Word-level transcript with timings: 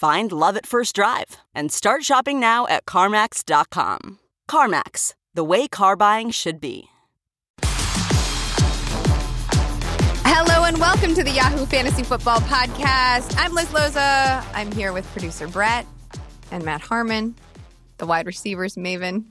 Find 0.00 0.32
love 0.32 0.56
at 0.56 0.64
first 0.64 0.94
drive 0.94 1.36
and 1.54 1.70
start 1.70 2.04
shopping 2.04 2.40
now 2.40 2.66
at 2.68 2.86
CarMax.com. 2.86 4.18
CarMax, 4.50 5.12
the 5.34 5.44
way 5.44 5.68
car 5.68 5.94
buying 5.94 6.30
should 6.30 6.58
be. 6.58 6.84
Hello 10.24 10.64
and 10.64 10.78
welcome 10.78 11.12
to 11.14 11.22
the 11.22 11.30
Yahoo 11.30 11.66
Fantasy 11.66 12.02
Football 12.02 12.40
Podcast. 12.40 13.34
I'm 13.36 13.52
Liz 13.52 13.66
Loza. 13.66 14.42
I'm 14.54 14.72
here 14.72 14.94
with 14.94 15.04
producer 15.12 15.46
Brett 15.46 15.84
and 16.50 16.64
Matt 16.64 16.80
Harmon, 16.80 17.34
the 17.98 18.06
wide 18.06 18.24
receivers 18.24 18.76
maven, 18.76 19.24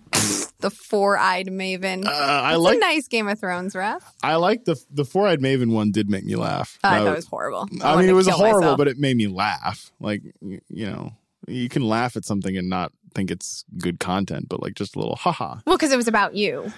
the 0.60 0.70
four-eyed 0.70 1.48
maven. 1.48 2.06
Uh, 2.06 2.10
I 2.10 2.52
It's 2.54 2.60
like 2.62 2.78
a 2.78 2.80
nice 2.80 3.08
Game 3.08 3.28
of 3.28 3.40
Thrones 3.40 3.76
ref. 3.76 4.04
I 4.24 4.36
like 4.36 4.66
the 4.66 4.76
the 4.92 5.06
four 5.06 5.28
eyed 5.28 5.40
Maven 5.42 5.72
one 5.72 5.92
did 5.92 6.10
make 6.10 6.26
me 6.26 6.36
laugh. 6.36 6.78
I 6.84 7.00
Uh, 7.00 7.04
thought 7.06 7.12
it 7.14 7.16
was 7.16 7.28
horrible. 7.28 7.68
I 7.82 7.96
wanted 7.96 8.02
mean, 8.02 8.10
it 8.10 8.14
was 8.14 8.28
horrible, 8.28 8.60
myself. 8.60 8.78
but 8.78 8.88
it 8.88 8.98
made 8.98 9.18
me 9.18 9.28
laugh. 9.28 9.92
Like 10.00 10.22
you 10.42 10.60
know, 10.70 11.14
you 11.48 11.70
can 11.70 11.84
laugh 11.84 12.16
at 12.18 12.26
something 12.26 12.58
and 12.58 12.70
not 12.70 12.92
think 13.16 13.32
it's 13.32 13.64
good 13.80 14.00
content, 14.00 14.48
but 14.50 14.62
like 14.62 14.76
just 14.76 14.96
a 14.96 15.00
little 15.00 15.16
haha. 15.16 15.58
well, 15.66 15.78
because 15.78 15.92
it 15.92 15.98
was 15.98 16.08
about 16.08 16.36
you 16.36 16.72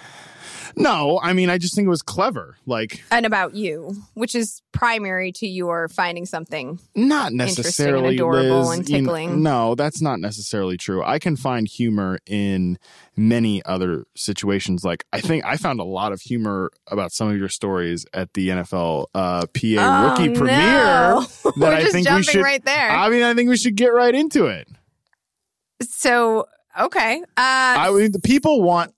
No, 0.76 1.20
I 1.22 1.32
mean, 1.32 1.50
I 1.50 1.58
just 1.58 1.74
think 1.74 1.86
it 1.86 1.90
was 1.90 2.02
clever. 2.02 2.56
Like 2.66 3.02
and 3.10 3.26
about 3.26 3.54
you, 3.54 3.96
which 4.14 4.34
is 4.34 4.62
primary 4.72 5.32
to 5.32 5.46
your 5.46 5.88
finding 5.88 6.26
something. 6.26 6.78
not 6.94 7.32
Interesting 7.32 7.32
and 7.32 7.38
necessarily 7.38 8.14
adorable 8.16 8.68
Liz, 8.68 8.78
and 8.78 8.88
you 8.88 9.02
know- 9.02 9.04
tickling. 9.04 9.42
no, 9.42 9.74
that's 9.74 10.00
not 10.00 10.20
necessarily 10.20 10.76
true. 10.76 11.02
I 11.02 11.18
can 11.18 11.36
find 11.36 11.68
humor 11.68 12.18
in 12.26 12.78
many 13.16 13.62
other 13.64 14.04
situations. 14.16 14.84
Like 14.84 15.04
I 15.12 15.20
think 15.20 15.44
I 15.44 15.56
found 15.56 15.80
a 15.80 15.84
lot 15.84 16.12
of 16.12 16.20
humor 16.22 16.70
about 16.86 17.12
some 17.12 17.28
of 17.28 17.36
your 17.36 17.48
stories 17.50 18.06
at 18.14 18.32
the 18.34 18.48
NFL 18.48 19.06
uh, 19.14 19.46
PA 19.46 20.08
rookie 20.10 20.30
Oh, 20.30 20.34
premiere. 20.34 20.46
no. 20.56 21.26
That 21.44 21.56
We're 21.58 21.72
I 21.74 21.84
think 21.90 22.08
we 22.08 22.22
should. 22.22 22.42
right 22.42 22.64
there. 22.64 22.90
I 22.90 23.10
mean, 23.10 23.22
I 23.22 23.34
think 23.34 23.50
we 23.50 23.56
should 23.58 23.74
get 23.76 23.88
right 23.88 24.14
into 24.14 24.46
it. 24.46 24.68
So 25.82 26.46
okay, 26.78 27.20
uh, 27.20 27.24
I 27.36 27.90
mean, 27.92 28.12
the 28.12 28.20
people 28.20 28.62
want 28.62 28.94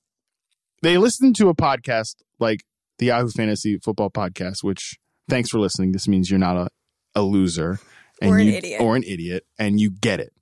they 0.85 0.99
listen 0.99 1.33
to 1.35 1.49
a 1.49 1.55
podcast 1.55 2.17
like 2.39 2.61
the 2.99 3.07
Yahoo 3.07 3.29
Fantasy 3.31 3.79
Football 3.79 4.11
Podcast, 4.11 4.63
which 4.63 4.99
thanks 5.29 5.49
for 5.51 5.59
listening. 5.59 5.93
This 5.93 6.07
means 6.07 6.31
you're 6.31 6.39
not 6.39 6.57
a, 6.57 6.69
a 7.15 7.23
loser 7.23 7.81
Or 8.23 8.39
an 8.39 8.47
you- 8.47 8.53
idiot. 8.53 8.81
or 8.81 8.95
an 8.97 9.03
idiot, 9.03 9.45
and 9.59 9.81
you 9.81 9.91
get 9.91 10.21
it. 10.21 10.33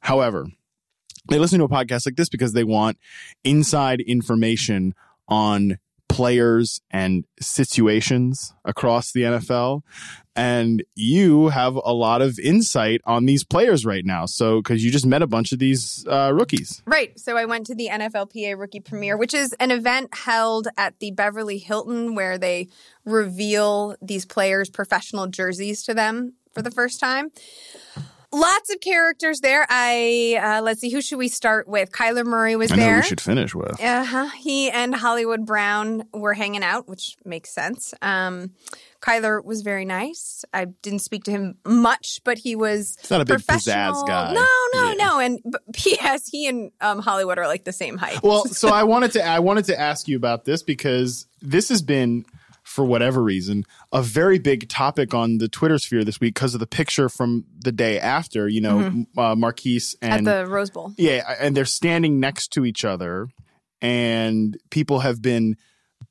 However, 0.00 0.46
they 1.28 1.38
listen 1.38 1.58
to 1.58 1.64
a 1.64 1.68
podcast 1.68 2.06
like 2.06 2.16
this 2.16 2.28
because 2.28 2.52
they 2.52 2.64
want 2.64 2.98
inside 3.44 4.00
information 4.00 4.94
on 5.28 5.78
players 6.08 6.80
and 6.90 7.24
situations 7.40 8.54
across 8.64 9.12
the 9.12 9.22
NFL. 9.22 9.82
And 10.34 10.84
you 10.94 11.48
have 11.48 11.74
a 11.74 11.92
lot 11.92 12.22
of 12.22 12.38
insight 12.38 13.00
on 13.04 13.26
these 13.26 13.42
players 13.42 13.84
right 13.84 14.04
now. 14.04 14.26
So, 14.26 14.62
because 14.62 14.84
you 14.84 14.90
just 14.90 15.06
met 15.06 15.20
a 15.20 15.26
bunch 15.26 15.52
of 15.52 15.58
these 15.58 16.06
uh, 16.06 16.32
rookies. 16.32 16.82
Right. 16.86 17.18
So 17.18 17.36
I 17.36 17.44
went 17.44 17.66
to 17.66 17.74
the 17.74 17.88
NFLPA 17.88 18.58
rookie 18.58 18.80
premiere, 18.80 19.16
which 19.16 19.34
is 19.34 19.52
an 19.54 19.70
event 19.70 20.14
held 20.14 20.68
at 20.76 20.98
the 21.00 21.10
Beverly 21.10 21.58
Hilton 21.58 22.14
where 22.14 22.38
they 22.38 22.68
reveal 23.04 23.96
these 24.00 24.24
players' 24.24 24.70
professional 24.70 25.26
jerseys 25.26 25.82
to 25.84 25.94
them 25.94 26.34
for 26.54 26.62
the 26.62 26.70
first 26.70 27.00
time. 27.00 27.30
Lots 28.30 28.72
of 28.72 28.80
characters 28.80 29.40
there. 29.40 29.66
I 29.70 30.38
uh, 30.42 30.62
let's 30.62 30.80
see, 30.82 30.90
who 30.90 31.00
should 31.00 31.16
we 31.18 31.28
start 31.28 31.66
with? 31.66 31.90
Kyler 31.92 32.26
Murray 32.26 32.56
was 32.56 32.70
I 32.70 32.76
know 32.76 32.82
there. 32.82 32.96
we 32.96 33.02
should 33.02 33.20
finish 33.22 33.54
with. 33.54 33.80
Uh-huh. 33.82 34.28
He 34.38 34.70
and 34.70 34.94
Hollywood 34.94 35.46
Brown 35.46 36.04
were 36.12 36.34
hanging 36.34 36.62
out, 36.62 36.86
which 36.88 37.16
makes 37.24 37.54
sense. 37.54 37.94
Um, 38.02 38.50
Kyler 39.00 39.42
was 39.42 39.62
very 39.62 39.86
nice. 39.86 40.44
I 40.52 40.66
didn't 40.66 40.98
speak 40.98 41.24
to 41.24 41.30
him 41.30 41.56
much, 41.64 42.20
but 42.24 42.36
he 42.36 42.54
was 42.54 42.98
He's 43.00 43.10
not 43.10 43.22
a 43.22 43.24
big 43.24 43.36
professional. 43.38 43.94
pizzazz 43.94 44.06
guy. 44.06 44.32
No, 44.34 44.46
no, 44.74 44.88
Yeah. 44.88 44.94
no. 44.94 45.20
And 45.20 45.40
P.S. 45.72 46.28
He 46.30 46.48
and 46.48 46.70
um, 46.82 46.98
Hollywood 46.98 47.38
are 47.38 47.46
like 47.46 47.64
the 47.64 47.72
same 47.72 47.96
height. 47.96 48.22
Well, 48.22 48.44
so 48.44 48.68
I 48.74 48.82
wanted 48.82 49.12
to 49.12 49.24
I 49.24 49.38
wanted 49.38 49.64
to 49.66 49.80
ask 49.80 50.06
you 50.06 50.16
about 50.18 50.44
this 50.44 50.62
because 50.62 51.26
this 51.40 51.70
has 51.70 51.80
been 51.80 52.26
for 52.68 52.84
whatever 52.84 53.22
reason 53.22 53.64
a 53.92 54.02
very 54.02 54.38
big 54.38 54.68
topic 54.68 55.14
on 55.14 55.38
the 55.38 55.48
Twitter 55.48 55.78
sphere 55.78 56.04
this 56.04 56.20
week 56.20 56.34
because 56.34 56.52
of 56.54 56.60
the 56.60 56.66
picture 56.66 57.08
from 57.08 57.44
the 57.64 57.72
day 57.72 57.98
after, 57.98 58.46
you 58.48 58.60
know, 58.60 59.04
uh, 59.16 59.34
Marquise 59.34 59.96
Mm-hmm. 60.02 60.12
at 60.12 60.18
and 60.18 60.26
the 60.26 60.46
Rose 60.46 60.70
Bowl. 60.70 60.92
yeah, 60.98 61.34
and 61.40 61.56
they're 61.56 61.64
standing 61.64 62.20
next 62.20 62.48
to 62.52 62.64
each 62.66 62.84
other 62.84 63.28
and 63.80 64.56
people 64.70 65.00
have 65.00 65.22
been 65.22 65.56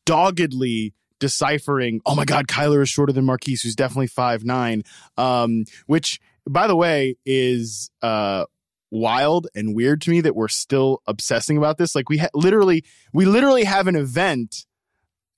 doggedly 0.05 0.93
deciphering, 1.19 2.01
oh 2.05 2.15
my 2.15 2.25
God, 2.25 2.47
Kyler 2.47 2.81
is 2.81 2.89
shorter 2.89 3.11
than 3.13 3.25
Marquise, 3.25 3.61
who's 3.61 3.75
definitely 3.75 4.07
five 4.07 4.43
nine. 4.43 4.83
Um, 5.17 5.65
which, 5.85 6.19
by 6.47 6.67
the 6.67 6.75
way, 6.75 7.15
is 7.25 7.89
uh 8.01 8.45
wild 8.89 9.47
and 9.53 9.75
weird 9.75 10.01
to 10.01 10.09
me 10.09 10.21
that 10.21 10.35
we're 10.35 10.47
still 10.47 11.01
obsessing 11.07 11.57
about 11.57 11.77
this. 11.77 11.93
Like 11.93 12.07
we 12.09 12.19
ha- 12.19 12.29
literally, 12.33 12.83
we 13.13 13.25
literally 13.25 13.65
have 13.65 13.87
an 13.87 13.95
event 13.97 14.65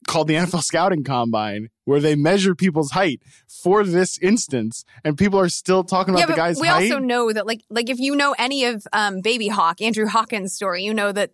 called 0.09 0.27
the 0.27 0.33
NFL 0.33 0.63
Scouting 0.63 1.03
Combine 1.03 1.69
where 1.85 1.99
they 1.99 2.15
measure 2.15 2.53
people's 2.53 2.91
height 2.91 3.21
for 3.47 3.83
this 3.83 4.17
instance, 4.19 4.85
and 5.03 5.17
people 5.17 5.39
are 5.39 5.49
still 5.49 5.83
talking 5.83 6.13
about 6.13 6.21
yeah, 6.21 6.25
the 6.27 6.35
guy's 6.35 6.59
we 6.59 6.67
height. 6.67 6.91
also 6.91 6.99
know 6.99 7.31
that, 7.31 7.47
like, 7.47 7.61
like 7.69 7.89
if 7.89 7.99
you 7.99 8.15
know 8.15 8.35
any 8.37 8.65
of 8.65 8.85
um, 8.93 9.21
Baby 9.21 9.47
Hawk, 9.47 9.81
Andrew 9.81 10.05
Hawkins' 10.05 10.53
story, 10.53 10.83
you 10.83 10.93
know 10.93 11.11
that 11.11 11.31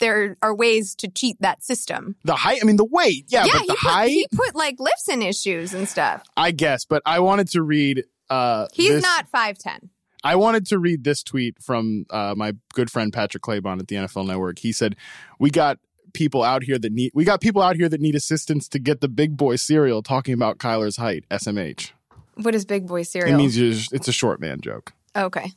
there 0.00 0.36
are 0.42 0.54
ways 0.54 0.94
to 0.96 1.08
cheat 1.08 1.36
that 1.40 1.62
system. 1.62 2.16
the 2.24 2.36
height, 2.36 2.58
I 2.62 2.66
mean, 2.66 2.76
the 2.76 2.84
weight, 2.84 3.26
yeah, 3.28 3.44
yeah, 3.44 3.52
but 3.52 3.60
he 3.62 3.66
the 3.66 3.74
put, 3.74 3.90
height, 3.90 4.08
he 4.10 4.26
put 4.32 4.54
like 4.54 4.78
lifts 4.78 5.08
in 5.08 5.20
his 5.20 5.40
shoes 5.40 5.74
and 5.74 5.88
stuff. 5.88 6.22
I 6.36 6.50
guess. 6.50 6.84
But 6.84 7.02
I 7.06 7.20
wanted 7.20 7.48
to 7.50 7.62
read. 7.62 8.04
Uh, 8.30 8.66
He's 8.72 8.90
this- 8.90 9.02
not 9.02 9.28
five 9.28 9.58
ten. 9.58 9.90
I 10.24 10.34
wanted 10.34 10.66
to 10.66 10.78
read 10.78 11.04
this 11.04 11.22
tweet 11.22 11.62
from 11.62 12.04
uh, 12.10 12.34
my 12.36 12.52
good 12.74 12.90
friend 12.90 13.12
Patrick 13.12 13.42
Claybon 13.42 13.78
at 13.78 13.86
the 13.86 13.96
NFL 13.96 14.26
Network. 14.26 14.58
He 14.58 14.72
said, 14.72 14.96
"We 15.38 15.50
got 15.50 15.78
people 16.12 16.42
out 16.42 16.62
here 16.62 16.78
that 16.78 16.92
need 16.92 17.12
we 17.14 17.24
got 17.24 17.40
people 17.40 17.62
out 17.62 17.76
here 17.76 17.88
that 17.88 18.00
need 18.00 18.14
assistance 18.14 18.68
to 18.68 18.78
get 18.78 19.00
the 19.00 19.08
big 19.08 19.36
boy 19.36 19.56
cereal 19.56 20.02
talking 20.02 20.34
about 20.34 20.58
Kyler's 20.58 20.96
height. 20.96 21.24
SMH. 21.30 21.92
What 22.34 22.54
is 22.54 22.64
Big 22.64 22.86
Boy 22.86 23.02
cereal? 23.02 23.34
It 23.34 23.38
means 23.38 23.58
you're 23.58 23.72
just- 23.72 23.92
it's 23.92 24.06
a 24.08 24.12
short 24.12 24.40
man 24.40 24.60
joke. 24.60 24.92
okay, 25.16 25.50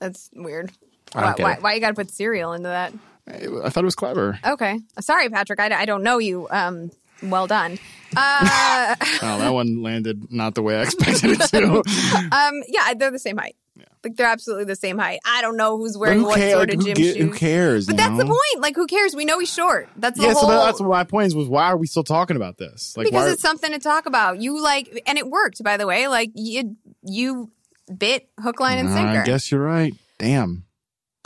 that's 0.00 0.28
weird. 0.34 0.70
I 1.14 1.18
Why, 1.18 1.24
don't 1.26 1.36
get 1.38 1.42
why, 1.42 1.52
it. 1.54 1.62
why 1.62 1.74
you 1.74 1.80
got 1.80 1.88
to 1.88 1.94
put 1.94 2.10
cereal 2.10 2.52
into 2.52 2.68
that? 2.68 2.92
I 3.26 3.68
thought 3.70 3.82
it 3.82 3.84
was 3.84 3.94
clever. 3.94 4.38
Okay, 4.44 4.78
sorry, 5.00 5.28
Patrick. 5.30 5.60
I, 5.60 5.68
I 5.82 5.84
don't 5.86 6.02
know 6.02 6.18
you. 6.18 6.46
Um, 6.50 6.90
well 7.22 7.46
done. 7.46 7.78
Uh, 8.16 8.94
Oh, 9.22 9.38
that 9.38 9.50
one 9.52 9.82
landed 9.82 10.30
not 10.32 10.54
the 10.54 10.62
way 10.62 10.76
I 10.76 10.82
expected 10.82 11.32
it 11.32 11.40
to. 11.50 11.76
um, 12.32 12.62
yeah, 12.68 12.92
they're 12.94 13.10
the 13.10 13.18
same 13.18 13.36
height. 13.38 13.56
Like 14.04 14.16
they're 14.16 14.26
absolutely 14.26 14.64
the 14.64 14.76
same 14.76 14.98
height. 14.98 15.20
I 15.24 15.42
don't 15.42 15.56
know 15.56 15.76
who's 15.76 15.96
wearing 15.98 16.22
what 16.22 16.36
care- 16.36 16.52
sort 16.52 16.72
of 16.72 16.84
gym 16.84 16.96
shoes. 16.96 17.16
who 17.16 17.32
cares? 17.32 17.86
But 17.86 17.96
that's 17.96 18.16
the 18.16 18.24
point. 18.24 18.38
Like, 18.62 18.74
who 18.76 18.86
cares? 18.86 19.14
We 19.14 19.24
know 19.24 19.38
he's 19.38 19.52
short. 19.52 19.88
That's 19.96 20.18
the 20.18 20.26
Yeah, 20.26 20.32
whole. 20.32 20.42
so 20.42 20.48
that- 20.48 20.64
that's 20.66 20.80
what 20.80 20.88
my 20.88 21.04
point 21.04 21.26
is. 21.28 21.34
was. 21.34 21.48
Why 21.48 21.66
are 21.66 21.76
we 21.76 21.86
still 21.86 22.04
talking 22.04 22.36
about 22.36 22.56
this? 22.58 22.96
Like, 22.96 23.06
because 23.06 23.26
why? 23.26 23.32
it's 23.32 23.42
something 23.42 23.70
to 23.72 23.78
talk 23.78 24.06
about. 24.06 24.40
You 24.40 24.62
like, 24.62 25.02
and 25.06 25.18
it 25.18 25.28
worked, 25.28 25.62
by 25.62 25.76
the 25.76 25.86
way. 25.86 26.08
Like 26.08 26.30
you, 26.34 26.76
you 27.02 27.50
bit 27.96 28.28
hook, 28.40 28.60
line, 28.60 28.78
and 28.78 28.88
sinker. 28.90 29.20
I 29.20 29.24
guess 29.24 29.50
you're 29.50 29.62
right. 29.62 29.92
Damn. 30.18 30.64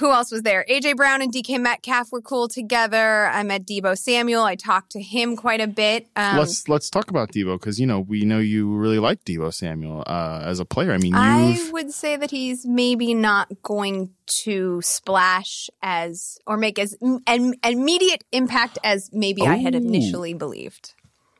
Who 0.00 0.11
else 0.11 0.32
was 0.32 0.43
there? 0.43 0.64
AJ 0.69 0.96
Brown 0.96 1.23
and 1.23 1.32
DK 1.32 1.61
Metcalf 1.61 2.11
were 2.11 2.20
cool 2.20 2.49
together. 2.49 3.26
I 3.26 3.44
met 3.44 3.64
Deebo 3.64 3.96
Samuel. 3.96 4.43
I 4.43 4.56
talked 4.56 4.91
to 4.93 5.00
him 5.00 5.37
quite 5.37 5.61
a 5.61 5.69
bit. 5.69 6.08
Um, 6.17 6.37
let's 6.38 6.69
let's 6.69 6.91
talk 6.91 7.11
about 7.11 7.31
Deebo 7.31 7.61
because 7.61 7.79
you 7.79 7.87
know 7.87 8.00
we 8.00 8.25
know 8.25 8.41
you 8.41 8.75
really 8.75 8.99
like 8.99 9.25
Deebo 9.25 9.55
Samuel 9.55 10.02
uh, 10.06 10.43
as 10.44 10.58
a 10.58 10.64
player. 10.64 10.91
I 10.93 10.99
mean, 10.99 11.14
I 11.14 11.70
would 11.73 11.93
say 11.93 12.17
that 12.17 12.32
he's 12.32 12.67
maybe 12.67 13.14
not 13.14 13.62
going 13.62 14.11
to 14.43 14.82
splash 14.82 15.70
as 15.81 16.38
or 16.44 16.56
make 16.56 16.81
as 16.81 16.96
an 17.29 17.55
immediate 17.62 18.25
impact 18.32 18.79
as 18.82 19.11
maybe 19.12 19.43
I 19.43 19.56
had 19.58 19.76
initially 19.76 20.35
believed. 20.35 20.94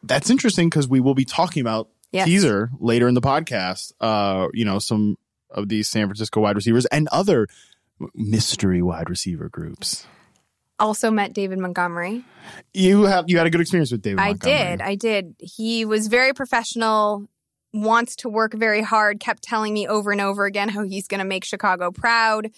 that's 0.05 0.31
interesting 0.31 0.69
because 0.69 0.87
we 0.87 1.01
will 1.01 1.15
be 1.15 1.25
talking 1.25 1.61
about 1.61 1.89
Yes. 2.12 2.27
teaser 2.27 2.71
later 2.79 3.09
in 3.09 3.15
the 3.15 3.21
podcast. 3.21 3.93
Uh, 4.01 4.47
you 4.55 4.65
know, 4.65 4.79
some 4.79 5.19
of 5.51 5.69
these 5.69 5.89
San 5.89 6.06
Francisco 6.06 6.41
wide 6.41 6.55
receivers 6.55 6.87
and 6.87 7.09
other 7.09 7.49
mystery 8.15 8.83
wide 8.83 9.11
receiver 9.11 9.49
groups. 9.49 10.06
Also 10.79 11.11
met 11.11 11.33
David 11.33 11.59
Montgomery. 11.59 12.25
You 12.73 13.05
have 13.05 13.27
you 13.29 13.39
had 13.39 13.47
a 13.47 13.51
good 13.51 13.61
experience 13.61 13.93
with 13.93 14.03
David. 14.03 14.21
I 14.21 14.29
Montgomery. 14.31 14.59
did. 14.59 14.81
I 14.83 14.95
did. 14.97 15.37
He 15.39 15.85
was 15.85 16.09
very 16.09 16.33
professional, 16.33 17.29
wants 17.73 18.17
to 18.17 18.29
work 18.29 18.55
very 18.55 18.83
hard, 18.83 19.21
kept 19.21 19.43
telling 19.43 19.73
me 19.73 19.87
over 19.87 20.11
and 20.11 20.21
over 20.21 20.45
again 20.47 20.69
how 20.69 20.83
he's 20.85 21.06
going 21.06 21.21
to 21.21 21.25
make 21.25 21.45
Chicago 21.45 21.91
proud. 21.93 22.51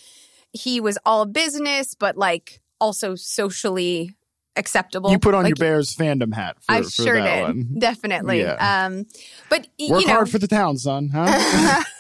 He 0.53 0.81
was 0.81 0.99
all 1.05 1.27
business, 1.27 1.95
but 1.95 2.17
like 2.17 2.61
also 2.81 3.15
socially 3.17 4.17
acceptable. 4.57 5.11
You 5.11 5.19
put 5.19 5.35
on 5.35 5.43
Like, 5.45 5.51
your 5.51 5.57
Bears 5.57 5.95
fandom 5.95 6.33
hat. 6.35 6.57
For, 6.61 6.73
I 6.73 6.83
for 6.83 6.91
sure 6.91 7.21
did. 7.21 7.43
One. 7.43 7.77
Definitely. 7.79 8.41
Yeah. 8.41 8.87
Um, 8.87 9.05
but 9.51 9.61
Work 9.61 10.01
you 10.01 10.07
know, 10.07 10.15
hard 10.15 10.31
for 10.31 10.39
the 10.39 10.49
town, 10.49 10.79
son. 10.79 11.11
Huh? 11.13 11.83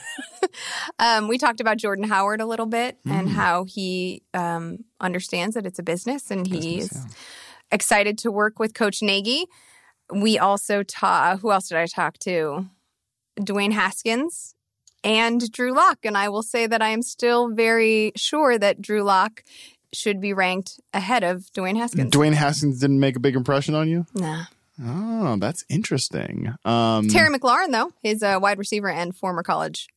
um, 0.99 1.29
we 1.29 1.39
talked 1.39 1.61
about 1.61 1.77
Jordan 1.79 2.05
Howard 2.09 2.41
a 2.41 2.47
little 2.47 2.67
bit 2.67 2.97
Mm. 3.07 3.13
and 3.13 3.29
how 3.31 3.65
he 3.65 4.23
um, 4.35 4.85
understands 5.01 5.55
that 5.55 5.67
it's 5.67 5.79
a 5.79 5.83
business 5.83 6.31
and 6.31 6.47
he's 6.47 6.89
Business, 6.89 7.15
excited 7.71 8.19
to 8.19 8.31
work 8.33 8.59
with 8.59 8.75
Coach 8.75 9.03
Nagy. 9.03 9.47
We 10.13 10.39
also 10.39 10.83
ta 10.83 11.37
who 11.41 11.51
else 11.53 11.69
did 11.69 11.79
I 11.79 11.87
talk 11.87 12.19
to? 12.21 12.67
Dwayne 13.41 13.73
Haskins 13.73 14.55
and 15.05 15.51
Drew 15.53 15.75
Lock. 15.75 15.99
And 16.05 16.17
I 16.17 16.29
will 16.29 16.43
say 16.43 16.67
that 16.67 16.81
I 16.83 16.89
am 16.91 17.03
still 17.03 17.51
very 17.53 18.13
sure 18.17 18.59
that 18.59 18.81
Drew 18.81 19.03
Lock 19.03 19.43
should 19.93 20.21
be 20.21 20.33
ranked 20.33 20.81
ahead 20.95 21.23
of 21.25 21.45
Dwayne 21.57 21.77
Haskins. 21.77 22.11
Dwayne 22.13 22.35
Haskins 22.35 22.81
didn't 22.81 23.01
make 23.01 23.17
a 23.17 23.21
big 23.21 23.37
impression 23.37 23.75
on 23.75 23.89
you. 23.89 24.07
nah. 24.15 24.45
Oh, 24.85 25.37
that's 25.39 25.65
interesting. 25.71 26.55
Um, 26.67 27.09
Terry 27.09 27.31
McLaurin, 27.35 27.73
though, 27.73 27.93
is 28.03 28.23
a 28.23 28.39
wide 28.39 28.59
receiver 28.59 28.91
and 28.91 29.17
former 29.17 29.43
college 29.43 29.89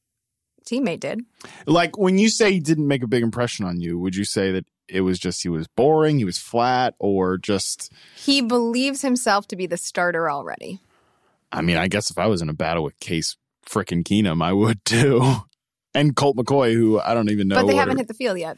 teammate 0.69 0.99
did. 0.99 1.21
like 1.65 1.97
when 1.97 2.17
you 2.17 2.29
say 2.29 2.51
he 2.51 2.59
didn't 2.59 2.87
make 2.87 3.03
a 3.03 3.07
big 3.07 3.23
impression 3.23 3.65
on 3.65 3.79
you, 3.81 3.97
would 3.99 4.15
you 4.15 4.23
say 4.25 4.51
that 4.51 4.65
it 4.87 5.01
was 5.01 5.19
just 5.19 5.41
he 5.43 5.49
was 5.49 5.67
boring, 5.67 6.17
he 6.17 6.25
was 6.25 6.37
flat, 6.37 6.95
or 6.99 7.37
just? 7.37 7.91
He 8.15 8.41
believes 8.41 9.01
himself 9.01 9.47
to 9.47 9.55
be 9.55 9.65
the 9.67 9.77
starter 9.77 10.29
already. 10.29 10.79
I 11.51 11.61
mean, 11.61 11.77
I 11.77 11.87
guess 11.87 12.09
if 12.11 12.17
I 12.17 12.27
was 12.27 12.41
in 12.41 12.49
a 12.49 12.53
battle 12.53 12.83
with 12.83 12.99
Case 12.99 13.35
frickin' 13.65 14.03
Keenum, 14.03 14.43
I 14.43 14.53
would 14.53 14.83
too. 14.85 15.21
And 15.95 16.15
Colt 16.15 16.37
McCoy, 16.37 16.73
who 16.75 16.99
I 16.99 17.15
don't 17.15 17.31
even 17.31 17.47
know. 17.47 17.55
but 17.55 17.65
they 17.67 17.75
haven't 17.75 17.95
are- 17.95 17.97
hit 17.97 18.07
the 18.07 18.13
field 18.13 18.37
yet. 18.37 18.57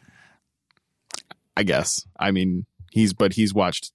I 1.56 1.64
guess. 1.64 2.06
I 2.20 2.32
mean, 2.32 2.66
he's 2.92 3.14
but 3.14 3.34
he's 3.34 3.54
watched. 3.54 3.94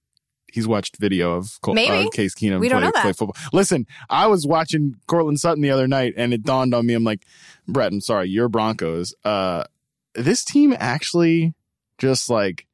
He's 0.51 0.67
watched 0.67 0.97
video 0.97 1.33
of 1.33 1.59
Col- 1.61 1.73
Maybe. 1.73 2.07
uh, 2.07 2.09
Case 2.09 2.33
Keenum 2.33 2.59
We 2.59 2.69
play, 2.69 2.79
don't 2.79 2.81
know 2.95 3.01
play 3.01 3.13
football. 3.13 3.35
Listen, 3.53 3.85
I 4.09 4.27
was 4.27 4.47
watching 4.47 4.95
Courtland 5.07 5.39
Sutton 5.39 5.61
the 5.61 5.71
other 5.71 5.87
night, 5.87 6.13
and 6.17 6.33
it 6.33 6.43
dawned 6.43 6.73
on 6.73 6.85
me. 6.85 6.93
I'm 6.93 7.03
like, 7.03 7.25
Brett, 7.67 7.91
I'm 7.91 8.01
sorry, 8.01 8.29
you're 8.29 8.47
Broncos. 8.49 9.13
Uh, 9.25 9.65
this 10.15 10.43
team 10.45 10.73
actually 10.79 11.53
just 11.97 12.29
like 12.29 12.65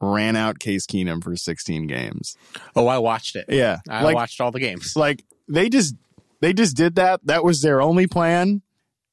ran 0.00 0.36
out 0.36 0.58
Case 0.58 0.86
Keenum 0.86 1.22
for 1.22 1.36
16 1.36 1.86
games. 1.86 2.36
Oh, 2.74 2.86
I 2.86 2.98
watched 2.98 3.36
it. 3.36 3.44
Yeah, 3.48 3.78
I 3.88 4.02
like 4.04 4.14
watched 4.14 4.40
all 4.40 4.50
the 4.50 4.60
games. 4.60 4.96
like 4.96 5.24
they 5.48 5.68
just 5.68 5.94
they 6.40 6.52
just 6.52 6.76
did 6.76 6.96
that. 6.96 7.20
That 7.26 7.44
was 7.44 7.60
their 7.62 7.80
only 7.82 8.06
plan, 8.06 8.62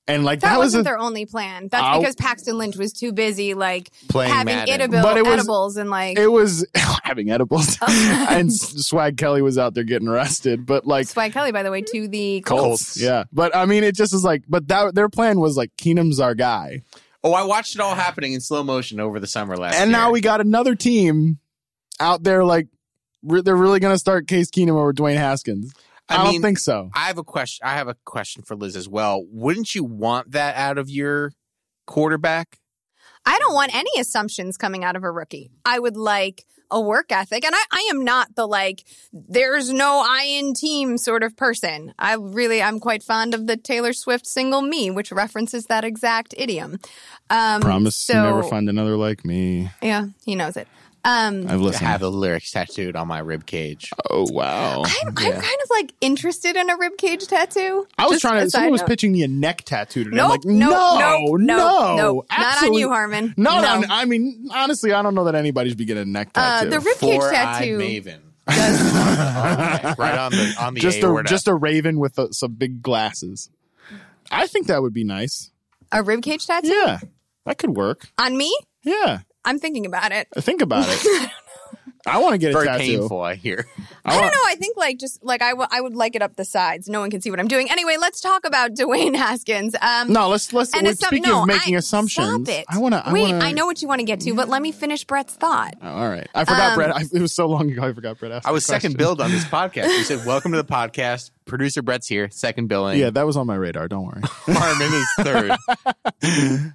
and 0.10 0.26
like 0.26 0.42
That, 0.42 0.50
that, 0.54 0.58
was 0.58 0.66
wasn't 0.68 0.82
a, 0.82 0.84
their 0.84 0.98
only 1.00 1.26
plan. 1.26 1.70
That's 1.70 1.82
I'll- 1.84 2.00
because 2.02 2.16
Paxton 2.16 2.58
Lynch 2.58 2.76
was 2.76 2.92
too 2.92 3.14
busy, 3.14 3.54
like 3.54 3.90
Playing 4.10 4.34
having 4.34 4.56
Madden. 4.56 4.74
edible, 4.74 5.02
But 5.02 5.18
it 5.18 5.24
was- 5.24 5.34
edibles 5.36 5.78
and 5.78 5.90
like 5.90 6.18
it 6.20 6.28
was 6.28 6.66
having 7.04 7.32
edibles, 7.32 7.78
Oh. 7.82 8.28
and 8.30 8.52
Swag 8.54 9.18
Kelly 9.18 9.42
was 9.42 9.58
out 9.58 9.74
there 9.74 9.84
getting 9.86 10.08
arrested. 10.08 10.66
But 10.66 10.86
like 10.86 11.08
Swag 11.08 11.32
Kelly, 11.32 11.52
by 11.52 11.64
the 11.64 11.72
way, 11.72 11.82
to 11.82 12.08
the 12.08 12.42
Colts. 12.42 12.62
Colts. 12.96 13.02
Yeah. 13.02 13.24
But 13.32 13.56
I 13.56 13.66
mean, 13.66 13.84
it 13.84 13.96
just 13.96 14.14
is 14.14 14.24
like, 14.24 14.44
but 14.50 14.68
that 14.68 14.96
their 14.96 15.08
plan 15.10 15.40
was 15.40 15.56
like 15.56 15.72
Keenum's 15.78 16.20
our 16.20 16.36
guy. 16.36 16.82
Oh, 17.24 17.34
I 17.34 17.44
watched 17.44 17.76
it 17.76 17.82
all 17.82 17.96
happening 17.96 18.34
in 18.34 18.40
slow 18.42 18.64
motion 18.64 19.00
over 19.00 19.20
the 19.20 19.28
summer 19.28 19.58
last 19.58 19.74
year. 19.74 19.82
and 19.84 19.92
year. 19.92 20.00
now 20.00 20.12
we 20.12 20.22
got 20.22 20.40
another 20.42 20.74
team 20.74 21.38
out 22.00 22.24
there 22.24 22.46
like, 22.46 22.68
re- 23.24 23.42
they're 23.42 23.56
really 23.58 23.82
going 23.82 23.94
to 23.94 24.00
start 24.00 24.26
Case 24.28 24.50
Keenum 24.50 24.80
over 24.80 24.94
Dwayne 24.94 25.18
Haskins. 25.18 25.74
I, 26.10 26.18
I 26.18 26.24
don't 26.24 26.42
think 26.42 26.60
so. 26.60 26.90
I 26.94 27.08
have 27.08 27.18
a 27.18 27.24
question. 27.24 27.66
I 27.68 27.74
have 27.74 27.88
a 27.88 27.96
question 28.06 28.44
for 28.44 28.56
Liz 28.56 28.76
as 28.76 28.90
well. 28.90 29.24
Wouldn't 29.30 29.76
you 29.76 29.84
want 29.84 30.32
that 30.32 30.56
out 30.56 30.78
of 30.78 30.90
your 30.90 31.32
quarterback? 31.86 32.60
I 33.26 33.38
don't 33.38 33.54
want 33.54 33.76
any 33.76 33.92
assumptions 34.00 34.58
coming 34.58 34.84
out 34.84 34.96
of 34.96 35.04
a 35.04 35.12
rookie. 35.12 35.52
I 35.66 35.78
would 35.78 35.98
like 35.98 36.46
a 36.72 36.80
work 36.80 37.12
ethic. 37.12 37.44
And 37.46 37.56
I, 37.56 37.64
I 37.72 37.90
am 37.92 38.04
not 38.04 38.36
the 38.36 38.48
like, 38.48 38.84
there's 39.12 39.72
no 39.72 40.04
I 40.06 40.24
in 40.24 40.54
team 40.54 40.98
sort 40.98 41.24
of 41.24 41.36
person. 41.36 41.94
I 41.98 42.14
really, 42.14 42.62
I'm 42.62 42.80
quite 42.80 43.04
fond 43.04 43.34
of 43.34 43.48
the 43.48 43.58
Taylor 43.58 43.94
Swift 43.94 44.28
single 44.28 44.62
Me, 44.62 44.92
which 44.92 45.12
references 45.12 45.66
that 45.66 45.84
exact 45.84 46.34
idiom. 46.38 46.80
Um, 47.30 47.62
Promise 47.62 47.96
so, 47.98 48.14
you 48.14 48.22
never 48.22 48.44
find 48.44 48.70
another 48.70 48.98
like 48.98 49.26
me. 49.26 49.70
Yeah, 49.82 50.08
he 50.26 50.36
knows 50.36 50.58
it. 50.58 50.68
Um, 51.06 51.44
I've 51.48 51.52
To 51.52 51.58
listened. 51.58 51.88
have 51.88 52.02
the 52.02 52.12
lyrics 52.12 52.52
tattooed 52.52 52.96
on 52.98 53.08
my 53.08 53.20
rib 53.20 53.46
cage. 53.46 53.92
oh, 54.10 54.28
wow. 54.32 54.84
I'm, 54.86 55.08
I'm 55.08 55.14
kind 55.16 55.38
of 55.38 55.70
like 55.70 55.94
interested 56.02 56.56
in 56.58 56.70
a 56.70 56.78
ribcage 56.78 57.28
tattoo. 57.28 57.88
I 57.98 58.08
was 58.08 58.20
trying 58.20 58.44
to, 58.44 58.50
side 58.50 58.60
someone 58.60 58.72
was 58.74 58.84
pitching 58.84 59.14
me 59.14 59.24
a 59.24 59.28
neck 59.30 59.64
tattoo 59.64 60.04
today. 60.04 60.20
I'm 60.20 60.30
like, 60.30 60.44
nope, 60.44 60.70
no, 60.70 61.00
nope, 61.00 61.40
no, 61.40 61.56
nope, 61.56 61.98
nope. 61.98 62.26
Not 62.38 62.64
on 62.66 62.74
you, 62.74 62.90
Harmon. 62.90 63.34
No, 63.38 63.62
No. 63.62 63.80
no, 63.80 63.88
I 63.90 64.04
mean, 64.06 64.50
honestly, 64.54 64.92
I 64.92 65.02
don't 65.02 65.16
know 65.16 65.24
that 65.26 65.36
anybody 65.36 65.70
should 65.70 65.78
be 65.78 65.86
getting 65.86 66.04
a 66.04 66.06
neck 66.06 66.32
Uh, 66.36 66.64
tattoo. 66.66 66.70
the 66.72 66.78
ribcage 66.78 67.00
Four-eyed 67.20 67.34
tattoo. 67.34 67.78
Maven. 67.78 68.20
does- 68.48 68.82
Okay, 68.82 69.94
right 69.98 70.18
on 70.18 70.32
the 70.32 70.56
on 70.60 70.74
the 70.74 70.80
just 70.80 71.00
a 71.04 71.06
aorta. 71.06 71.30
just 71.30 71.48
a 71.48 71.54
raven 71.54 72.00
with 72.00 72.18
uh 72.20 72.32
some 72.32 72.54
big 72.54 72.82
glasses. 72.82 73.50
I 74.32 74.48
think 74.48 74.68
that 74.68 74.82
would 74.82 74.94
be 74.94 75.04
nice. 75.04 75.52
a 75.92 76.04
ribcage 76.04 76.46
tattoo 76.48 76.68
Yeah, 76.70 77.00
that 77.46 77.58
could 77.58 77.76
work. 77.78 78.08
on 78.18 78.38
me. 78.38 78.56
Yeah, 78.84 79.20
I'm 79.46 79.60
thinking 79.60 79.86
about 79.86 80.12
it. 80.12 80.28
think 80.38 80.62
about 80.62 80.86
it. 80.88 81.30
I 82.08 82.20
want 82.20 82.32
to 82.34 82.38
get 82.38 82.52
a 82.52 82.54
very 82.54 82.66
tattoo. 82.66 83.00
painful. 83.00 83.22
I 83.22 83.36
hear. 83.36 83.66
I 84.06 84.12
want- 84.18 84.22
don't 84.24 84.32
know. 84.34 84.50
I 84.50 84.56
think 84.56 84.78
like 84.78 84.98
just 85.00 85.22
like 85.24 85.42
I, 85.42 85.50
w- 85.50 85.68
I 85.70 85.82
would 85.82 85.96
like 85.96 86.16
it 86.16 86.22
up 86.22 86.36
the 86.38 86.46
sides. 86.46 86.88
No 86.88 87.02
one 87.02 87.12
can 87.12 87.20
see 87.22 87.30
what 87.30 87.40
I'm 87.42 87.48
doing. 87.50 87.70
Anyway, 87.70 87.98
let's 88.00 88.22
talk 88.22 88.46
about 88.48 88.72
Dwayne 88.76 89.16
Haskins. 89.16 89.76
Um, 89.80 90.12
No, 90.14 90.30
let's 90.30 90.52
let's. 90.54 90.74
and 90.74 90.88
we're 90.88 90.94
assum- 90.94 91.08
speaking 91.08 91.30
no, 91.30 91.42
of 91.42 91.48
making 91.48 91.76
I, 91.76 91.80
assumptions, 91.80 92.28
Stop 92.48 92.48
it. 92.48 92.66
I 92.70 92.78
want 92.80 92.94
to. 92.96 93.04
Wait. 93.12 93.34
wanna, 93.34 93.46
I 93.46 93.52
know 93.52 93.66
what 93.66 93.82
you 93.82 93.88
want 93.90 94.00
to 94.00 94.06
get 94.06 94.22
to, 94.22 94.34
but 94.34 94.48
let 94.48 94.62
me 94.62 94.72
finish 94.72 95.04
Brett's 95.04 95.34
thought. 95.36 95.74
Oh, 95.82 95.88
all 95.90 96.10
right, 96.10 96.28
I 96.34 96.46
forgot 96.46 96.70
Um, 96.72 96.76
Brett. 96.76 96.96
I, 96.96 97.02
it 97.14 97.22
was 97.22 97.34
so 97.34 97.48
long 97.48 97.70
ago. 97.70 97.84
I 97.84 97.92
forgot 97.94 98.18
Brett. 98.18 98.32
Asked 98.32 98.48
I 98.48 98.52
was 98.52 98.66
second 98.66 98.92
question. 98.94 98.98
billed 98.98 99.22
on 99.22 99.32
this 99.32 99.44
podcast. 99.46 99.90
You 99.90 100.04
said, 100.06 100.26
"Welcome 100.26 100.54
to 100.54 100.58
the 100.58 100.64
podcast." 100.68 101.32
Producer 101.46 101.82
Brett's 101.82 102.08
here. 102.08 102.30
Second 102.30 102.68
billing. 102.68 102.98
Yeah, 103.00 103.10
that 103.10 103.26
was 103.26 103.36
on 103.36 103.46
my 103.46 103.56
radar. 103.56 103.88
Don't 103.88 104.06
worry. 104.06 104.22
Harmon 104.24 104.94
is 104.94 105.08
third. 106.22 106.74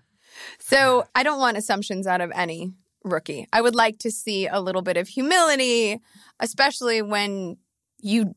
So 0.67 1.05
I 1.15 1.23
don't 1.25 1.39
want 1.39 1.59
assumptions 1.59 2.07
out 2.07 2.23
of 2.23 2.33
any 2.35 2.73
rookie. 3.05 3.47
I 3.53 3.61
would 3.61 3.75
like 3.75 3.99
to 3.99 4.11
see 4.11 4.47
a 4.47 4.63
little 4.63 4.81
bit 4.81 4.97
of 4.97 5.09
humility, 5.09 6.01
especially 6.41 7.03
when 7.03 7.59
you 8.01 8.35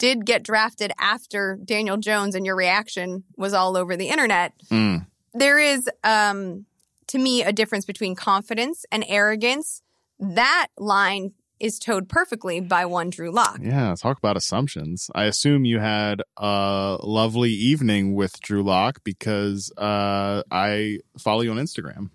did 0.00 0.26
get 0.26 0.42
drafted 0.42 0.90
after 0.98 1.56
Daniel 1.64 1.96
Jones 1.96 2.34
and 2.34 2.44
your 2.44 2.56
reaction 2.56 3.22
was 3.36 3.54
all 3.54 3.76
over 3.76 3.96
the 3.96 4.08
internet. 4.08 4.54
Mm. 4.72 5.06
There 5.34 5.60
is, 5.60 5.88
um, 6.02 6.66
to 7.06 7.18
me, 7.18 7.44
a 7.44 7.52
difference 7.52 7.84
between 7.84 8.16
confidence 8.16 8.84
and 8.90 9.04
arrogance. 9.06 9.80
That 10.18 10.66
line 10.76 11.34
is 11.60 11.78
towed 11.78 12.08
perfectly 12.08 12.60
by 12.60 12.86
one 12.86 13.10
Drew 13.10 13.30
Lock. 13.30 13.58
Yeah, 13.62 13.94
talk 13.96 14.18
about 14.18 14.36
assumptions. 14.36 15.10
I 15.14 15.24
assume 15.24 15.64
you 15.64 15.78
had 15.78 16.22
a 16.36 16.98
lovely 17.02 17.50
evening 17.50 18.14
with 18.14 18.40
Drew 18.40 18.62
Lock 18.62 19.00
because 19.04 19.72
uh, 19.76 20.42
I 20.50 20.98
follow 21.18 21.42
you 21.42 21.50
on 21.50 21.58
Instagram, 21.58 22.10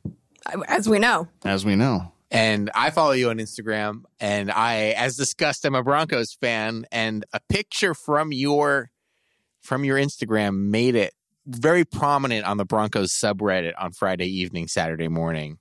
As 0.67 0.87
we 0.87 0.99
know, 0.99 1.27
as 1.43 1.65
we 1.65 1.75
know. 1.75 2.11
And 2.31 2.71
I 2.73 2.89
follow 2.89 3.11
you 3.11 3.29
on 3.29 3.37
Instagram, 3.37 4.05
and 4.19 4.49
I, 4.51 4.95
as 4.97 5.15
discussed, 5.15 5.65
I'm 5.65 5.75
a 5.75 5.83
Broncos 5.83 6.33
fan, 6.33 6.85
and 6.91 7.25
a 7.31 7.39
picture 7.47 7.93
from 7.93 8.31
your 8.31 8.89
from 9.61 9.85
your 9.85 9.97
Instagram 9.97 10.69
made 10.69 10.95
it 10.95 11.13
very 11.45 11.85
prominent 11.85 12.45
on 12.45 12.57
the 12.57 12.65
Broncos 12.65 13.11
subreddit 13.11 13.73
on 13.77 13.91
Friday 13.91 14.27
evening, 14.27 14.67
Saturday 14.67 15.07
morning, 15.07 15.59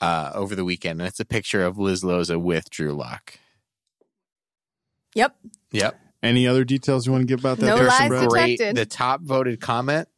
uh, 0.00 0.30
over 0.34 0.54
the 0.54 0.64
weekend, 0.64 1.00
and 1.00 1.08
it's 1.08 1.20
a 1.20 1.24
picture 1.24 1.64
of 1.64 1.78
Liz 1.78 2.02
Loza 2.02 2.40
with 2.40 2.68
Drew 2.70 2.92
Lock. 2.92 3.38
yep. 5.14 5.34
Yep, 5.72 5.98
Any 6.22 6.46
other 6.46 6.64
details 6.64 7.06
you 7.06 7.12
want 7.12 7.22
to 7.22 7.26
give 7.26 7.40
about 7.40 7.58
that? 7.58 7.66
No 7.66 7.76
person, 7.78 7.88
lies 7.88 8.08
Brett? 8.08 8.28
great. 8.58 8.74
The 8.74 8.86
top 8.86 9.20
voted 9.22 9.60
comment, 9.60 10.08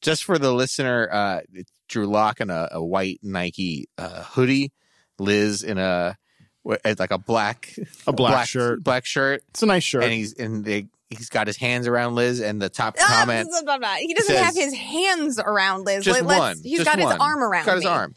just 0.00 0.24
for 0.24 0.38
the 0.38 0.52
listener, 0.52 1.08
uh, 1.10 1.40
Drew 1.88 2.06
Lock 2.06 2.40
in 2.40 2.50
a, 2.50 2.68
a 2.72 2.84
white 2.84 3.18
Nike 3.22 3.88
uh, 3.98 4.22
hoodie, 4.22 4.72
Liz 5.18 5.62
in 5.62 5.78
a 5.78 6.16
like 6.64 7.10
a 7.10 7.18
black 7.18 7.74
A 8.06 8.12
black 8.12 8.46
shirt. 8.46 8.84
black 8.84 9.04
shirt, 9.04 9.42
It's 9.50 9.62
a 9.62 9.66
nice 9.66 9.82
shirt. 9.82 10.04
and 10.04 10.12
he's 10.12 10.34
and 10.34 10.64
they, 10.64 10.86
he's 11.10 11.28
got 11.28 11.48
his 11.48 11.56
hands 11.56 11.88
around 11.88 12.14
Liz, 12.14 12.40
and 12.40 12.62
the 12.62 12.68
top 12.68 12.94
Ah, 13.00 13.22
comment 13.24 13.48
blah, 13.48 13.62
blah, 13.62 13.78
blah. 13.78 13.94
He 13.94 14.14
doesn't 14.14 14.32
says- 14.34 14.44
have 14.44 14.54
his 14.54 14.72
hands 14.74 15.40
around 15.40 15.84
Liz. 15.86 16.04
just 16.04 16.20
Let- 16.20 16.26
let's- 16.28 16.38
one. 16.40 16.56
He's 16.62 16.78
just 16.78 16.90
got 16.90 16.98
his 17.00 17.18
arm 17.18 17.42
around 17.42 17.66
Got 17.66 17.74
his 17.76 17.84
me. 17.84 17.90
arm. 17.90 18.14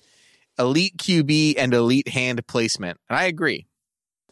Elite 0.58 0.98
QB 0.98 1.56
and 1.58 1.74
elite 1.74 2.10
hand 2.10 2.46
placement, 2.48 3.00
and 3.10 3.18
I 3.18 3.26
agree. 3.26 3.68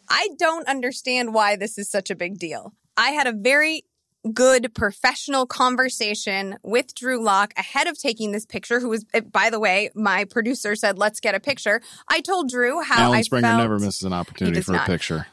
I 0.09 0.29
don't 0.37 0.67
understand 0.67 1.33
why 1.33 1.55
this 1.55 1.77
is 1.77 1.89
such 1.89 2.09
a 2.09 2.15
big 2.15 2.37
deal. 2.37 2.73
I 2.97 3.09
had 3.11 3.27
a 3.27 3.33
very 3.33 3.83
good 4.31 4.73
professional 4.73 5.45
conversation 5.45 6.57
with 6.63 6.95
Drew 6.95 7.21
Lock 7.21 7.53
ahead 7.57 7.87
of 7.87 7.97
taking 7.99 8.31
this 8.31 8.45
picture, 8.45 8.79
who 8.79 8.89
was, 8.89 9.05
eh, 9.13 9.19
by 9.19 9.49
the 9.49 9.59
way, 9.59 9.89
my 9.95 10.23
producer 10.25 10.75
said, 10.75 10.97
let's 10.97 11.19
get 11.19 11.35
a 11.35 11.39
picture. 11.39 11.81
I 12.07 12.21
told 12.21 12.49
Drew 12.49 12.81
how 12.81 13.03
Alan 13.03 13.19
I 13.19 13.21
Springer 13.21 13.47
felt. 13.49 13.57
never 13.61 13.79
misses 13.79 14.03
an 14.03 14.13
opportunity 14.13 14.55
does 14.55 14.65
for 14.65 14.75
a 14.75 14.85
picture. 14.85 15.27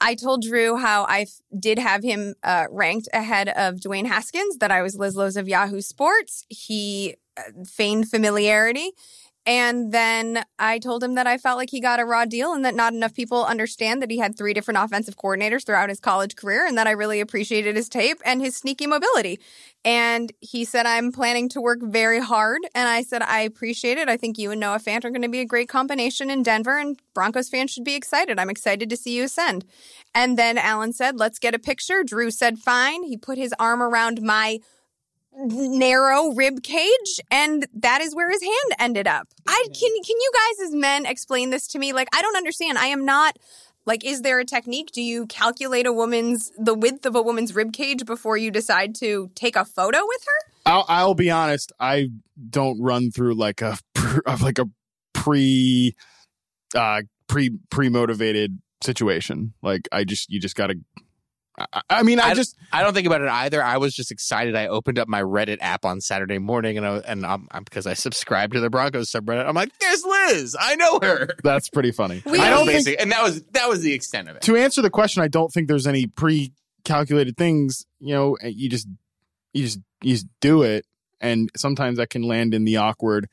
I 0.00 0.16
told 0.16 0.42
Drew 0.42 0.76
how 0.76 1.04
I 1.04 1.20
f- 1.20 1.40
did 1.56 1.78
have 1.78 2.02
him 2.02 2.34
uh, 2.42 2.66
ranked 2.70 3.08
ahead 3.12 3.48
of 3.50 3.76
Dwayne 3.76 4.06
Haskins, 4.06 4.58
that 4.58 4.72
I 4.72 4.82
was 4.82 4.96
Liz 4.96 5.14
Loza 5.14 5.36
of 5.36 5.48
Yahoo 5.48 5.80
Sports. 5.80 6.44
He 6.48 7.14
uh, 7.36 7.42
feigned 7.64 8.10
familiarity. 8.10 8.90
And 9.44 9.90
then 9.92 10.44
I 10.58 10.78
told 10.78 11.02
him 11.02 11.16
that 11.16 11.26
I 11.26 11.36
felt 11.36 11.58
like 11.58 11.70
he 11.70 11.80
got 11.80 11.98
a 11.98 12.04
raw 12.04 12.24
deal 12.24 12.52
and 12.52 12.64
that 12.64 12.76
not 12.76 12.92
enough 12.92 13.12
people 13.12 13.44
understand 13.44 14.00
that 14.00 14.10
he 14.10 14.18
had 14.18 14.36
three 14.36 14.54
different 14.54 14.78
offensive 14.78 15.16
coordinators 15.16 15.66
throughout 15.66 15.88
his 15.88 15.98
college 15.98 16.36
career 16.36 16.64
and 16.64 16.78
that 16.78 16.86
I 16.86 16.92
really 16.92 17.20
appreciated 17.20 17.74
his 17.74 17.88
tape 17.88 18.18
and 18.24 18.40
his 18.40 18.56
sneaky 18.56 18.86
mobility. 18.86 19.40
And 19.84 20.30
he 20.38 20.64
said, 20.64 20.86
I'm 20.86 21.10
planning 21.10 21.48
to 21.50 21.60
work 21.60 21.80
very 21.82 22.20
hard. 22.20 22.60
And 22.72 22.88
I 22.88 23.02
said, 23.02 23.22
I 23.22 23.40
appreciate 23.40 23.98
it. 23.98 24.08
I 24.08 24.16
think 24.16 24.38
you 24.38 24.52
and 24.52 24.60
Noah 24.60 24.78
Fant 24.78 25.04
are 25.04 25.10
going 25.10 25.22
to 25.22 25.28
be 25.28 25.40
a 25.40 25.44
great 25.44 25.68
combination 25.68 26.30
in 26.30 26.44
Denver, 26.44 26.78
and 26.78 27.00
Broncos 27.14 27.48
fans 27.48 27.72
should 27.72 27.82
be 27.82 27.96
excited. 27.96 28.38
I'm 28.38 28.50
excited 28.50 28.88
to 28.90 28.96
see 28.96 29.16
you 29.16 29.24
ascend. 29.24 29.64
And 30.14 30.38
then 30.38 30.56
Alan 30.56 30.92
said, 30.92 31.18
Let's 31.18 31.40
get 31.40 31.54
a 31.54 31.58
picture. 31.58 32.04
Drew 32.04 32.30
said, 32.30 32.58
Fine. 32.58 33.02
He 33.04 33.16
put 33.16 33.38
his 33.38 33.52
arm 33.58 33.82
around 33.82 34.22
my 34.22 34.60
narrow 35.34 36.32
rib 36.34 36.62
cage 36.62 37.20
and 37.30 37.66
that 37.74 38.00
is 38.00 38.14
where 38.14 38.30
his 38.30 38.42
hand 38.42 38.76
ended 38.78 39.06
up. 39.06 39.28
I 39.46 39.64
can 39.66 39.90
can 40.04 40.16
you 40.16 40.32
guys 40.34 40.66
as 40.68 40.74
men 40.74 41.06
explain 41.06 41.50
this 41.50 41.66
to 41.68 41.78
me? 41.78 41.92
Like 41.92 42.08
I 42.14 42.22
don't 42.22 42.36
understand. 42.36 42.78
I 42.78 42.86
am 42.86 43.04
not 43.04 43.36
like 43.86 44.04
is 44.04 44.22
there 44.22 44.38
a 44.38 44.44
technique? 44.44 44.90
Do 44.92 45.02
you 45.02 45.26
calculate 45.26 45.86
a 45.86 45.92
woman's 45.92 46.52
the 46.58 46.74
width 46.74 47.06
of 47.06 47.16
a 47.16 47.22
woman's 47.22 47.54
rib 47.54 47.72
cage 47.72 48.04
before 48.04 48.36
you 48.36 48.50
decide 48.50 48.94
to 48.96 49.30
take 49.34 49.56
a 49.56 49.64
photo 49.64 49.98
with 50.06 50.24
her? 50.24 50.52
I'll, 50.66 50.84
I'll 50.88 51.14
be 51.14 51.30
honest. 51.30 51.72
I 51.80 52.08
don't 52.50 52.80
run 52.80 53.10
through 53.10 53.34
like 53.34 53.62
a 53.62 53.78
like 54.42 54.58
a 54.58 54.66
pre 55.12 55.94
uh 56.74 57.02
pre 57.26 57.50
pre 57.70 57.88
motivated 57.88 58.60
situation. 58.82 59.54
Like 59.62 59.88
I 59.90 60.04
just 60.04 60.30
you 60.30 60.40
just 60.40 60.56
gotta. 60.56 60.74
I, 61.58 61.82
I 61.90 62.02
mean, 62.02 62.18
I, 62.18 62.28
I- 62.30 62.34
just 62.34 62.56
I 62.72 62.82
don't 62.82 62.94
think 62.94 63.06
about 63.06 63.20
it 63.20 63.28
either. 63.28 63.62
I 63.62 63.76
was 63.76 63.94
just 63.94 64.10
excited. 64.10 64.56
I 64.56 64.68
opened 64.68 64.98
up 64.98 65.06
my 65.08 65.20
Reddit 65.22 65.58
app 65.60 65.84
on 65.84 66.00
Saturday 66.00 66.38
morning, 66.38 66.78
and 66.78 66.86
I, 66.86 66.96
and 66.98 67.26
I'm, 67.26 67.46
I'm 67.50 67.62
because 67.64 67.86
I 67.86 67.92
subscribed 67.94 68.54
to 68.54 68.60
the 68.60 68.70
Broncos 68.70 69.10
subreddit. 69.10 69.46
I'm 69.46 69.54
like, 69.54 69.76
"There's 69.78 70.04
Liz. 70.04 70.56
I 70.58 70.76
know 70.76 70.98
her." 71.02 71.28
that's 71.44 71.68
pretty 71.68 71.92
funny. 71.92 72.22
We- 72.24 72.38
I 72.38 72.48
don't 72.50 72.66
think 72.66 72.88
and 72.98 73.12
that 73.12 73.22
was 73.22 73.42
that 73.52 73.68
was 73.68 73.82
the 73.82 73.92
extent 73.92 74.28
of 74.30 74.36
it. 74.36 74.42
to 74.42 74.56
answer 74.56 74.80
the 74.82 74.90
question. 74.90 75.22
I 75.22 75.28
don't 75.28 75.52
think 75.52 75.68
there's 75.68 75.86
any 75.86 76.06
pre 76.06 76.52
calculated 76.84 77.36
things. 77.36 77.84
You 78.00 78.14
know, 78.14 78.36
you 78.42 78.68
just 78.70 78.88
you 79.52 79.64
just 79.64 79.78
you 80.02 80.14
just 80.14 80.26
do 80.40 80.62
it, 80.62 80.86
and 81.20 81.50
sometimes 81.56 81.98
that 81.98 82.08
can 82.10 82.22
land 82.22 82.54
in 82.54 82.64
the 82.64 82.78
awkward 82.78 83.28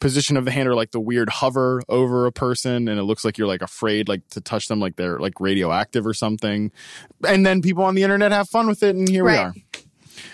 position 0.00 0.36
of 0.36 0.44
the 0.44 0.50
hand 0.50 0.68
or 0.68 0.74
like 0.74 0.92
the 0.92 1.00
weird 1.00 1.28
hover 1.28 1.82
over 1.88 2.26
a 2.26 2.32
person 2.32 2.88
and 2.88 3.00
it 3.00 3.02
looks 3.02 3.24
like 3.24 3.36
you're 3.36 3.48
like 3.48 3.62
afraid 3.62 4.08
like 4.08 4.26
to 4.28 4.40
touch 4.40 4.68
them 4.68 4.78
like 4.78 4.96
they're 4.96 5.18
like 5.18 5.40
radioactive 5.40 6.06
or 6.06 6.14
something. 6.14 6.70
And 7.26 7.44
then 7.44 7.62
people 7.62 7.84
on 7.84 7.94
the 7.94 8.02
internet 8.02 8.32
have 8.32 8.48
fun 8.48 8.66
with 8.68 8.82
it 8.82 8.94
and 8.94 9.08
here 9.08 9.24
we 9.24 9.36
are. 9.36 9.54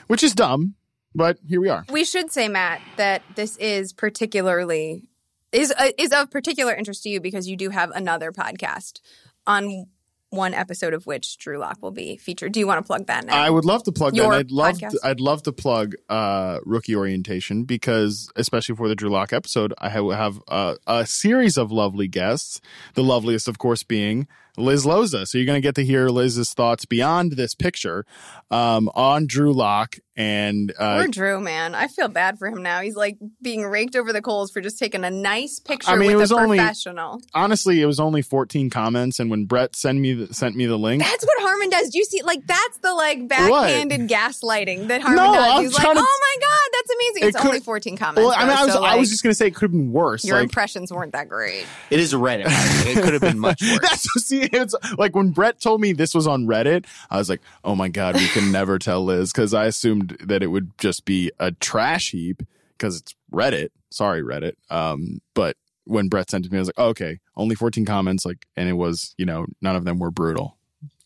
Which 0.07 0.23
is 0.23 0.35
dumb 0.35 0.75
but 1.15 1.39
here 1.47 1.61
we 1.61 1.69
are. 1.69 1.85
We 1.91 2.05
should 2.05 2.33
say 2.33 2.49
Matt 2.49 2.81
that 2.97 3.23
this 3.37 3.57
is 3.59 3.93
particularly 3.93 5.09
is 5.53 5.73
uh, 5.77 5.91
is 5.97 6.13
of 6.13 6.31
particular 6.31 6.75
interest 6.75 7.05
to 7.05 7.09
you 7.09 7.21
because 7.21 7.49
you 7.49 7.57
do 7.57 7.71
have 7.71 7.91
another 7.91 8.33
podcast 8.33 9.01
on 9.47 9.87
one 10.35 10.55
episode 10.55 10.95
of 10.95 11.07
which 11.07 11.39
Drew 11.39 11.59
Lock 11.59 11.79
will 11.81 11.91
be 11.91 12.17
featured. 12.17 12.53
Do 12.53 12.61
you 12.61 12.67
want 12.67 12.83
to 12.83 12.87
plug 12.87 13.07
that 13.07 13.27
now? 13.27 13.37
I 13.37 13.51
would 13.51 13.65
love 13.65 13.83
to 13.85 13.93
plug 13.93 14.17
Your 14.17 14.31
that. 14.31 14.39
I'd 14.39 14.51
love 14.51 14.77
podcast? 14.77 14.91
to, 14.91 15.01
I'd 15.05 15.21
love 15.21 15.43
to 15.45 15.53
plug 15.53 15.95
uh, 16.09 16.59
rookie 16.65 16.97
orientation 16.97 17.65
because 17.65 18.31
especially 18.37 18.77
for 18.77 18.89
the 18.89 18.95
Drew 18.95 19.11
Lock 19.11 19.33
episode, 19.33 19.75
I 19.79 19.89
have, 19.89 20.11
have 20.13 20.41
uh, 20.49 20.75
a 20.87 21.07
series 21.07 21.57
of 21.57 21.73
lovely 21.73 22.09
guests. 22.09 22.61
The 22.95 23.03
loveliest, 23.05 23.49
of 23.49 23.59
course, 23.59 23.83
being 23.83 24.27
Liz 24.57 24.85
Loza. 24.85 25.27
So 25.27 25.39
you're 25.39 25.47
going 25.47 25.57
to 25.57 25.67
get 25.67 25.75
to 25.77 25.85
hear 25.85 26.09
Liz's 26.09 26.53
thoughts 26.55 26.85
beyond 26.85 27.33
this 27.33 27.55
picture 27.55 28.05
um, 28.51 28.89
on 28.95 29.27
Drew 29.27 29.53
Lock 29.53 29.97
and 30.17 30.73
uh, 30.79 30.99
Poor 30.99 31.09
Drew, 31.09 31.41
man. 31.41 31.75
I 31.75 31.89
feel 31.89 32.07
bad 32.07 32.39
for 32.39 32.47
him 32.47 32.63
now. 32.63 32.81
He's 32.81 32.95
like 32.95 33.19
being 33.43 33.65
raked 33.65 33.97
over 33.97 34.13
the 34.13 34.23
coals 34.23 34.53
for 34.53 34.61
just 34.61 34.79
taking 34.79 35.03
a 35.03 35.11
nice 35.11 35.59
picture 35.59 35.91
I 35.91 35.97
mean, 35.97 36.13
it 36.13 36.17
was 36.17 36.31
a 36.31 36.37
only- 36.37 36.57
professional. 36.59 37.21
honestly, 37.35 37.83
it 37.83 37.87
was 37.87 37.99
only 37.99 38.23
14 38.23 38.71
comments. 38.71 39.19
And 39.19 39.29
when 39.29 39.47
Brett 39.47 39.75
sent 39.75 39.99
me 39.99 40.13
the, 40.15 40.33
sent 40.33 40.55
me 40.55 40.67
the 40.67 40.77
link, 40.79 41.03
That's 41.03 41.25
what 41.25 41.35
Harmon 41.41 41.69
does. 41.69 41.89
Do 41.91 41.99
you 41.99 42.05
see? 42.05 42.23
Like 42.23 42.47
that's 42.47 42.79
the 42.79 42.95
like 42.95 43.27
backhanded 43.27 44.03
gaslighting 44.09 44.87
that 44.87 45.01
Harmon 45.03 45.17
No, 45.17 45.33
does. 45.35 45.53
I'm 45.53 45.63
He's 45.65 45.75
like, 45.75 45.83
to- 45.83 45.89
"Oh 45.89 45.95
my 45.95 46.41
god, 46.41 46.71
that's 46.73 46.91
amazing." 46.95 47.23
It 47.23 47.27
It's 47.29 47.37
could- 47.37 47.47
only 47.49 47.61
fourteen 47.61 47.97
comments. 47.97 48.25
well, 48.25 48.35
I 48.37 48.41
mean, 48.47 48.49
though, 48.49 48.55
I 48.55 48.65
was 48.67 48.73
so, 48.75 48.85
I 48.85 48.97
was 48.97 49.11
just 49.11 49.23
going 49.25 49.31
to 49.33 49.35
say 49.35 49.49
it 49.49 49.55
could 49.57 49.63
have 49.63 49.73
been 49.73 49.91
worse. 49.93 50.25
your 50.25 50.37
like, 50.37 50.45
impressions 50.45 50.93
weren't 50.93 51.13
that 51.13 51.29
great. 51.29 51.67
It 51.91 51.99
is 51.99 52.13
Reddit. 52.15 52.45
it 52.87 53.03
could 53.03 53.15
have 53.15 53.23
been 53.23 53.39
much 53.41 53.61
worse. 53.69 53.81
That's 53.81 54.25
see, 54.27 54.44
it's 54.53 54.75
like 54.99 55.15
when 55.15 55.31
Brett 55.31 55.61
told 55.61 55.81
me 55.81 55.93
this 55.93 56.15
was 56.15 56.27
on 56.27 56.47
Reddit, 56.47 56.87
I 57.11 57.19
was 57.19 57.29
like, 57.29 57.41
"Oh 57.65 57.75
my 57.75 57.89
god, 57.89 58.15
we 58.17 58.27
can 58.29 58.53
never 58.59 58.79
tell 58.79 59.05
Liz," 59.05 59.33
because 59.33 59.55
I 59.55 59.67
assumed 59.67 60.17
that 60.21 60.43
it 60.43 60.49
would 60.49 60.77
just 60.79 61.05
be 61.05 61.31
a 61.39 61.53
trash 61.53 62.11
heap 62.11 62.43
because 62.77 63.01
it's 63.01 63.15
Reddit. 63.33 63.69
Sorry, 63.91 64.23
Reddit. 64.23 64.55
Um, 64.71 65.21
but 65.35 65.57
when 65.85 66.09
Brett 66.09 66.31
sent 66.31 66.45
it 66.45 66.49
to 66.49 66.53
me, 66.53 66.59
I 66.59 66.63
was 66.63 66.69
like, 66.69 66.75
oh, 66.79 66.89
"Okay, 66.89 67.21
only 67.37 67.55
14 67.55 67.85
comments." 67.85 68.25
Like, 68.25 68.47
and 68.57 68.69
it 68.69 68.75
was, 68.75 69.15
you 69.19 69.27
know, 69.27 69.47
none 69.61 69.77
of 69.77 69.85
them 69.85 69.99
were 69.99 70.11
brutal. 70.11 70.57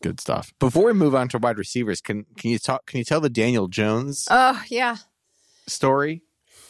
Good 0.01 0.19
stuff. 0.21 0.53
Before 0.59 0.85
we 0.85 0.93
move 0.93 1.13
on 1.13 1.27
to 1.29 1.37
wide 1.37 1.57
receivers, 1.57 1.99
can 2.01 2.25
can 2.37 2.51
you 2.51 2.59
talk? 2.59 2.85
Can 2.85 2.99
you 2.99 3.03
tell 3.03 3.19
the 3.21 3.29
Daniel 3.29 3.67
Jones 3.67 4.27
Oh 4.31 4.61
yeah, 4.69 4.97
story? 5.67 6.23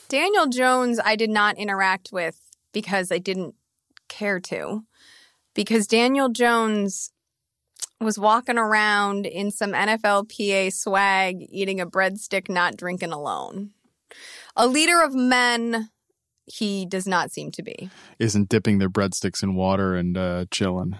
Daniel 0.07 0.47
Jones. 0.47 0.99
I 1.03 1.15
did 1.15 1.29
not 1.29 1.57
interact 1.57 2.09
with 2.11 2.39
because 2.71 3.11
I 3.11 3.19
didn't 3.19 3.53
care 4.07 4.39
to, 4.39 4.83
because 5.59 5.87
Daniel 5.87 6.29
Jones 6.29 7.11
was 7.99 8.17
walking 8.17 8.57
around 8.57 9.25
in 9.25 9.51
some 9.51 9.73
NFLPA 9.73 10.71
swag, 10.71 11.45
eating 11.49 11.81
a 11.81 11.85
breadstick, 11.85 12.47
not 12.47 12.77
drinking 12.77 13.11
alone. 13.11 13.71
A 14.55 14.65
leader 14.65 15.01
of 15.01 15.13
men, 15.13 15.89
he 16.45 16.85
does 16.85 17.05
not 17.05 17.31
seem 17.31 17.51
to 17.51 17.61
be. 17.61 17.89
Isn't 18.19 18.47
dipping 18.47 18.77
their 18.77 18.89
breadsticks 18.89 19.43
in 19.43 19.53
water 19.53 19.95
and 19.95 20.17
uh, 20.17 20.45
chilling. 20.49 20.95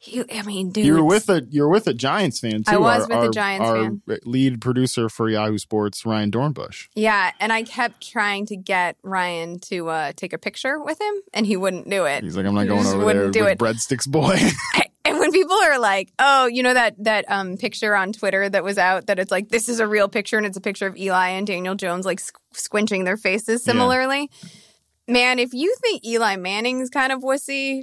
He, 0.00 0.22
I 0.32 0.42
mean, 0.42 0.70
dude, 0.70 0.86
you're 0.86 1.02
with 1.02 1.28
a 1.28 1.44
you're 1.50 1.68
with 1.68 1.88
a 1.88 1.92
Giants 1.94 2.38
fan 2.38 2.62
too. 2.62 2.70
I 2.72 2.76
was 2.76 3.02
our, 3.02 3.08
with 3.08 3.16
a 3.16 3.20
our- 3.22 3.30
Giants 3.30 3.66
our 3.68 3.82
fan. 3.82 4.02
lead 4.24 4.60
producer 4.60 5.08
for 5.08 5.28
Yahoo 5.28 5.58
Sports, 5.58 6.06
Ryan 6.06 6.30
Dornbush. 6.30 6.86
Yeah, 6.94 7.32
and 7.40 7.52
I 7.52 7.64
kept 7.64 8.08
trying 8.08 8.46
to 8.46 8.56
get 8.56 8.96
Ryan 9.02 9.58
to 9.60 9.88
uh, 9.88 10.12
take 10.14 10.32
a 10.32 10.38
picture 10.38 10.78
with 10.80 11.00
him, 11.00 11.14
and 11.34 11.44
he 11.46 11.56
wouldn't 11.56 11.90
do 11.90 12.04
it. 12.04 12.22
He's 12.22 12.36
like, 12.36 12.46
I'm 12.46 12.54
not 12.54 12.62
He 12.62 12.68
going 12.68 12.86
over 12.86 13.04
wouldn't 13.04 13.32
there 13.32 13.42
do 13.42 13.44
with 13.44 13.52
it. 13.54 13.58
breadsticks, 13.58 14.08
boy. 14.08 14.38
And 15.04 15.18
when 15.18 15.32
people 15.32 15.56
are 15.56 15.78
like, 15.78 16.12
"Oh, 16.18 16.46
you 16.48 16.62
know 16.62 16.74
that 16.74 17.02
that 17.02 17.24
um 17.28 17.56
picture 17.56 17.96
on 17.96 18.12
Twitter 18.12 18.46
that 18.46 18.62
was 18.62 18.76
out 18.76 19.06
that 19.06 19.18
it's 19.18 19.30
like 19.30 19.48
this 19.48 19.70
is 19.70 19.80
a 19.80 19.86
real 19.88 20.06
picture 20.06 20.36
and 20.36 20.44
it's 20.44 20.58
a 20.58 20.60
picture 20.60 20.86
of 20.86 20.98
Eli 20.98 21.28
and 21.30 21.46
Daniel 21.46 21.74
Jones 21.74 22.04
like 22.04 22.20
squ- 22.20 22.34
squinching 22.52 23.06
their 23.06 23.16
faces 23.16 23.62
Yeah. 23.66 23.72
similarly." 23.72 24.30
Man, 25.08 25.38
if 25.38 25.54
you 25.54 25.74
think 25.80 26.04
Eli 26.04 26.36
Manning's 26.36 26.90
kind 26.90 27.10
of 27.10 27.22
wussy, 27.22 27.80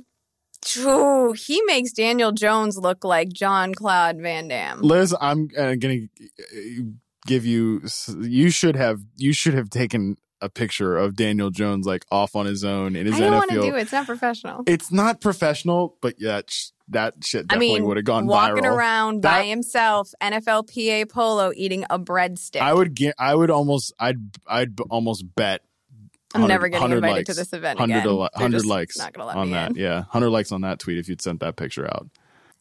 he 0.68 1.62
makes 1.64 1.92
Daniel 1.92 2.32
Jones 2.32 2.78
look 2.78 3.04
like 3.04 3.30
John 3.30 3.74
Claude 3.74 4.18
Van 4.20 4.48
Damme. 4.48 4.82
Liz, 4.82 5.16
I'm 5.20 5.50
uh, 5.58 5.76
going 5.76 6.10
to 6.18 6.94
give 7.26 7.46
you. 7.46 7.82
You 8.20 8.50
should 8.50 8.76
have. 8.76 9.00
You 9.18 9.34
should 9.34 9.54
have 9.54 9.70
taken 9.70 10.18
a 10.42 10.50
picture 10.50 10.98
of 10.98 11.16
Daniel 11.16 11.50
Jones 11.50 11.86
like 11.86 12.06
off 12.12 12.36
on 12.36 12.46
his 12.46 12.64
own 12.64 12.96
in 12.96 13.06
his 13.06 13.16
I 13.16 13.20
don't 13.20 13.32
NFL. 13.32 13.36
want 13.38 13.52
to 13.52 13.62
do 13.62 13.76
it. 13.76 13.82
It's 13.82 13.92
not 13.92 14.06
professional. 14.06 14.64
It's 14.68 14.92
not 14.92 15.22
professional, 15.22 15.98
but 16.02 16.16
yeah, 16.20 16.42
that 16.90 17.16
shit 17.24 17.46
I 17.50 17.56
definitely 17.56 17.76
mean, 17.76 17.86
would 17.86 17.98
have 17.98 18.06
gone 18.06 18.28
walking 18.28 18.64
viral. 18.64 18.76
around 18.76 19.22
by 19.22 19.40
That- 19.40 19.46
himself, 19.48 20.12
NFLPA 20.22 21.10
polo, 21.10 21.52
eating 21.56 21.86
a 21.90 21.98
breadstick. 21.98 22.60
I 22.62 22.74
would 22.74 22.94
get. 22.96 23.16
I 23.18 23.34
would 23.34 23.50
almost. 23.50 23.94
I'd. 24.00 24.18
I'd 24.48 24.80
almost 24.90 25.24
bet. 25.36 25.62
I'm 26.36 26.48
never 26.48 26.68
getting 26.68 26.82
100 26.82 26.98
invited 26.98 27.16
likes, 27.16 27.30
to 27.30 27.34
this 27.36 27.54
event 27.54 27.80
100, 27.80 28.00
again. 28.00 28.16
li- 28.16 28.30
100 28.34 28.66
likes 28.66 28.98
not 28.98 29.18
on 29.18 29.52
that. 29.52 29.72
in. 29.72 29.78
Yeah, 29.78 30.00
100 30.00 30.30
likes 30.30 30.52
on 30.52 30.62
that 30.62 30.80
tweet 30.80 30.98
if 30.98 31.08
you'd 31.08 31.22
sent 31.22 31.40
that 31.40 31.56
picture 31.56 31.86
out. 31.86 32.08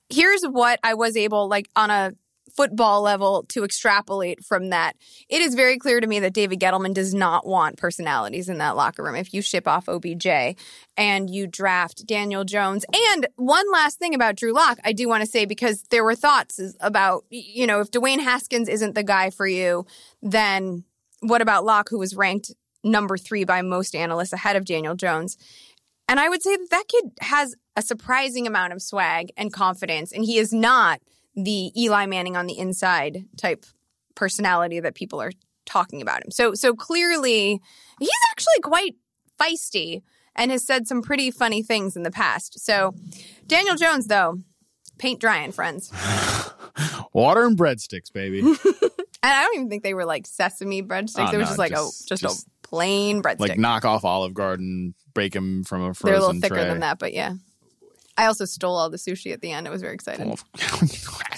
Here's 0.09 0.43
what 0.45 0.79
I 0.83 0.95
was 0.95 1.17
able, 1.17 1.49
like 1.49 1.69
on 1.75 1.91
a 1.91 2.13
football 2.55 3.03
level 3.03 3.45
to 3.49 3.65
extrapolate 3.65 4.45
from 4.45 4.71
that. 4.71 4.97
It 5.29 5.41
is 5.41 5.55
very 5.55 5.79
clear 5.79 6.01
to 6.01 6.07
me 6.07 6.21
that 6.21 6.33
David 6.33 6.61
Gettleman 6.61 6.95
does 6.95 7.13
not 7.13 7.47
want 7.47 7.79
personalities 7.79 8.49
in 8.49 8.59
that 8.59 8.77
locker 8.77 9.03
room. 9.03 9.17
If 9.17 9.35
you 9.35 9.43
ship 9.43 9.67
off 9.67 9.89
OBJ 9.89 10.57
and 10.97 11.29
you 11.29 11.47
draft 11.47 12.07
Daniel 12.07 12.45
Jones. 12.45 12.85
And 13.13 13.27
one 13.37 13.71
last 13.73 13.99
thing 13.99 14.15
about 14.15 14.37
Drew 14.37 14.53
Lock, 14.53 14.79
I 14.85 14.93
do 14.93 15.09
want 15.09 15.25
to 15.25 15.31
say 15.31 15.45
because 15.47 15.83
there 15.91 16.05
were 16.05 16.15
thoughts 16.15 16.61
about, 16.81 17.25
you 17.31 17.67
know, 17.67 17.81
if 17.81 17.91
Dwayne 17.91 18.21
Haskins 18.21 18.69
isn't 18.69 18.95
the 18.95 19.03
guy 19.03 19.31
for 19.31 19.47
you, 19.47 19.87
then 20.23 20.85
what 21.21 21.43
about 21.43 21.65
Lock, 21.65 21.89
who 21.89 21.99
was 21.99 22.15
ranked 22.15 22.53
number 22.85 23.17
three 23.17 23.45
by 23.45 23.63
most 23.63 23.95
analysts 23.95 24.33
ahead 24.33 24.57
of 24.57 24.65
Daniel 24.65 24.95
Jones? 24.95 25.37
And 26.09 26.21
I 26.21 26.29
would 26.29 26.43
say 26.43 26.57
that 26.57 26.71
that 26.71 26.85
kid 26.89 27.13
has 27.21 27.55
a 27.77 27.83
surprising 27.83 28.47
amount 28.47 28.73
of 28.73 28.83
swag 28.83 29.33
and 29.37 29.53
confidence, 29.53 30.13
and 30.13 30.25
he 30.25 30.39
is 30.39 30.53
not 30.53 31.01
the 31.35 31.73
Eli 31.81 32.07
Manning 32.07 32.37
on 32.37 32.47
the 32.47 32.59
inside 32.59 33.25
type 33.37 33.65
personality 34.15 34.81
that 34.81 34.95
people 34.95 35.21
are 35.21 35.33
talking 35.67 36.03
about 36.03 36.25
him. 36.25 36.31
So 36.31 36.55
so 36.55 36.75
clearly 36.75 37.61
he's 37.99 38.11
actually 38.31 38.61
quite 38.63 38.95
feisty 39.41 40.03
and 40.37 40.51
has 40.51 40.65
said 40.65 40.87
some 40.87 41.03
pretty 41.03 41.31
funny 41.31 41.63
things 41.63 41.97
in 41.97 42.03
the 42.03 42.11
past. 42.11 42.61
So 42.61 42.95
Daniel 43.47 43.77
Jones 43.77 44.07
though, 44.07 44.39
paint 44.99 45.21
drying 45.21 45.53
friends. 45.53 45.91
Water 47.13 47.45
and 47.45 47.57
breadsticks, 47.57 48.13
baby. 48.13 48.41
and 48.41 48.57
I 49.23 49.43
don't 49.43 49.55
even 49.57 49.69
think 49.69 49.83
they 49.83 49.95
were 49.95 50.05
like 50.05 50.27
sesame 50.27 50.83
breadsticks. 50.83 51.15
Ah, 51.19 51.29
oh, 51.29 51.31
they 51.31 51.37
were 51.39 51.45
no, 51.45 51.49
just 51.49 51.59
like 51.59 51.71
just- 51.71 52.05
a 52.05 52.09
just, 52.09 52.23
just 52.23 52.47
a 52.47 52.51
plain 52.65 53.23
breadstick. 53.23 53.39
like 53.41 53.59
knock 53.59 53.85
off 53.85 54.05
Olive 54.05 54.35
Garden, 54.35 54.95
break 55.15 55.33
them 55.33 55.63
from 55.63 55.83
a 55.83 55.95
frozen 55.95 56.07
They're 56.07 56.15
a 56.15 56.27
little 56.27 56.41
thicker 56.41 56.55
tray. 56.57 56.65
than 56.65 56.81
that, 56.81 56.99
but 56.99 57.13
yeah. 57.15 57.35
I 58.17 58.27
also 58.27 58.45
stole 58.45 58.77
all 58.77 58.91
the 58.91 58.97
sushi 58.97 59.33
at 59.33 59.41
the 59.41 59.51
end. 59.51 59.67
I 59.67 59.71
was 59.71 59.83
very 59.83 59.95
excited. 59.95 60.25
Well, 60.25 60.37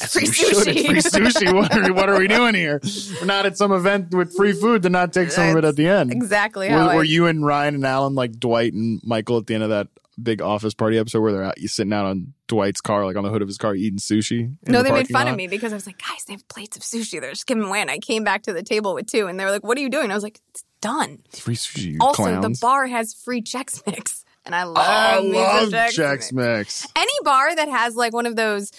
Free 0.09 0.27
you 0.27 0.33
should. 0.33 0.69
It's 0.69 0.69
sushi. 0.69 0.87
free 0.87 1.01
sushi. 1.01 1.55
What 1.55 1.75
are, 1.75 1.93
what 1.95 2.09
are 2.11 2.19
we 2.19 2.29
doing 2.29 2.55
here? 2.55 2.81
We're 3.19 3.27
not 3.27 3.47
at 3.47 3.57
some 3.57 3.73
event 3.73 4.15
with 4.15 4.37
free 4.37 4.53
food 4.53 4.83
to 4.83 4.91
not 4.91 5.13
take 5.13 5.31
some 5.31 5.51
of 5.51 5.57
it 5.57 5.65
at 5.65 5.77
the 5.77 5.89
end. 5.89 6.13
Exactly 6.13 6.69
how 6.69 6.95
Were, 6.95 7.01
I 7.01 7.05
you 7.05 7.27
and 7.27 7.45
Ryan 7.47 7.77
and 7.77 7.87
Alan 7.87 8.15
like 8.15 8.39
Dwight 8.39 8.75
and 8.75 9.01
Michael 9.03 9.39
at 9.39 9.47
the 9.47 9.55
end 9.55 9.63
of 9.63 9.71
that 9.71 9.89
big 10.23 10.41
office 10.41 10.75
party 10.75 10.99
episode 10.99 11.21
where 11.21 11.33
they're 11.33 11.45
out, 11.45 11.59
you 11.59 11.69
sitting 11.69 11.93
out 11.93 12.07
on 12.07 12.35
Dwight's 12.47 12.81
car, 12.81 13.05
like 13.05 13.17
on 13.17 13.25
the 13.25 13.31
hood 13.31 13.43
of 13.43 13.49
his 13.49 13.59
car, 13.59 13.75
eating 13.75 13.99
sushi? 13.99 14.57
No, 14.67 14.79
the 14.83 14.91
they 14.91 14.93
made 14.93 15.09
fun 15.09 15.29
of 15.29 15.37
me 15.37 15.47
because 15.47 15.73
I 15.73 15.77
was 15.77 15.87
like, 15.87 15.99
guys, 15.99 16.25
they 16.27 16.35
have 16.35 16.47
plates 16.49 16.77
of 16.77 16.83
sushi. 16.83 17.21
They're 17.21 17.31
just 17.31 17.47
giving 17.47 17.65
away. 17.65 17.81
And 17.81 17.91
I 17.91 17.99
came 17.99 18.23
back 18.23 18.43
to 18.43 18.53
the 18.53 18.63
table 18.63 18.95
with 18.95 19.07
two, 19.07 19.27
and 19.27 19.41
they 19.41 19.45
were 19.45 19.51
like, 19.51 19.65
what 19.65 19.79
are 19.79 19.81
you 19.81 19.91
doing? 19.91 20.11
I 20.11 20.15
was 20.15 20.23
like, 20.23 20.41
it's 20.51 20.65
done. 20.81 21.19
Free 21.33 21.55
sushi. 21.57 21.93
You 21.93 21.99
Also, 22.01 22.23
clowns. 22.23 22.43
the 22.43 22.59
bar 22.67 22.87
has 22.87 23.15
free 23.15 23.43
Chex 23.43 23.85
Mix. 23.87 24.23
And 24.47 24.55
I 24.55 24.63
love, 24.63 24.77
I 24.87 25.19
love 25.19 25.71
Chex 25.71 25.89
Chex 25.99 26.33
Mix. 26.33 26.33
Mix. 26.33 26.87
Any 26.95 27.11
bar 27.25 27.57
that 27.57 27.69
has 27.69 27.97
like 27.97 28.13
one 28.13 28.27
of 28.27 28.37
those, 28.37 28.71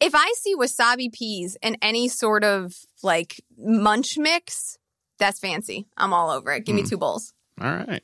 if 0.00 0.14
I 0.14 0.32
see 0.38 0.54
wasabi 0.56 1.12
peas 1.12 1.58
in 1.60 1.76
any 1.82 2.08
sort 2.08 2.44
of 2.44 2.74
like 3.02 3.38
munch 3.58 4.16
mix, 4.16 4.78
that's 5.18 5.38
fancy. 5.38 5.86
I'm 5.98 6.14
all 6.14 6.30
over 6.30 6.50
it. 6.52 6.64
Give 6.64 6.74
Hmm. 6.74 6.82
me 6.82 6.88
two 6.88 6.96
bowls. 6.96 7.34
All 7.60 7.68
right. 7.70 8.02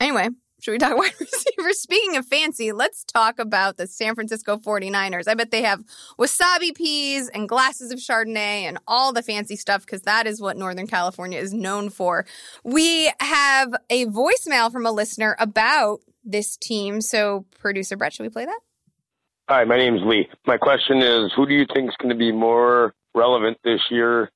Anyway, 0.00 0.28
should 0.66 0.72
we 0.72 0.78
talk 0.78 0.96
wide 0.96 1.12
receivers? 1.20 1.80
Speaking 1.80 2.16
of 2.16 2.26
fancy, 2.26 2.72
let's 2.72 3.04
talk 3.04 3.38
about 3.38 3.76
the 3.76 3.86
San 3.86 4.16
Francisco 4.16 4.56
49ers. 4.56 5.28
I 5.28 5.34
bet 5.34 5.52
they 5.52 5.62
have 5.62 5.84
wasabi 6.18 6.74
peas 6.74 7.28
and 7.28 7.48
glasses 7.48 7.92
of 7.92 8.00
Chardonnay 8.00 8.62
and 8.62 8.76
all 8.88 9.12
the 9.12 9.22
fancy 9.22 9.54
stuff 9.54 9.86
because 9.86 10.02
that 10.02 10.26
is 10.26 10.40
what 10.40 10.56
Northern 10.56 10.88
California 10.88 11.38
is 11.38 11.54
known 11.54 11.88
for. 11.88 12.26
We 12.64 13.12
have 13.20 13.76
a 13.90 14.06
voicemail 14.06 14.72
from 14.72 14.86
a 14.86 14.90
listener 14.90 15.36
about 15.38 16.00
this 16.24 16.56
team. 16.56 17.00
So, 17.00 17.46
producer 17.60 17.96
Brett, 17.96 18.14
should 18.14 18.24
we 18.24 18.30
play 18.30 18.46
that? 18.46 18.60
Hi, 19.48 19.62
my 19.62 19.76
name's 19.76 20.00
Lee. 20.04 20.28
My 20.48 20.56
question 20.56 20.98
is, 20.98 21.30
who 21.36 21.46
do 21.46 21.54
you 21.54 21.66
think 21.72 21.90
is 21.90 21.96
going 22.02 22.12
to 22.12 22.18
be 22.18 22.32
more 22.32 22.92
relevant 23.14 23.58
this 23.62 23.82
year 23.88 24.32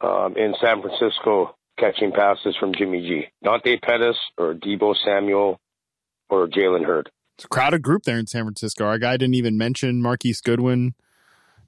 um, 0.00 0.36
in 0.36 0.54
San 0.60 0.82
Francisco 0.82 1.56
catching 1.80 2.12
passes 2.12 2.54
from 2.60 2.72
Jimmy 2.78 3.00
G? 3.00 3.24
Dante 3.42 3.76
Pettis 3.80 4.16
or 4.38 4.54
Deebo 4.54 4.94
Samuel 5.04 5.58
or 6.28 6.46
Jalen 6.48 6.84
Hurd? 6.84 7.10
It's 7.36 7.44
a 7.44 7.48
crowded 7.48 7.82
group 7.82 8.04
there 8.04 8.18
in 8.18 8.26
San 8.26 8.44
Francisco. 8.44 8.84
Our 8.84 8.98
guy 8.98 9.16
didn't 9.16 9.34
even 9.34 9.58
mention 9.58 10.00
Marquise 10.00 10.40
Goodwin. 10.40 10.94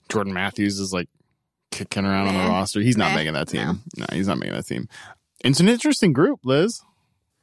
Jordan 0.09 0.33
Matthews 0.33 0.79
is 0.79 0.93
like 0.93 1.09
kicking 1.73 2.05
around 2.05 2.29
on 2.29 2.35
the 2.35 2.49
roster. 2.49 2.81
He's 2.81 2.97
not 2.97 3.11
Meh. 3.11 3.17
making 3.17 3.33
that 3.35 3.49
team. 3.49 3.83
No. 3.97 4.07
he's 4.13 4.29
not 4.29 4.39
making 4.39 4.55
that 4.55 4.67
team. 4.67 4.89
It's 5.45 5.59
an 5.61 5.69
interesting 5.69 6.13
group, 6.13 6.41
Liz. 6.45 6.81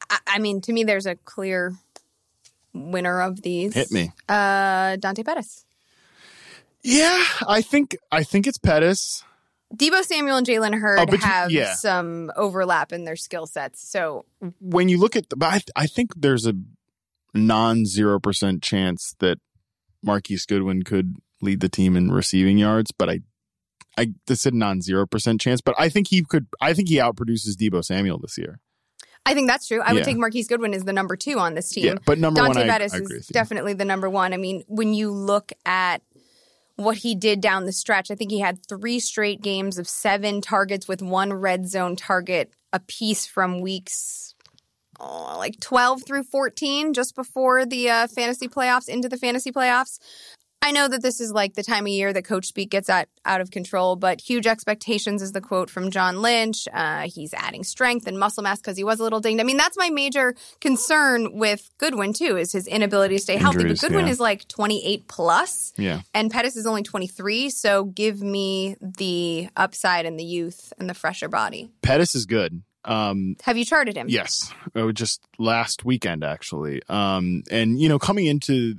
I, 0.10 0.20
I 0.28 0.40
mean, 0.40 0.62
to 0.62 0.74
me, 0.74 0.84
there's 0.86 1.06
a 1.06 1.16
clear 1.16 1.74
winner 2.74 3.22
of 3.22 3.42
these. 3.42 3.74
Hit 3.74 3.92
me. 3.92 4.12
Uh, 4.30 4.96
Dante 4.96 5.24
Pettis. 5.24 5.66
Yeah, 6.82 7.24
I 7.48 7.62
think 7.62 7.96
I 8.12 8.24
think 8.24 8.46
it's 8.48 8.58
Pettis. 8.58 9.24
Deebo 9.76 10.04
Samuel 10.04 10.38
and 10.38 10.46
Jalen 10.46 10.80
Hurd 10.80 11.00
Oh, 11.00 11.06
but 11.08 11.20
have 11.22 11.50
yeah. 11.52 11.74
some 11.74 12.32
overlap 12.36 12.92
in 12.94 13.06
their 13.06 13.16
skill 13.16 13.48
sets. 13.48 13.90
So 13.90 14.26
When 14.60 14.88
you 14.88 15.00
look 15.00 15.16
at 15.16 15.30
the, 15.30 15.36
but 15.36 15.48
I, 15.76 15.82
I 15.84 15.88
think 15.88 16.12
there's 16.16 16.46
a 16.46 16.54
non 17.34 17.86
zero 17.86 18.20
percent 18.20 18.62
chance 18.62 19.16
that 19.20 19.40
Marquise 20.04 20.46
Goodwin 20.46 20.84
could 20.84 21.16
lead 21.42 21.60
the 21.60 21.70
team 21.70 21.96
in 21.96 22.12
receiving 22.12 22.58
yards. 22.58 22.92
But 22.92 23.10
I, 23.10 23.20
I 23.98 24.14
this 24.28 24.42
said 24.42 24.54
non 24.54 24.82
zero 24.82 25.06
percent 25.06 25.42
chance. 25.42 25.62
But 25.62 25.76
I 25.78 25.90
think 25.90 26.08
he 26.10 26.24
could. 26.24 26.48
I 26.62 26.74
think 26.74 26.90
he 26.90 26.98
outproduces 26.98 27.56
Deebo 27.60 27.84
Samuel 27.84 28.20
this 28.20 28.38
year. 28.38 28.60
I 29.26 29.34
think 29.34 29.50
that's 29.50 29.68
true. 29.68 29.82
I 29.82 29.94
would 29.94 30.04
take 30.04 30.18
Marquise 30.18 30.50
Goodwin 30.50 30.74
as 30.74 30.84
the 30.84 30.92
number 30.92 31.16
two 31.16 31.40
on 31.40 31.54
this 31.54 31.70
team. 31.70 31.86
Yeah, 31.86 31.94
but 32.06 32.20
number 32.20 32.42
Dante 32.42 32.60
one, 32.60 32.70
I, 32.70 32.74
I 32.74 32.98
agree 32.98 33.18
is 33.18 33.28
definitely 33.28 33.74
the 33.74 33.86
number 33.86 34.10
one. 34.10 34.34
I 34.34 34.38
mean, 34.38 34.64
when 34.68 34.94
you 34.94 35.12
look 35.12 35.54
at 35.66 36.02
what 36.76 36.98
he 36.98 37.16
did 37.16 37.40
down 37.40 37.66
the 37.66 37.72
stretch, 37.72 38.12
I 38.12 38.16
think 38.16 38.32
he 38.32 38.40
had 38.40 38.66
three 38.66 39.00
straight 39.00 39.42
games 39.42 39.78
of 39.78 39.88
seven 39.88 40.42
targets 40.42 40.90
with 40.90 41.02
one 41.02 41.32
red 41.32 41.70
zone 41.70 41.96
target 41.96 42.52
a 42.74 42.80
piece 42.80 43.26
from 43.26 43.62
weeks 43.62 44.33
oh, 45.00 45.36
like 45.38 45.60
12 45.60 46.04
through 46.06 46.24
14, 46.24 46.94
just 46.94 47.16
before 47.16 47.66
the 47.66 47.90
uh, 47.90 48.08
fantasy 48.08 48.48
playoffs, 48.48 48.88
into 48.90 49.10
the 49.10 49.18
fantasy 49.18 49.52
playoffs. 49.52 50.00
I 50.66 50.72
know 50.72 50.88
that 50.88 51.02
this 51.02 51.20
is 51.20 51.34
like 51.34 51.56
the 51.56 51.64
time 51.64 51.84
of 51.84 51.90
year 51.90 52.14
that 52.14 52.24
coach 52.24 52.46
speak 52.46 52.70
gets 52.70 52.90
out, 52.90 53.08
out 53.26 53.42
of 53.42 53.52
control, 53.52 53.98
but 53.98 54.22
huge 54.22 54.48
expectations 54.48 55.22
is 55.22 55.34
the 55.34 55.42
quote 55.42 55.70
from 55.70 55.92
John 55.92 56.22
Lynch. 56.22 56.70
Uh, 56.72 57.02
he's 57.14 57.34
adding 57.34 57.66
strength 57.66 58.08
and 58.08 58.18
muscle 58.18 58.44
mass 58.44 58.62
because 58.62 58.78
he 58.78 58.86
was 58.86 59.02
a 59.02 59.04
little 59.04 59.20
dinged. 59.20 59.42
I 59.42 59.44
mean, 59.44 59.58
that's 59.58 59.78
my 59.78 59.90
major 59.90 60.36
concern 60.62 61.38
with 61.38 61.70
Goodwin, 61.80 62.14
too, 62.14 62.38
is 62.38 62.54
his 62.54 62.66
inability 62.66 63.16
to 63.18 63.22
stay 63.22 63.36
healthy. 63.36 63.68
But 63.68 63.80
Goodwin 63.82 64.06
yeah. 64.06 64.14
is 64.14 64.22
like 64.22 64.48
28 64.48 65.06
plus, 65.10 65.74
Yeah. 65.76 66.00
and 66.14 66.32
Pettis 66.32 66.56
is 66.56 66.66
only 66.66 66.84
23. 66.84 67.50
So 67.50 67.84
give 67.84 68.22
me 68.22 68.78
the 68.80 69.50
upside 69.58 70.06
and 70.06 70.18
the 70.18 70.24
youth 70.24 70.72
and 70.80 70.90
the 70.90 70.94
fresher 70.94 71.28
body. 71.28 71.72
Pettis 71.82 72.16
is 72.16 72.26
good. 72.26 72.64
Um, 72.86 73.36
Have 73.44 73.58
you 73.58 73.66
charted 73.66 73.96
him? 73.96 74.08
Yes, 74.10 74.54
was 74.74 74.94
just 74.96 75.22
last 75.38 75.86
weekend 75.86 76.24
actually. 76.24 76.82
Um, 76.90 77.44
and 77.50 77.80
you 77.80 77.90
know, 77.90 78.00
coming 78.00 78.26
into 78.26 78.76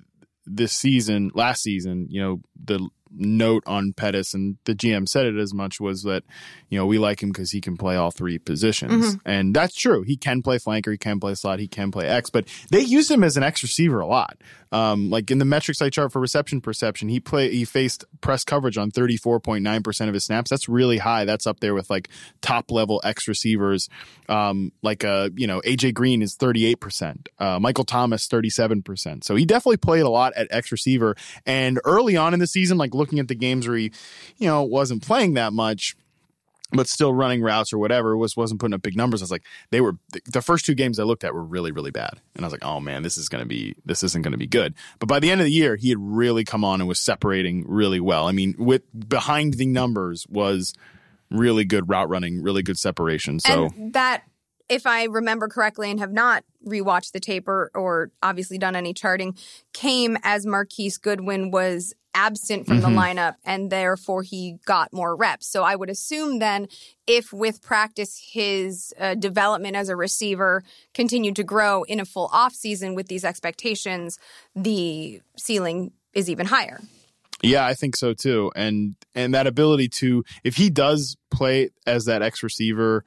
this 0.46 0.72
season, 0.72 1.30
last 1.34 1.62
season, 1.62 2.08
you 2.10 2.20
know, 2.20 2.40
the 2.62 2.88
note 3.16 3.62
on 3.66 3.92
Pettis 3.92 4.34
and 4.34 4.56
the 4.64 4.74
GM 4.74 5.08
said 5.08 5.26
it 5.26 5.36
as 5.36 5.54
much 5.54 5.80
was 5.80 6.02
that 6.02 6.24
you 6.68 6.78
know 6.78 6.86
we 6.86 6.98
like 6.98 7.22
him 7.22 7.30
because 7.30 7.50
he 7.50 7.60
can 7.60 7.76
play 7.76 7.96
all 7.96 8.10
three 8.10 8.38
positions, 8.38 9.16
and 9.24 9.54
that's 9.54 9.74
true. 9.74 10.02
He 10.02 10.16
can 10.16 10.42
play 10.42 10.58
flanker, 10.58 10.90
he 10.90 10.98
can 10.98 11.20
play 11.20 11.34
slot, 11.34 11.58
he 11.58 11.68
can 11.68 11.90
play 11.90 12.06
X, 12.06 12.30
but 12.30 12.46
they 12.70 12.80
use 12.80 13.10
him 13.10 13.24
as 13.24 13.36
an 13.36 13.42
X 13.42 13.62
receiver 13.62 14.00
a 14.00 14.06
lot. 14.06 14.36
Um, 14.72 15.08
like 15.08 15.30
in 15.30 15.38
the 15.38 15.44
metrics 15.44 15.80
I 15.80 15.88
chart 15.88 16.10
for 16.10 16.20
reception 16.20 16.60
perception, 16.60 17.08
he 17.08 17.20
play 17.20 17.50
he 17.50 17.64
faced 17.64 18.04
press 18.20 18.42
coverage 18.42 18.76
on 18.76 18.90
thirty 18.90 19.16
four 19.16 19.38
point 19.38 19.62
nine 19.62 19.84
percent 19.84 20.08
of 20.08 20.14
his 20.14 20.24
snaps. 20.24 20.50
That's 20.50 20.68
really 20.68 20.98
high. 20.98 21.24
That's 21.24 21.46
up 21.46 21.60
there 21.60 21.74
with 21.74 21.90
like 21.90 22.08
top 22.40 22.72
level 22.72 23.00
X 23.04 23.28
receivers. 23.28 23.88
Um, 24.28 24.72
like 24.82 25.04
uh, 25.04 25.30
you 25.36 25.46
know, 25.46 25.60
AJ 25.60 25.94
Green 25.94 26.22
is 26.22 26.34
thirty 26.34 26.66
eight 26.66 26.80
percent. 26.80 27.28
Uh, 27.38 27.60
Michael 27.60 27.84
Thomas 27.84 28.26
thirty 28.26 28.50
seven 28.50 28.82
percent. 28.82 29.22
So 29.22 29.36
he 29.36 29.44
definitely 29.44 29.76
played 29.76 30.02
a 30.02 30.10
lot 30.10 30.32
at 30.34 30.48
X 30.50 30.72
receiver. 30.72 31.14
And 31.46 31.78
early 31.84 32.16
on 32.16 32.34
in 32.34 32.40
the 32.40 32.46
season, 32.48 32.76
like 32.76 32.94
looking 33.04 33.18
at 33.18 33.28
the 33.28 33.34
games 33.34 33.68
where 33.68 33.76
he, 33.76 33.92
you 34.38 34.48
know, 34.48 34.62
wasn't 34.62 35.02
playing 35.02 35.34
that 35.34 35.52
much 35.52 35.96
but 36.74 36.88
still 36.88 37.14
running 37.14 37.42
routes 37.42 37.72
or 37.72 37.78
whatever 37.78 38.16
was 38.16 38.36
wasn't 38.36 38.60
putting 38.60 38.74
up 38.74 38.82
big 38.82 38.96
numbers. 38.96 39.22
I 39.22 39.24
was 39.24 39.30
like, 39.30 39.44
they 39.70 39.80
were 39.80 39.96
the, 40.26 40.42
first 40.42 40.64
two 40.64 40.74
games 40.74 40.98
I 40.98 41.04
looked 41.04 41.24
at 41.24 41.34
were 41.34 41.44
really 41.44 41.72
really 41.72 41.90
bad, 41.90 42.20
and 42.34 42.44
I 42.44 42.46
was 42.46 42.52
like, 42.52 42.64
oh 42.64 42.80
man, 42.80 43.02
this 43.02 43.16
is 43.16 43.28
gonna 43.28 43.46
be 43.46 43.76
this 43.84 44.02
isn't 44.02 44.22
gonna 44.22 44.36
be 44.36 44.46
good. 44.46 44.74
But 44.98 45.08
by 45.08 45.20
the 45.20 45.30
end 45.30 45.40
of 45.40 45.44
the 45.44 45.52
year, 45.52 45.76
he 45.76 45.90
had 45.90 45.98
really 46.00 46.44
come 46.44 46.64
on 46.64 46.80
and 46.80 46.88
was 46.88 47.00
separating 47.00 47.64
really 47.66 48.00
well. 48.00 48.26
I 48.26 48.32
mean, 48.32 48.54
with 48.58 48.82
behind 49.08 49.54
the 49.54 49.66
numbers 49.66 50.26
was 50.28 50.74
really 51.30 51.64
good 51.64 51.88
route 51.88 52.08
running, 52.08 52.42
really 52.42 52.62
good 52.62 52.78
separation. 52.78 53.40
So 53.40 53.70
And 53.76 53.92
that, 53.94 54.24
if 54.68 54.86
I 54.86 55.04
remember 55.04 55.48
correctly 55.48 55.90
and 55.90 56.00
have 56.00 56.12
not 56.12 56.44
rewatched 56.66 57.12
the 57.12 57.20
tape 57.20 57.46
or, 57.48 57.70
or 57.74 58.10
obviously 58.22 58.58
done 58.58 58.76
any 58.76 58.94
charting, 58.94 59.36
came 59.72 60.16
as 60.22 60.46
Marquise 60.46 60.96
Goodwin 60.98 61.50
was 61.50 61.92
absent 62.16 62.64
from 62.66 62.78
Mhm. 62.78 62.82
the 62.82 62.88
lineup 62.88 63.34
and 63.44 63.70
therefore 63.70 64.22
he 64.22 64.58
got 64.64 64.92
more 64.92 65.16
reps. 65.16 65.48
So 65.48 65.64
I 65.64 65.74
would 65.74 65.90
assume 65.90 66.38
then 66.38 66.68
if 67.08 67.32
with 67.32 67.60
practice 67.60 68.30
his 68.32 68.94
uh, 69.00 69.14
development 69.16 69.74
as 69.74 69.88
a 69.88 69.96
receiver 69.96 70.62
continued 70.94 71.34
to 71.36 71.42
grow 71.42 71.82
in 71.82 71.98
a 71.98 72.04
full 72.04 72.28
offseason 72.28 72.94
with 72.94 73.08
these 73.08 73.24
expectations, 73.24 74.16
the 74.54 75.20
ceiling 75.36 75.90
is 76.12 76.30
even 76.30 76.46
higher. 76.46 76.80
Yeah, 77.42 77.66
I 77.66 77.74
think 77.74 77.96
so 77.96 78.14
too. 78.14 78.52
And 78.54 78.94
and 79.14 79.34
that 79.34 79.48
ability 79.48 79.88
to 80.00 80.24
if 80.44 80.54
he 80.56 80.70
does 80.70 81.16
play 81.32 81.70
as 81.84 82.04
that 82.04 82.22
X 82.22 82.42
receiver 82.44 83.04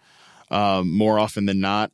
um, 0.49 0.95
more 0.95 1.19
often 1.19 1.45
than 1.45 1.59
not, 1.59 1.91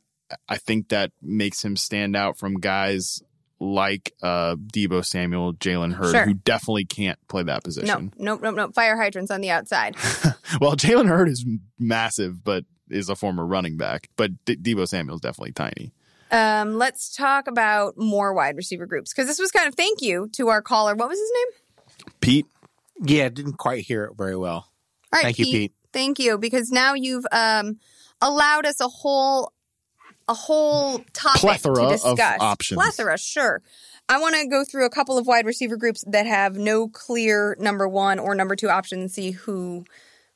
I 0.48 0.56
think 0.56 0.88
that 0.88 1.12
makes 1.22 1.64
him 1.64 1.76
stand 1.76 2.16
out 2.16 2.38
from 2.38 2.54
guys 2.54 3.22
like 3.60 4.12
uh, 4.22 4.56
Deebo 4.56 5.04
Samuel, 5.04 5.54
Jalen 5.54 5.94
Hurd, 5.94 6.10
Sure. 6.12 6.24
who 6.24 6.34
definitely 6.34 6.84
can't 6.84 7.18
play 7.28 7.42
that 7.44 7.62
position. 7.64 7.86
No, 7.86 7.94
position. 7.96 8.12
nope, 8.18 8.42
nope, 8.42 8.54
nope. 8.56 8.74
Fire 8.74 8.96
hydrants 8.96 9.30
on 9.30 9.40
the 9.40 9.50
outside. 9.50 9.96
well, 10.60 10.76
Jalen 10.76 11.08
Hurd 11.08 11.28
is 11.28 11.46
massive, 11.78 12.42
but 12.44 12.64
is 12.90 13.08
a 13.08 13.14
former 13.16 13.46
running 13.46 13.76
back. 13.76 14.08
But 14.16 14.44
D- 14.44 14.56
Deebo 14.56 14.86
Samuel 14.86 15.16
is 15.16 15.20
definitely 15.20 15.52
tiny. 15.52 15.92
Um, 16.30 16.74
let's 16.74 17.14
talk 17.14 17.46
about 17.46 17.94
more 17.96 18.34
wide 18.34 18.56
receiver 18.56 18.86
groups 18.86 19.12
because 19.12 19.28
this 19.28 19.38
was 19.38 19.50
kind 19.52 19.68
of 19.68 19.74
thank 19.76 20.02
you 20.02 20.28
to 20.32 20.48
our 20.48 20.60
caller. 20.60 20.94
What 20.94 21.08
was 21.08 21.18
his 21.18 21.30
name? 21.32 22.12
Pete, 22.20 22.46
Yeah, 23.02 23.28
didn't 23.28 23.58
quite 23.58 23.84
hear 23.84 24.04
it 24.04 24.16
very 24.16 24.36
well. 24.36 24.52
All 24.56 24.68
right, 25.12 25.22
Thank 25.22 25.38
you, 25.38 25.44
Pete. 25.46 25.72
Thank 25.92 26.18
you 26.18 26.36
because 26.38 26.70
now 26.72 26.94
you've 26.94 27.24
um, 27.30 27.78
allowed 28.24 28.66
us 28.66 28.80
a 28.80 28.88
whole 28.88 29.52
a 30.26 30.34
whole 30.34 30.98
topic 31.12 31.40
Plethora 31.40 31.74
to 31.74 31.82
of 31.82 32.16
discuss. 32.16 32.40
options. 32.40 32.80
Plethora, 32.80 33.18
sure. 33.18 33.62
I 34.08 34.18
want 34.18 34.34
to 34.34 34.46
go 34.48 34.64
through 34.64 34.86
a 34.86 34.90
couple 34.90 35.18
of 35.18 35.26
wide 35.26 35.46
receiver 35.46 35.76
groups 35.76 36.02
that 36.08 36.26
have 36.26 36.56
no 36.56 36.88
clear 36.88 37.56
number 37.60 37.86
one 37.86 38.18
or 38.18 38.34
number 38.34 38.56
two 38.56 38.68
option 38.68 39.00
and 39.00 39.10
see 39.10 39.32
who 39.32 39.84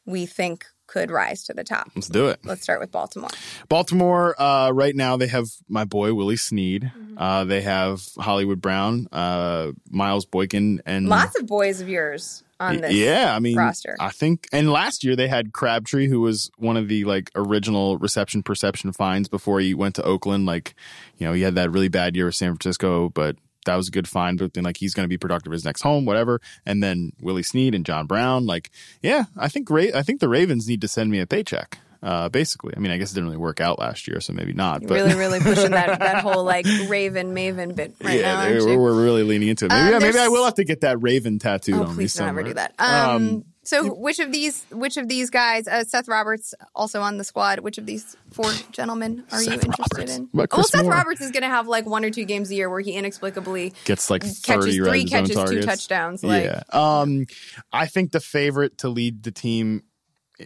we 0.07 0.27
think 0.27 0.66
could 0.87 1.11
rise 1.11 1.44
to 1.44 1.53
the 1.53 1.64
top. 1.64 1.90
let's 1.94 2.09
do 2.09 2.29
it. 2.29 2.40
Let's 2.44 2.62
start 2.62 2.81
with 2.81 2.90
Baltimore. 2.90 3.29
Baltimore, 3.68 4.40
uh, 4.40 4.70
right 4.70 4.96
now 4.96 5.18
they 5.18 5.27
have 5.27 5.46
my 5.68 5.85
boy 5.85 6.14
Willie 6.14 6.37
Snead. 6.37 6.85
Mm-hmm. 6.85 7.18
Uh, 7.18 7.44
they 7.44 7.61
have 7.61 8.03
Hollywood 8.18 8.61
Brown, 8.61 9.07
uh, 9.12 9.72
Miles 9.90 10.24
Boykin, 10.24 10.81
and 10.87 11.09
Lots 11.09 11.38
of 11.38 11.46
boys 11.46 11.83
of 11.83 11.88
yours 11.90 12.42
on 12.61 12.79
this. 12.79 12.92
yeah, 12.92 13.35
I 13.35 13.38
mean, 13.38 13.57
roster. 13.57 13.97
I 14.01 14.11
think, 14.11 14.49
and 14.53 14.71
last 14.71 15.05
year 15.05 15.16
they 15.16 15.29
had 15.29 15.53
Crabtree, 15.53 16.09
who 16.09 16.21
was 16.21 16.51
one 16.57 16.77
of 16.77 16.88
the 16.88 17.05
like 17.05 17.31
original 17.35 17.99
reception 17.99 18.42
perception 18.42 18.92
finds 18.92 19.29
before 19.29 19.61
he 19.61 19.75
went 19.75 19.94
to 19.97 20.03
Oakland. 20.03 20.47
Like, 20.47 20.75
you 21.16 21.27
know, 21.27 21.33
he 21.33 21.42
had 21.42 21.55
that 21.57 21.71
really 21.71 21.88
bad 21.88 22.16
year 22.16 22.27
with 22.27 22.35
San 22.35 22.51
Francisco, 22.51 23.09
but 23.11 23.37
that 23.66 23.77
was 23.77 23.88
a 23.88 23.92
good 23.92 24.09
find. 24.09 24.38
But 24.38 24.55
then, 24.55 24.64
like, 24.64 24.79
he's 24.79 24.94
going 24.94 25.05
to 25.05 25.09
be 25.09 25.18
productive 25.18 25.53
his 25.53 25.64
next 25.64 25.83
home, 25.83 26.05
whatever. 26.05 26.40
And 26.64 26.83
then 26.83 27.12
Willie 27.21 27.42
Snead 27.42 27.75
and 27.75 27.85
John 27.85 28.07
Brown. 28.07 28.47
Like, 28.47 28.71
yeah, 29.03 29.25
I 29.37 29.49
think 29.49 29.68
Ra- 29.71 29.94
I 29.94 30.03
think 30.03 30.21
the 30.21 30.29
Ravens 30.29 30.66
need 30.68 30.81
to 30.81 30.88
send 30.88 31.11
me 31.11 31.21
a 31.21 31.27
paycheck. 31.27 31.79
Uh, 32.02 32.28
basically, 32.28 32.72
I 32.76 32.80
mean, 32.80 32.92
I 32.92 32.96
guess 32.96 33.11
it 33.11 33.14
didn't 33.16 33.26
really 33.30 33.38
work 33.38 33.61
out 33.61 33.78
last 33.78 34.06
year, 34.06 34.20
so 34.20 34.32
maybe 34.32 34.52
not. 34.52 34.82
But 34.82 34.90
really, 34.90 35.14
really 35.14 35.40
pushing 35.42 35.72
that, 35.72 35.98
that 35.98 36.22
whole 36.22 36.44
like 36.44 36.64
Raven 36.88 37.34
Maven 37.34 37.74
bit 37.74 37.94
right 38.02 38.20
yeah, 38.20 38.34
now. 38.34 38.40
aren't 38.42 38.64
we're, 38.64 38.78
we're 38.78 39.02
really 39.02 39.24
leaning 39.24 39.48
into 39.48 39.64
it. 39.64 39.70
Maybe, 39.70 39.94
Um, 39.94 40.02
maybe 40.02 40.18
I 40.18 40.28
will 40.28 40.44
have 40.44 40.54
to 40.54 40.64
get 40.64 40.82
that 40.82 41.02
Raven 41.02 41.38
tattooed 41.38 41.74
Oh, 41.74 41.82
on 41.84 41.96
me 41.96 42.06
somewhere. 42.06 42.06
please 42.06 42.14
don't 42.14 42.28
ever 42.28 42.42
do 42.42 42.54
that. 42.54 42.74
Um, 42.78 43.16
Um, 43.16 43.44
so 43.64 43.92
which 43.92 44.18
of 44.18 44.32
these 44.32 44.64
which 44.70 44.96
of 44.96 45.08
these 45.08 45.28
guys, 45.28 45.68
uh, 45.68 45.84
Seth 45.84 46.08
Roberts 46.08 46.54
also 46.74 47.02
on 47.02 47.18
the 47.18 47.24
squad, 47.24 47.58
which 47.61 47.76
of 47.76 47.84
these 47.84 48.16
four 48.30 48.50
gentlemen 48.72 49.24
are 49.30 49.42
you 49.42 49.52
interested 49.52 49.78
Roberts. 49.98 50.16
in? 50.16 50.28
Well, 50.32 50.46
Seth 50.64 50.84
Moore? 50.84 50.92
Roberts 50.92 51.20
is 51.20 51.32
going 51.32 51.42
to 51.42 51.50
have 51.50 51.68
like 51.68 51.84
one 51.84 52.02
or 52.02 52.08
two 52.08 52.24
games 52.24 52.50
a 52.50 52.54
year 52.54 52.70
where 52.70 52.80
he 52.80 52.92
inexplicably 52.92 53.74
Gets 53.84 54.08
like 54.08 54.22
catches 54.42 54.76
three 54.76 55.04
catches, 55.04 55.37
two 55.50 55.61
touchdowns. 55.61 56.24
Like 56.24 56.44
yeah. 56.44 56.62
Um, 56.72 57.26
I 57.70 57.87
think 57.88 58.12
the 58.12 58.20
favorite 58.20 58.78
to 58.78 58.88
lead 58.88 59.22
the 59.22 59.32
team, 59.32 59.82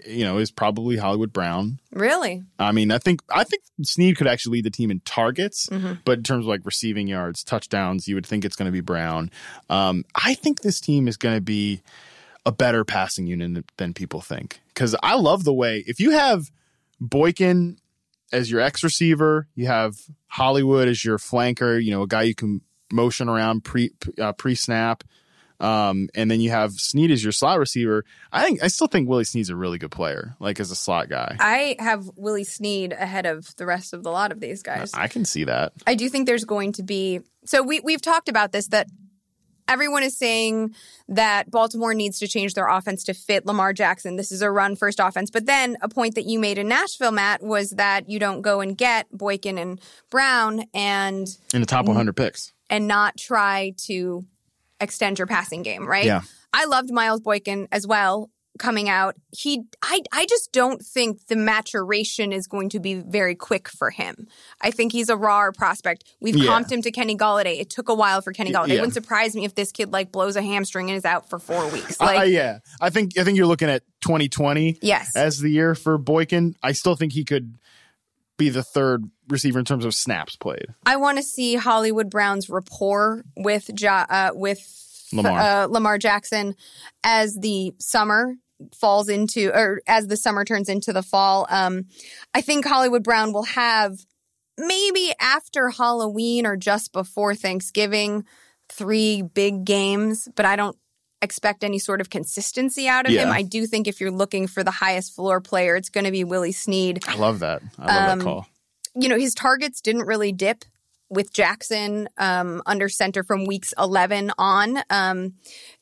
you 0.06 0.24
know, 0.24 0.38
is 0.38 0.50
probably 0.50 0.96
Hollywood 0.96 1.32
Brown. 1.32 1.78
really, 1.92 2.42
I 2.58 2.72
mean, 2.72 2.90
I 2.90 2.98
think 2.98 3.20
I 3.28 3.44
think 3.44 3.62
Snead 3.82 4.16
could 4.16 4.26
actually 4.26 4.54
lead 4.58 4.64
the 4.64 4.70
team 4.70 4.90
in 4.90 5.00
targets, 5.00 5.68
Mm-hmm. 5.68 5.94
but 6.04 6.18
in 6.18 6.24
terms 6.24 6.44
of 6.44 6.48
like 6.48 6.62
receiving 6.64 7.08
yards, 7.08 7.44
touchdowns, 7.44 8.08
you 8.08 8.14
would 8.14 8.26
think 8.26 8.44
it's 8.44 8.56
going 8.56 8.66
to 8.66 8.72
be 8.72 8.80
Brown. 8.80 9.30
Um, 9.68 10.04
I 10.14 10.34
think 10.34 10.60
this 10.62 10.80
team 10.80 11.08
is 11.08 11.16
going 11.16 11.34
to 11.36 11.40
be 11.42 11.82
a 12.44 12.52
better 12.52 12.84
passing 12.84 13.26
unit 13.26 13.64
than 13.76 13.94
people 13.94 14.20
think 14.20 14.60
because 14.68 14.96
I 15.02 15.14
love 15.14 15.44
the 15.44 15.52
way 15.54 15.84
if 15.86 16.00
you 16.00 16.10
have 16.10 16.50
Boykin 17.00 17.78
as 18.32 18.50
your 18.50 18.60
X 18.60 18.82
receiver, 18.82 19.48
you 19.54 19.66
have 19.66 19.94
Hollywood 20.26 20.88
as 20.88 21.04
your 21.04 21.18
flanker, 21.18 21.82
you 21.82 21.90
know, 21.90 22.02
a 22.02 22.06
guy 22.06 22.22
you 22.22 22.34
can 22.34 22.62
motion 22.90 23.28
around 23.28 23.64
pre 23.64 23.90
uh, 24.20 24.32
pre 24.32 24.54
snap. 24.54 25.04
Um, 25.62 26.08
and 26.14 26.28
then 26.30 26.40
you 26.40 26.50
have 26.50 26.72
Snead 26.72 27.10
as 27.12 27.22
your 27.22 27.32
slot 27.32 27.58
receiver. 27.58 28.04
I 28.32 28.42
think 28.42 28.62
I 28.62 28.66
still 28.68 28.88
think 28.88 29.08
Willie 29.08 29.24
Snead's 29.24 29.48
a 29.48 29.56
really 29.56 29.78
good 29.78 29.92
player, 29.92 30.34
like 30.40 30.58
as 30.58 30.70
a 30.72 30.76
slot 30.76 31.08
guy. 31.08 31.36
I 31.38 31.76
have 31.78 32.10
Willie 32.16 32.42
Snead 32.44 32.92
ahead 32.92 33.26
of 33.26 33.54
the 33.56 33.64
rest 33.64 33.94
of 33.94 34.02
the 34.02 34.10
lot 34.10 34.32
of 34.32 34.40
these 34.40 34.62
guys. 34.62 34.90
I 34.92 35.06
can 35.06 35.24
see 35.24 35.44
that. 35.44 35.72
I 35.86 35.94
do 35.94 36.08
think 36.08 36.26
there's 36.26 36.44
going 36.44 36.72
to 36.72 36.82
be 36.82 37.20
so 37.44 37.62
we 37.62 37.78
we've 37.80 38.02
talked 38.02 38.28
about 38.28 38.50
this 38.50 38.68
that 38.68 38.88
everyone 39.68 40.02
is 40.02 40.18
saying 40.18 40.74
that 41.08 41.50
Baltimore 41.50 41.94
needs 41.94 42.18
to 42.18 42.28
change 42.28 42.54
their 42.54 42.66
offense 42.68 43.04
to 43.04 43.14
fit 43.14 43.46
Lamar 43.46 43.72
Jackson. 43.72 44.16
This 44.16 44.32
is 44.32 44.42
a 44.42 44.50
run 44.50 44.74
first 44.76 44.98
offense. 45.00 45.30
But 45.30 45.46
then 45.46 45.76
a 45.80 45.88
point 45.88 46.16
that 46.16 46.26
you 46.26 46.38
made 46.40 46.58
in 46.58 46.68
Nashville, 46.68 47.12
Matt, 47.12 47.42
was 47.42 47.70
that 47.70 48.10
you 48.10 48.18
don't 48.18 48.42
go 48.42 48.60
and 48.60 48.76
get 48.76 49.06
Boykin 49.12 49.58
and 49.58 49.80
Brown 50.10 50.64
and 50.74 51.28
in 51.54 51.60
the 51.60 51.66
top 51.66 51.86
100 51.86 52.14
picks. 52.16 52.52
and 52.68 52.88
not 52.88 53.16
try 53.16 53.74
to 53.86 54.24
extend 54.82 55.18
your 55.18 55.26
passing 55.26 55.62
game, 55.62 55.86
right? 55.86 56.04
Yeah. 56.04 56.22
I 56.52 56.66
loved 56.66 56.90
Miles 56.92 57.20
Boykin 57.20 57.68
as 57.72 57.86
well 57.86 58.30
coming 58.58 58.86
out. 58.90 59.16
He 59.34 59.62
I 59.82 60.02
I 60.12 60.26
just 60.26 60.52
don't 60.52 60.82
think 60.84 61.26
the 61.28 61.36
maturation 61.36 62.32
is 62.32 62.46
going 62.46 62.68
to 62.70 62.80
be 62.80 62.94
very 62.96 63.34
quick 63.34 63.66
for 63.66 63.88
him. 63.88 64.28
I 64.60 64.70
think 64.70 64.92
he's 64.92 65.08
a 65.08 65.16
raw 65.16 65.50
prospect. 65.52 66.04
We've 66.20 66.36
Yeah. 66.36 66.50
comped 66.50 66.70
him 66.70 66.82
to 66.82 66.90
Kenny 66.90 67.16
Golladay. 67.16 67.58
It 67.60 67.70
took 67.70 67.88
a 67.88 67.94
while 67.94 68.20
for 68.20 68.32
Kenny 68.34 68.52
Golladay. 68.52 68.72
It 68.72 68.80
wouldn't 68.80 68.92
surprise 68.92 69.34
me 69.34 69.46
if 69.46 69.54
this 69.54 69.72
kid 69.72 69.90
like 69.90 70.12
blows 70.12 70.36
a 70.36 70.42
hamstring 70.42 70.90
and 70.90 70.98
is 70.98 71.06
out 71.06 71.30
for 71.30 71.38
4 71.38 71.68
weeks. 71.70 71.98
Like 71.98 72.18
I- 72.18 72.24
yeah, 72.24 72.58
I 72.78 72.90
think 72.90 73.16
I 73.18 73.24
think 73.24 73.38
you're 73.38 73.46
looking 73.46 73.70
at 73.70 73.84
2020 74.02 74.78
Yes. 74.82 75.16
as 75.16 75.38
the 75.38 75.48
year 75.50 75.74
for 75.74 75.96
Boykin. 75.96 76.54
I 76.62 76.72
still 76.72 76.94
think 76.94 77.14
he 77.14 77.24
could 77.24 77.56
be 78.36 78.50
the 78.50 78.62
third 78.62 79.08
receiver 79.32 79.58
in 79.58 79.64
terms 79.64 79.84
of 79.84 79.94
snaps 79.94 80.36
played. 80.36 80.66
I 80.86 80.96
want 80.96 81.18
to 81.18 81.22
see 81.22 81.54
Hollywood 81.56 82.08
Brown's 82.10 82.48
rapport 82.48 83.24
with 83.36 83.70
ja- 83.80 84.06
uh, 84.08 84.30
with 84.34 84.60
Lamar. 85.12 85.40
uh, 85.40 85.66
Lamar 85.66 85.98
Jackson 85.98 86.54
as 87.02 87.34
the 87.36 87.74
summer 87.78 88.34
falls 88.78 89.08
into 89.08 89.50
or 89.52 89.82
as 89.88 90.06
the 90.06 90.16
summer 90.16 90.44
turns 90.44 90.68
into 90.68 90.92
the 90.92 91.02
fall. 91.02 91.46
Um, 91.50 91.86
I 92.32 92.40
think 92.42 92.64
Hollywood 92.64 93.02
Brown 93.02 93.32
will 93.32 93.42
have 93.44 93.98
maybe 94.56 95.12
after 95.20 95.70
Halloween 95.70 96.46
or 96.46 96.56
just 96.56 96.92
before 96.92 97.34
Thanksgiving 97.34 98.24
three 98.68 99.22
big 99.22 99.64
games, 99.64 100.28
but 100.36 100.46
I 100.46 100.56
don't 100.56 100.76
expect 101.20 101.62
any 101.62 101.78
sort 101.78 102.00
of 102.00 102.10
consistency 102.10 102.88
out 102.88 103.06
of 103.06 103.12
him. 103.12 103.30
I 103.30 103.42
do 103.42 103.66
think 103.66 103.86
if 103.86 104.00
you're 104.00 104.10
looking 104.10 104.46
for 104.46 104.64
the 104.64 104.70
highest 104.72 105.14
floor 105.14 105.40
player, 105.40 105.76
it's 105.76 105.88
going 105.88 106.04
to 106.04 106.10
be 106.10 106.24
Willie 106.24 106.52
Snead 106.52 107.04
I 107.06 107.16
love 107.16 107.40
that. 107.40 107.62
I 107.78 107.86
love 107.86 108.10
Um, 108.12 108.18
that 108.18 108.24
call. 108.24 108.46
You 108.94 109.08
know, 109.08 109.18
his 109.18 109.34
targets 109.34 109.80
didn't 109.80 110.02
really 110.02 110.32
dip 110.32 110.64
with 111.12 111.32
Jackson 111.32 112.08
um, 112.16 112.62
under 112.64 112.88
center 112.88 113.22
from 113.22 113.44
weeks 113.44 113.74
11 113.78 114.32
on. 114.38 114.78
Um, 114.88 115.34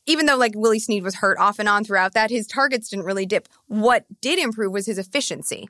even 0.07 0.27
though 0.27 0.37
like 0.37 0.53
Willie 0.57 0.81
Snead 0.81 1.05
was 1.05 1.15
hurt 1.15 1.39
off 1.39 1.61
and 1.61 1.69
on 1.69 1.85
throughout 1.85 2.15
that, 2.15 2.31
his 2.31 2.47
targets 2.49 2.89
didn't 2.89 3.05
really 3.05 3.27
dip. 3.27 3.49
What 3.69 4.05
did 4.21 4.41
improve 4.41 4.73
was 4.73 4.87
his 4.87 4.99
efficiency. 4.99 5.69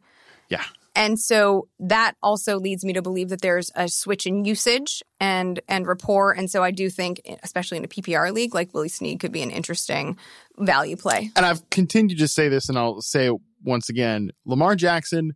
Yeah. 0.48 0.64
And 0.94 1.20
so 1.20 1.68
that 1.78 2.16
also 2.22 2.58
leads 2.58 2.84
me 2.84 2.94
to 2.94 3.02
believe 3.02 3.28
that 3.28 3.42
there's 3.42 3.70
a 3.74 3.88
switch 3.88 4.26
in 4.26 4.44
usage 4.44 5.02
and 5.20 5.60
and 5.68 5.86
rapport. 5.86 6.32
And 6.32 6.50
so 6.50 6.64
I 6.64 6.72
do 6.72 6.90
think, 6.90 7.20
especially 7.42 7.78
in 7.78 7.84
a 7.84 7.88
PPR 7.88 8.32
league, 8.32 8.54
like 8.54 8.74
Willie 8.74 8.88
Snead 8.88 9.20
could 9.20 9.30
be 9.30 9.42
an 9.42 9.50
interesting 9.50 10.18
value 10.58 10.96
play. 10.96 11.30
And 11.36 11.46
I've 11.46 11.68
continued 11.70 12.18
to 12.18 12.28
say 12.28 12.48
this, 12.48 12.68
and 12.68 12.76
I'll 12.76 13.00
say 13.02 13.26
it 13.26 13.36
once 13.62 13.88
again: 13.88 14.30
Lamar 14.44 14.74
Jackson. 14.74 15.34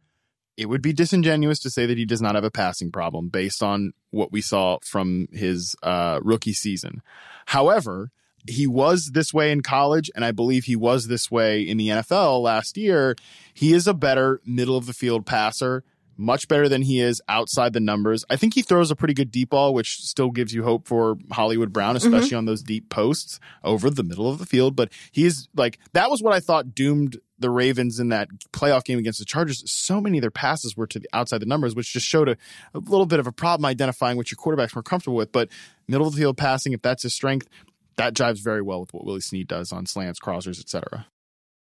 It 0.57 0.67
would 0.69 0.83
be 0.83 0.93
disingenuous 0.93 1.59
to 1.61 1.71
say 1.71 1.87
that 1.87 1.99
he 1.99 2.05
does 2.05 2.23
not 2.23 2.35
have 2.35 2.45
a 2.45 2.51
passing 2.51 2.93
problem 2.93 3.29
based 3.29 3.63
on 3.63 3.93
what 4.11 4.31
we 4.31 4.41
saw 4.41 4.79
from 4.85 5.29
his 5.33 5.75
uh, 5.83 6.21
rookie 6.23 6.53
season. 6.53 7.03
However, 7.47 8.11
he 8.49 8.67
was 8.67 9.11
this 9.15 9.33
way 9.33 9.51
in 9.51 9.63
college, 9.63 10.11
and 10.15 10.25
I 10.25 10.31
believe 10.31 10.65
he 10.65 10.77
was 10.77 11.07
this 11.07 11.31
way 11.31 11.63
in 11.63 11.77
the 11.77 11.89
NFL 11.89 12.43
last 12.43 12.77
year. 12.77 13.17
He 13.53 13.73
is 13.73 13.87
a 13.87 13.95
better 13.95 14.41
middle 14.45 14.77
of 14.77 14.87
the 14.87 14.93
field 14.93 15.25
passer, 15.25 15.83
much 16.17 16.47
better 16.47 16.69
than 16.69 16.83
he 16.83 17.01
is 17.01 17.21
outside 17.27 17.73
the 17.73 17.81
numbers. 17.81 18.25
I 18.29 18.37
think 18.37 18.55
he 18.55 18.63
throws 18.63 18.91
a 18.91 18.97
pretty 18.97 19.15
good 19.15 19.31
deep 19.31 19.51
ball, 19.51 19.75
which 19.75 19.97
still 19.97 20.31
gives 20.31 20.53
you 20.53 20.63
hope 20.63 20.87
for 20.87 21.17
Hollywood 21.33 21.73
Brown, 21.73 21.97
especially 21.97 22.37
on 22.37 22.45
those 22.45 22.63
deep 22.63 22.89
posts 22.89 23.41
over 23.63 23.91
the 23.91 24.05
middle 24.05 24.29
of 24.29 24.39
the 24.39 24.47
field. 24.47 24.77
But 24.77 24.93
he's 25.11 25.49
like, 25.57 25.79
that 25.93 26.11
was 26.11 26.23
what 26.23 26.35
I 26.35 26.41
thought 26.41 26.75
doomed 26.75 27.19
the 27.39 27.51
Ravens 27.51 27.99
in 27.99 28.11
that 28.11 28.29
playoff 28.53 28.85
game 28.85 28.99
against 28.99 29.19
the 29.19 29.25
Chargers. 29.25 29.63
So 29.71 30.01
many 30.01 30.19
of 30.19 30.23
their 30.23 30.31
passes 30.31 30.77
were 30.77 30.87
to 30.87 30.99
the 30.99 31.09
outside 31.13 31.39
the 31.39 31.47
numbers, 31.47 31.75
which 31.75 31.93
just 31.93 32.07
showed 32.07 32.29
a, 32.29 32.37
a 32.75 32.79
little 32.79 33.07
bit 33.07 33.19
of 33.21 33.27
a 33.27 33.33
problem 33.33 33.67
identifying 33.67 34.17
what 34.17 34.31
your 34.31 34.37
quarterback's 34.37 34.75
more 34.75 34.83
comfortable 34.83 35.17
with. 35.17 35.33
But 35.33 35.49
middle 35.89 36.07
of 36.07 36.15
the 36.15 36.21
field 36.21 36.37
passing, 36.37 36.73
if 36.73 36.83
that's 36.83 37.03
his 37.03 37.15
strength, 37.15 37.49
that 37.97 38.15
jives 38.15 38.43
very 38.43 38.63
well 38.63 38.81
with 38.81 38.93
what 38.93 39.05
Willie 39.05 39.21
Snead 39.21 39.49
does 39.49 39.73
on 39.73 39.87
slants, 39.87 40.21
crossers, 40.21 40.61
etc. 40.61 41.07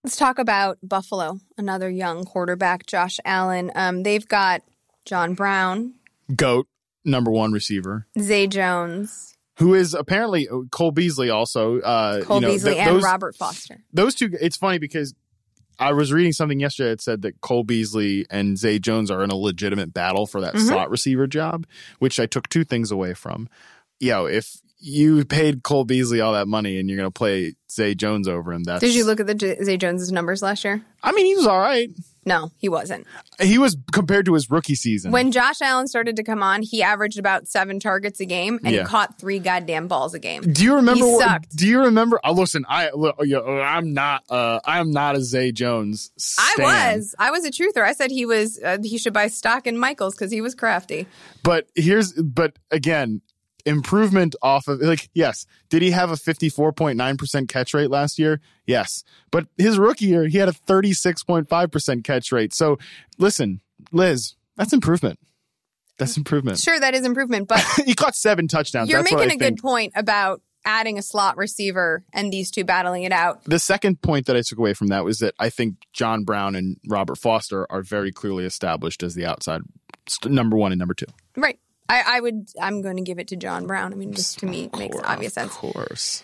Let's 0.04 0.18
talk 0.18 0.38
about 0.38 0.78
Buffalo, 0.84 1.40
another 1.58 1.90
young 1.90 2.26
quarterback, 2.26 2.86
Josh 2.86 3.20
Allen. 3.26 3.72
Um, 3.74 4.04
they've 4.04 4.28
got 4.28 4.62
John 5.04 5.34
Brown, 5.34 5.96
Goat, 6.36 6.68
number 7.04 7.32
one 7.32 7.52
receiver. 7.52 8.06
Zay 8.20 8.46
Jones, 8.46 9.36
who 9.58 9.74
is 9.74 9.94
apparently 9.94 10.48
Cole 10.72 10.92
Beasley 10.92 11.30
also. 11.30 11.80
Uh, 11.80 12.24
Cole 12.24 12.38
you 12.38 12.42
know, 12.42 12.54
Beasley 12.54 12.74
th- 12.76 12.88
and 12.88 13.04
Robert 13.04 13.36
Foster. 13.36 13.84
Those 13.94 14.14
two. 14.16 14.30
It's 14.40 14.58
funny 14.58 14.78
because 14.78 15.16
I 15.80 15.94
was 15.94 16.12
reading 16.14 16.32
something 16.34 16.60
yesterday 16.60 16.90
that 16.90 17.02
said 17.02 17.22
that 17.24 17.42
Cole 17.42 17.64
Beasley 17.64 18.26
and 18.30 18.58
Zay 18.58 18.80
Jones 18.80 19.10
are 19.12 19.24
in 19.24 19.30
a 19.32 19.36
legitimate 19.36 19.94
battle 19.94 20.26
for 20.26 20.42
that 20.42 20.54
Mhm. 20.56 20.68
slot 20.68 20.90
receiver 20.90 21.28
job, 21.28 21.66
which 22.00 22.20
I 22.20 22.26
took 22.26 22.48
two 22.50 22.64
things 22.64 22.92
away 22.92 23.14
from. 23.14 23.50
Yo, 24.00 24.26
if 24.26 24.58
you 24.80 25.24
paid 25.26 25.64
Cole 25.64 25.86
Beasley 25.86 26.22
all 26.22 26.34
that 26.34 26.48
money 26.48 26.78
and 26.80 26.90
you're 26.90 26.98
going 26.98 27.08
to 27.08 27.12
play 27.18 27.56
Zay 27.72 27.96
Jones 27.96 28.28
over 28.28 28.52
him, 28.54 28.64
that's. 28.64 28.82
Did 28.82 28.94
you 28.96 29.06
look 29.06 29.20
at 29.20 29.28
the 29.28 29.34
J- 29.36 29.58
Zay 29.64 29.78
Jones's 29.78 30.12
numbers 30.12 30.42
last 30.42 30.64
year? 30.64 30.82
I 31.04 31.12
mean, 31.14 31.26
he 31.26 31.36
was 31.36 31.48
all 31.48 31.60
right. 31.60 31.90
No, 32.28 32.52
he 32.58 32.70
wasn't. 32.70 33.06
He 33.40 33.60
was 33.60 33.78
compared 33.92 34.26
to 34.26 34.34
his 34.34 34.50
rookie 34.50 34.74
season. 34.74 35.12
When 35.12 35.32
Josh 35.32 35.62
Allen 35.62 35.88
started 35.88 36.16
to 36.16 36.24
come 36.24 36.42
on, 36.42 36.64
he 36.64 36.82
averaged 36.82 37.20
about 37.20 37.48
seven 37.48 37.80
targets 37.80 38.20
a 38.20 38.26
game 38.26 38.60
and 38.64 38.74
Yeah. 38.74 38.82
he 38.82 38.88
caught 38.88 39.20
three 39.20 39.38
goddamn 39.38 39.88
balls 39.88 40.16
a 40.16 40.20
game. 40.20 40.42
do 40.42 40.64
you 40.64 40.74
remember? 40.76 41.06
He 41.06 41.12
what- 41.12 41.22
sucked. 41.24 41.56
do 41.56 41.68
you 41.68 41.82
remember? 41.82 42.20
Oh, 42.24 42.32
listen, 42.34 42.66
I 42.68 42.90
I'm 42.90 43.94
not. 43.94 44.24
Uh, 44.30 44.60
I 44.66 44.80
am 44.80 44.90
not 44.92 45.16
a 45.16 45.22
Zay 45.22 45.52
Jones. 45.52 46.10
I 46.40 46.56
was. 46.96 47.14
I 47.20 47.30
was 47.30 47.46
a 47.46 47.52
truther. 47.52 47.84
I 47.84 47.94
said 47.94 48.10
he 48.10 48.26
was. 48.26 48.60
Uh, 48.64 48.78
he 48.84 48.98
should 48.98 49.14
buy 49.14 49.28
stock 49.28 49.68
in 49.68 49.78
Michaels 49.78 50.16
because 50.16 50.32
he 50.32 50.42
was 50.42 50.56
crafty. 50.56 51.06
But 51.44 51.68
here's, 51.76 52.12
but 52.14 52.58
again, 52.72 53.22
improvement 53.66 54.36
off 54.42 54.68
of 54.68 54.80
like 54.82 55.10
yes, 55.14 55.46
did 55.70 55.82
he 55.82 55.92
have 55.92 56.12
a 56.12 56.16
54.9% 56.16 57.48
catch 57.50 57.74
rate 57.74 57.90
last 57.90 58.20
year? 58.20 58.40
Yes. 58.66 59.04
But 59.32 59.48
his 59.58 59.78
rookie 59.80 60.06
year, 60.06 60.28
he 60.28 60.38
had 60.38 60.50
a 60.50 60.54
36.5% 60.54 62.04
catch 62.04 62.32
rate. 62.32 62.54
So 62.54 62.78
listen, 63.18 63.62
Liz, 63.92 64.36
that's 64.56 64.74
improvement. 64.74 65.20
That's 65.98 66.18
improvement. 66.18 66.60
Sure, 66.60 66.78
that 66.80 66.94
is 66.94 67.06
improvement, 67.06 67.48
but 67.48 67.64
he 67.86 67.94
caught 67.94 68.16
seven 68.16 68.48
touchdowns. 68.48 68.90
you're 68.90 69.00
That's 69.02 69.14
making 69.14 69.28
a 69.28 69.30
think. 69.30 69.42
good 69.42 69.58
point 69.62 69.94
about 69.96 70.42
adding 70.66 70.98
a 70.98 71.02
slot 71.02 71.38
receiver 71.38 72.04
and 72.12 72.34
these 72.34 72.52
two 72.52 72.64
battling 72.66 73.04
it 73.04 73.12
out. 73.12 73.44
The 73.46 73.60
second 73.60 74.02
point 74.02 74.26
that 74.26 74.36
I 74.36 74.42
took 74.42 74.58
away 74.58 74.74
from 74.74 74.88
that 74.88 75.06
was 75.06 75.20
that 75.20 75.34
I 75.40 75.50
think 75.50 75.76
John 75.94 76.24
Brown 76.24 76.56
and 76.56 76.78
Robert 76.88 77.18
Foster 77.18 77.72
are 77.72 77.82
very 77.84 78.12
clearly 78.12 78.46
established 78.46 79.04
as 79.04 79.14
the 79.14 79.26
outside 79.26 79.62
st- 80.10 80.34
number 80.34 80.58
one 80.58 80.72
and 80.72 80.80
number 80.80 80.96
two. 80.96 81.06
Right. 81.38 81.60
I, 81.88 82.04
I 82.18 82.20
would. 82.20 82.50
I'm 82.62 82.82
going 82.82 82.98
to 82.98 83.04
give 83.04 83.20
it 83.20 83.28
to 83.30 83.36
John 83.36 83.68
Brown. 83.68 83.94
I 83.94 83.96
mean, 83.96 84.14
just 84.14 84.40
to 84.40 84.46
me, 84.46 84.70
makes 84.78 84.98
obvious 85.04 85.34
sense. 85.34 85.52
Of 85.52 85.58
course. 85.58 86.24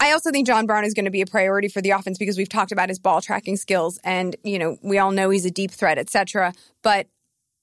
I 0.00 0.12
also 0.12 0.30
think 0.30 0.46
John 0.46 0.66
Brown 0.66 0.84
is 0.84 0.94
going 0.94 1.04
to 1.04 1.10
be 1.10 1.22
a 1.22 1.26
priority 1.26 1.68
for 1.68 1.80
the 1.80 1.90
offense 1.90 2.18
because 2.18 2.36
we've 2.36 2.48
talked 2.48 2.72
about 2.72 2.88
his 2.88 2.98
ball 2.98 3.20
tracking 3.20 3.56
skills, 3.56 3.98
and 4.04 4.36
you 4.44 4.58
know 4.58 4.76
we 4.82 4.98
all 4.98 5.10
know 5.10 5.30
he's 5.30 5.44
a 5.44 5.50
deep 5.50 5.70
threat, 5.70 5.98
etc. 5.98 6.52
But 6.82 7.08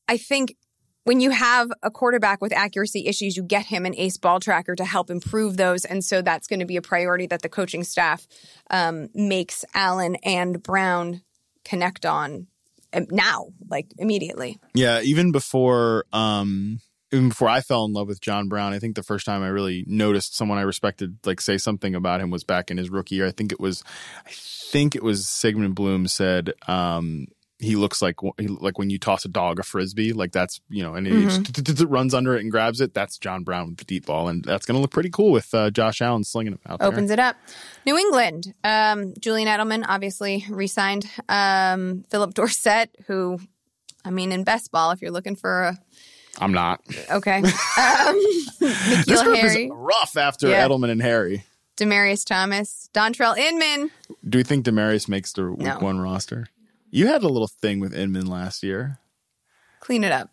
I 0.07 0.17
think 0.17 0.55
when 1.05 1.21
you 1.21 1.31
have 1.31 1.71
a 1.81 1.89
quarterback 1.89 2.41
with 2.41 2.53
accuracy 2.53 3.07
issues, 3.07 3.37
you 3.37 3.43
get 3.43 3.65
him 3.65 3.85
an 3.85 3.95
ace 3.95 4.17
ball 4.17 4.39
tracker 4.39 4.75
to 4.75 4.85
help 4.85 5.09
improve 5.09 5.57
those, 5.57 5.85
and 5.85 6.03
so 6.03 6.21
that's 6.21 6.47
going 6.47 6.59
to 6.59 6.65
be 6.65 6.75
a 6.75 6.81
priority 6.81 7.27
that 7.27 7.41
the 7.41 7.49
coaching 7.49 7.83
staff 7.83 8.27
um, 8.69 9.09
makes 9.13 9.63
Allen 9.73 10.17
and 10.23 10.61
Brown 10.61 11.21
connect 11.63 12.05
on 12.05 12.47
um, 12.93 13.07
now, 13.09 13.47
like 13.69 13.87
immediately. 13.97 14.59
Yeah, 14.73 15.01
even 15.01 15.31
before 15.31 16.05
um 16.11 16.81
even 17.11 17.29
before 17.29 17.49
I 17.49 17.61
fell 17.61 17.85
in 17.85 17.93
love 17.93 18.07
with 18.07 18.21
John 18.21 18.49
Brown, 18.49 18.73
I 18.73 18.79
think 18.79 18.95
the 18.95 19.03
first 19.03 19.25
time 19.25 19.43
I 19.43 19.47
really 19.47 19.83
noticed 19.87 20.35
someone 20.35 20.57
I 20.57 20.61
respected 20.61 21.17
like 21.25 21.41
say 21.41 21.57
something 21.57 21.95
about 21.95 22.21
him 22.21 22.29
was 22.29 22.43
back 22.43 22.69
in 22.71 22.77
his 22.77 22.89
rookie 22.89 23.15
year. 23.15 23.27
I 23.27 23.31
think 23.31 23.51
it 23.51 23.59
was 23.59 23.83
I 24.25 24.31
think 24.31 24.95
it 24.95 25.03
was 25.03 25.27
Sigmund 25.27 25.75
Bloom 25.75 26.07
said 26.07 26.53
um 26.67 27.27
he 27.59 27.75
looks 27.75 28.01
like 28.01 28.15
like 28.37 28.79
when 28.79 28.89
you 28.89 28.97
toss 28.97 29.25
a 29.25 29.27
dog 29.27 29.59
a 29.59 29.63
frisbee, 29.63 30.13
like 30.13 30.31
that's 30.31 30.61
you 30.69 30.81
know, 30.81 30.93
and 30.93 31.05
he 31.05 31.25
just 31.25 31.83
runs 31.83 32.13
under 32.13 32.37
it 32.37 32.41
and 32.41 32.49
grabs 32.49 32.79
it. 32.79 32.93
That's 32.93 33.17
John 33.17 33.43
Brown 33.43 33.67
with 33.67 33.77
the 33.77 33.83
deep 33.83 34.05
ball, 34.05 34.29
and 34.29 34.43
that's 34.43 34.65
going 34.65 34.77
to 34.77 34.81
look 34.81 34.91
pretty 34.91 35.09
cool 35.09 35.31
with 35.31 35.53
uh, 35.53 35.69
Josh 35.69 36.01
Allen 36.01 36.23
slinging 36.23 36.53
it 36.53 36.61
out 36.65 36.79
there. 36.79 36.87
opens 36.87 37.11
it 37.11 37.19
up. 37.19 37.35
New 37.85 37.97
England, 37.97 38.53
um, 38.63 39.13
Julian 39.19 39.49
Edelman 39.49 39.83
obviously 39.85 40.45
re-signed. 40.49 41.09
Um, 41.27 42.05
Phillip 42.09 42.33
Dorsett, 42.33 42.95
who, 43.07 43.39
I 44.05 44.09
mean, 44.09 44.31
in 44.31 44.45
best 44.45 44.71
ball, 44.71 44.91
if 44.91 45.01
you're 45.01 45.11
looking 45.11 45.35
for 45.35 45.63
a 45.63 45.77
I'm 46.39 46.51
not. 46.53 46.81
okay, 47.11 47.37
um, 47.77 48.19
This 48.59 49.21
group 49.23 49.37
Harry, 49.37 49.65
is 49.65 49.71
rough 49.73 50.17
after 50.17 50.49
Yeah. 50.49 50.67
Edelman 50.67 50.89
and 50.89 51.01
Harry. 51.01 51.43
Demaryius 51.77 52.25
Thomas, 52.25 52.89
Dontrelle 52.93 53.37
Inman. 53.37 53.91
Do 54.27 54.37
you 54.37 54.43
think 54.43 54.65
Demaryius 54.65 55.07
makes 55.07 55.31
the 55.33 55.49
week 55.51 55.59
No. 55.59 55.79
one 55.79 55.99
roster? 55.99 56.47
You 56.91 57.07
had 57.07 57.23
a 57.23 57.27
little 57.29 57.47
thing 57.47 57.79
with 57.79 57.93
Inman 57.93 58.25
last 58.27 58.63
year. 58.63 58.99
Clean 59.79 60.03
it 60.03 60.11
up. 60.11 60.29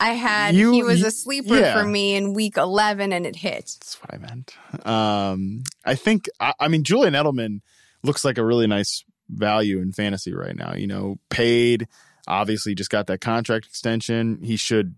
I 0.00 0.10
had 0.10 0.54
You- 0.54 0.72
he 0.72 0.82
was 0.82 1.02
a 1.02 1.10
sleeper 1.10 1.58
yeah. 1.58 1.72
for 1.80 1.84
me 1.86 2.14
in 2.14 2.32
week 2.32 2.56
11, 2.56 3.12
and 3.12 3.26
it 3.26 3.36
hit. 3.36 3.76
That's 3.80 3.96
what 4.00 4.14
I 4.14 4.18
meant. 4.18 4.54
Um, 4.86 5.62
I 5.84 5.94
think, 5.96 6.28
I, 6.40 6.52
I 6.60 6.68
mean, 6.68 6.84
Julian 6.84 7.14
Edelman 7.14 7.60
looks 8.02 8.24
like 8.24 8.38
a 8.38 8.44
really 8.44 8.66
nice 8.68 9.04
value 9.28 9.80
in 9.80 9.92
fantasy 9.92 10.32
right 10.32 10.54
now. 10.56 10.74
You 10.74 10.86
know, 10.86 11.18
paid, 11.30 11.88
obviously 12.26 12.74
just 12.74 12.90
got 12.90 13.06
that 13.08 13.20
contract 13.20 13.66
extension. 13.66 14.38
He 14.42 14.56
should, 14.56 14.94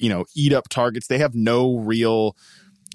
you 0.00 0.08
know, 0.08 0.24
eat 0.34 0.52
up 0.52 0.68
targets. 0.68 1.06
They 1.06 1.18
have 1.18 1.34
no 1.34 1.76
real 1.76 2.36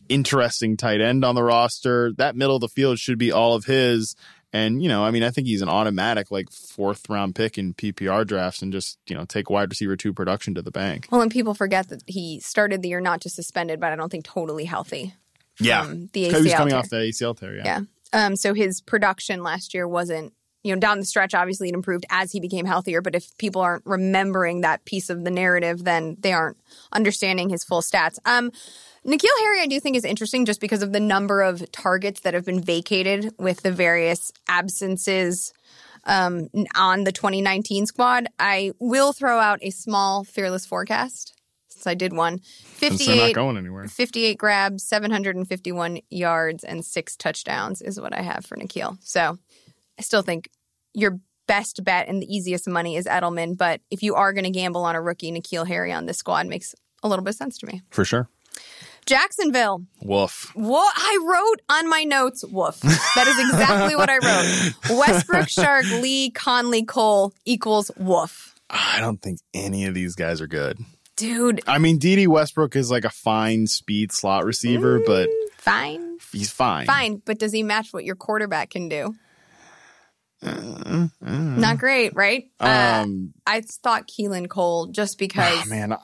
interesting 0.09 0.77
tight 0.77 1.01
end 1.01 1.23
on 1.25 1.35
the 1.35 1.43
roster. 1.43 2.11
That 2.17 2.35
middle 2.35 2.55
of 2.55 2.61
the 2.61 2.67
field 2.67 2.99
should 2.99 3.17
be 3.17 3.31
all 3.31 3.55
of 3.55 3.65
his. 3.65 4.15
And, 4.53 4.81
you 4.81 4.87
know, 4.87 5.03
I 5.03 5.11
mean, 5.11 5.23
I 5.23 5.31
think 5.31 5.47
he's 5.47 5.61
an 5.61 5.67
automatic 5.69 6.31
like 6.31 6.49
fourth 6.49 7.09
round 7.09 7.35
pick 7.35 7.57
in 7.57 7.73
PPR 7.73 8.25
drafts 8.25 8.61
and 8.61 8.71
just, 8.71 8.97
you 9.07 9.15
know, 9.15 9.25
take 9.25 9.49
wide 9.49 9.69
receiver 9.69 9.97
two 9.97 10.13
production 10.13 10.55
to 10.55 10.61
the 10.61 10.71
bank. 10.71 11.07
Well, 11.11 11.21
and 11.21 11.31
people 11.31 11.53
forget 11.53 11.89
that 11.89 12.03
he 12.07 12.39
started 12.39 12.81
the 12.81 12.89
year 12.89 13.01
not 13.01 13.19
just 13.19 13.35
suspended, 13.35 13.79
but 13.79 13.91
I 13.91 13.95
don't 13.97 14.09
think 14.09 14.23
totally 14.25 14.63
healthy. 14.65 15.13
Yeah. 15.59 15.85
the 15.85 16.09
He 16.13 16.33
was 16.33 16.45
ACL 16.45 16.55
coming 16.57 16.71
tear. 16.71 16.79
off 16.79 16.89
the 16.89 16.97
ACL 16.97 17.37
tear. 17.37 17.55
Yeah. 17.55 17.63
Yeah. 17.65 17.81
Um, 18.13 18.35
so 18.37 18.53
his 18.53 18.79
production 18.79 19.43
last 19.43 19.73
year 19.73 19.87
wasn't, 19.87 20.31
you 20.65 20.73
know, 20.73 20.79
down 20.79 20.99
the 20.99 21.05
stretch, 21.05 21.35
obviously 21.35 21.69
it 21.69 21.75
improved 21.75 22.07
as 22.09 22.31
he 22.31 22.39
became 22.39 22.65
healthier. 22.65 22.99
But 22.99 23.13
if 23.13 23.37
people 23.37 23.61
aren't 23.61 23.85
remembering 23.85 24.61
that 24.61 24.83
piece 24.83 25.11
of 25.11 25.23
the 25.23 25.29
narrative, 25.29 25.83
then 25.83 26.17
they 26.19 26.33
aren't 26.33 26.57
understanding 26.91 27.49
his 27.49 27.63
full 27.63 27.81
stats. 27.81 28.17
Um, 28.25 28.51
N'Keal 29.05 29.29
Harry, 29.41 29.61
I 29.61 29.67
do 29.67 29.79
think 29.79 29.95
is 29.95 30.03
interesting 30.03 30.45
just 30.45 30.59
because 30.59 30.81
of 30.81 30.91
the 30.91 30.99
number 30.99 31.43
of 31.43 31.71
targets 31.71 32.21
that 32.21 32.33
have 32.33 32.45
been 32.45 32.63
vacated 32.63 33.31
with 33.37 33.61
the 33.61 33.71
various 33.71 34.31
absences 34.47 35.53
um, 36.05 36.49
on 36.75 37.03
the 37.03 37.11
2019 37.11 37.85
squad. 37.85 38.25
I 38.39 38.71
will 38.79 39.13
throw 39.13 39.37
out 39.37 39.59
a 39.61 39.69
small 39.69 40.23
fearless 40.23 40.65
forecast 40.65 41.39
since 41.67 41.85
I 41.85 41.93
did 41.93 42.11
one. 42.11 42.39
Since 42.77 43.05
they're 43.05 43.15
not 43.15 43.21
58 43.21 43.35
going 43.35 43.57
anywhere. 43.57 43.87
58 43.87 44.37
grabs, 44.39 44.87
751 44.87 45.99
yards, 46.09 46.63
and 46.63 46.83
six 46.83 47.15
touchdowns 47.15 47.83
is 47.83 48.01
what 48.01 48.17
I 48.17 48.23
have 48.23 48.47
for 48.47 48.57
N'Keal. 48.57 48.97
So 49.01 49.37
I 49.97 50.01
still 50.01 50.21
think 50.21 50.49
your 50.95 51.19
best 51.47 51.83
bet 51.83 52.07
and 52.07 52.21
the 52.21 52.33
easiest 52.33 52.67
money 52.67 52.95
is 52.95 53.05
Edelman. 53.05 53.57
But 53.57 53.81
if 53.91 54.01
you 54.01 54.15
are 54.15 54.33
going 54.33 54.45
to 54.45 54.49
gamble 54.49 54.83
on 54.83 54.95
a 54.95 55.01
rookie, 55.01 55.31
N'Keal 55.31 55.67
Harry 55.67 55.91
on 55.91 56.05
this 56.05 56.17
squad 56.17 56.47
makes 56.47 56.73
a 57.03 57.07
little 57.07 57.23
bit 57.23 57.31
of 57.31 57.35
sense 57.35 57.57
to 57.59 57.67
me. 57.67 57.81
For 57.91 58.05
sure. 58.05 58.29
Jacksonville. 59.05 59.83
Woof. 60.01 60.51
What 60.55 60.93
I 60.97 61.19
wrote 61.23 61.61
on 61.69 61.87
my 61.87 62.03
notes, 62.03 62.43
woof. 62.43 62.79
That 62.79 63.27
is 63.27 63.39
exactly 63.39 63.95
what 63.95 64.09
I 64.09 64.15
wrote. 64.15 64.73
Westbrook, 64.97 65.45
Chark, 65.45 66.01
Lee, 66.01 66.31
Conley, 66.31 66.83
Cole 66.83 67.33
equals 67.45 67.91
woof. 67.97 68.55
I 68.67 68.99
don't 68.99 69.21
think 69.21 69.39
any 69.53 69.85
of 69.85 69.93
these 69.93 70.15
guys 70.15 70.41
are 70.41 70.47
good. 70.47 70.79
Dude, 71.15 71.61
I 71.67 71.77
mean, 71.77 71.99
Dede 71.99 72.27
Westbrook 72.27 72.75
is 72.75 72.89
like 72.91 73.05
a 73.05 73.09
fine 73.09 73.67
speed 73.67 74.11
slot 74.11 74.43
receiver, 74.43 74.99
but 75.05 75.29
mm, 75.29 75.49
fine. 75.59 76.17
he's 76.33 76.51
fine. 76.51 76.87
Fine, 76.87 77.21
but 77.23 77.37
does 77.37 77.53
he 77.53 77.63
match 77.63 77.93
what 77.93 78.03
your 78.03 78.15
quarterback 78.15 78.71
can 78.71 78.89
do? 78.89 79.15
Not 80.41 81.77
great, 81.77 82.15
right? 82.15 82.49
Uh, 82.59 83.01
Um, 83.03 83.33
I 83.47 83.61
thought 83.61 84.07
Keelan 84.07 84.49
Cole 84.49 84.87
just 84.87 85.17
because. 85.17 85.61
ah, 85.61 85.65
man, 85.67 85.95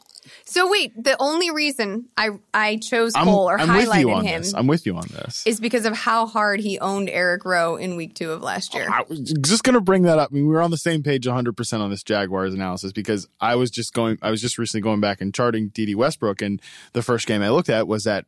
So 0.46 0.70
wait, 0.70 0.91
the 1.04 1.15
only 1.20 1.52
reason 1.52 2.06
I 2.15 2.30
I 2.54 2.78
chose 2.78 3.13
I'm, 3.15 3.26
Cole 3.26 3.50
or 3.50 3.60
I'm 3.60 3.67
with 3.74 3.86
you 3.86 3.89
highlighted 3.91 4.15
on 4.15 4.26
him 4.26 4.41
this. 4.44 4.54
I'm 4.54 4.67
with 4.67 4.86
you 4.86 4.96
on 4.96 5.08
this. 5.10 5.46
is 5.48 5.60
because 5.60 5.86
of 5.86 5.94
how 5.96 6.28
hard 6.28 6.60
he 6.60 6.80
owned 6.80 7.10
Eric 7.10 7.44
Rowe 7.44 7.76
in 7.76 7.96
week 7.96 8.13
two 8.13 8.32
of 8.32 8.41
last 8.41 8.74
year. 8.76 8.88
I 8.89 9.04
was 9.08 9.20
just 9.20 9.63
going 9.63 9.74
to 9.74 9.82
bring 9.82 10.04
that 10.04 10.20
up. 10.20 10.30
I 10.32 10.36
mean, 10.36 10.48
we 10.48 10.54
were 10.54 10.62
on 10.62 10.72
the 10.72 10.78
same 10.78 11.02
page 11.04 11.26
100% 11.26 11.80
on 11.80 11.89
this 11.89 12.04
Jaguars 12.04 12.54
analysis 12.54 12.91
because 12.91 13.28
I 13.39 13.56
was 13.56 13.72
just 13.72 13.94
going, 13.94 14.17
I 14.22 14.30
was 14.32 14.41
just 14.41 14.58
recently 14.58 14.82
going 14.82 15.02
back 15.02 15.22
and 15.22 15.34
charting 15.34 15.70
Dede 15.70 15.96
Westbrook. 15.96 16.41
And 16.41 16.62
the 16.94 17.02
first 17.02 17.26
game 17.28 17.41
I 17.41 17.50
looked 17.50 17.70
at 17.70 17.88
was 17.88 18.04
that 18.04 18.26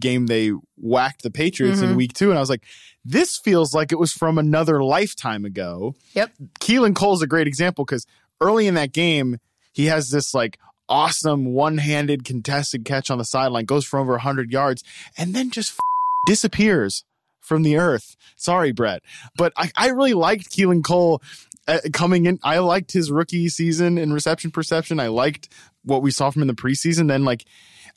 game 0.00 0.26
they 0.26 0.50
whacked 0.76 1.22
the 1.22 1.30
Patriots 1.30 1.80
in 1.80 1.90
Mhm. 1.90 1.96
week 1.96 2.12
two. 2.14 2.30
And 2.30 2.38
I 2.38 2.40
was 2.40 2.50
like, 2.50 2.64
this 3.04 3.38
feels 3.38 3.74
like 3.74 3.92
it 3.92 3.98
was 3.98 4.12
from 4.12 4.38
another 4.38 4.82
lifetime 4.82 5.44
ago. 5.44 5.94
Yep. 6.14 6.32
Keelan 6.60 6.94
Cole's 6.96 7.22
a 7.22 7.26
great 7.26 7.46
example 7.46 7.84
because 7.84 8.06
early 8.40 8.66
in 8.66 8.74
that 8.74 8.92
game, 8.92 9.38
he 9.72 9.86
has 9.86 10.10
this 10.10 10.32
like 10.34 10.58
awesome 10.88 11.46
one 11.46 11.78
handed 11.78 12.24
contested 12.24 12.84
catch 12.84 13.10
on 13.10 13.18
the 13.18 13.24
sideline, 13.24 13.64
goes 13.64 13.84
for 13.84 13.98
over 13.98 14.12
100 14.12 14.50
yards, 14.50 14.82
and 15.18 15.34
then 15.34 15.50
just 15.50 15.72
f- 15.72 15.78
disappears 16.26 17.04
from 17.40 17.62
the 17.62 17.76
earth. 17.76 18.16
Sorry, 18.36 18.72
Brett. 18.72 19.02
But 19.36 19.52
I, 19.56 19.70
I 19.76 19.88
really 19.88 20.14
liked 20.14 20.50
Keelan 20.50 20.82
Cole 20.82 21.22
uh, 21.68 21.78
coming 21.92 22.26
in. 22.26 22.38
I 22.42 22.58
liked 22.58 22.92
his 22.92 23.10
rookie 23.10 23.48
season 23.48 23.98
in 23.98 24.12
reception 24.12 24.50
perception. 24.50 24.98
I 25.00 25.08
liked 25.08 25.48
what 25.82 26.02
we 26.02 26.10
saw 26.10 26.30
from 26.30 26.42
in 26.42 26.48
the 26.48 26.54
preseason. 26.54 27.08
Then, 27.08 27.24
like, 27.24 27.44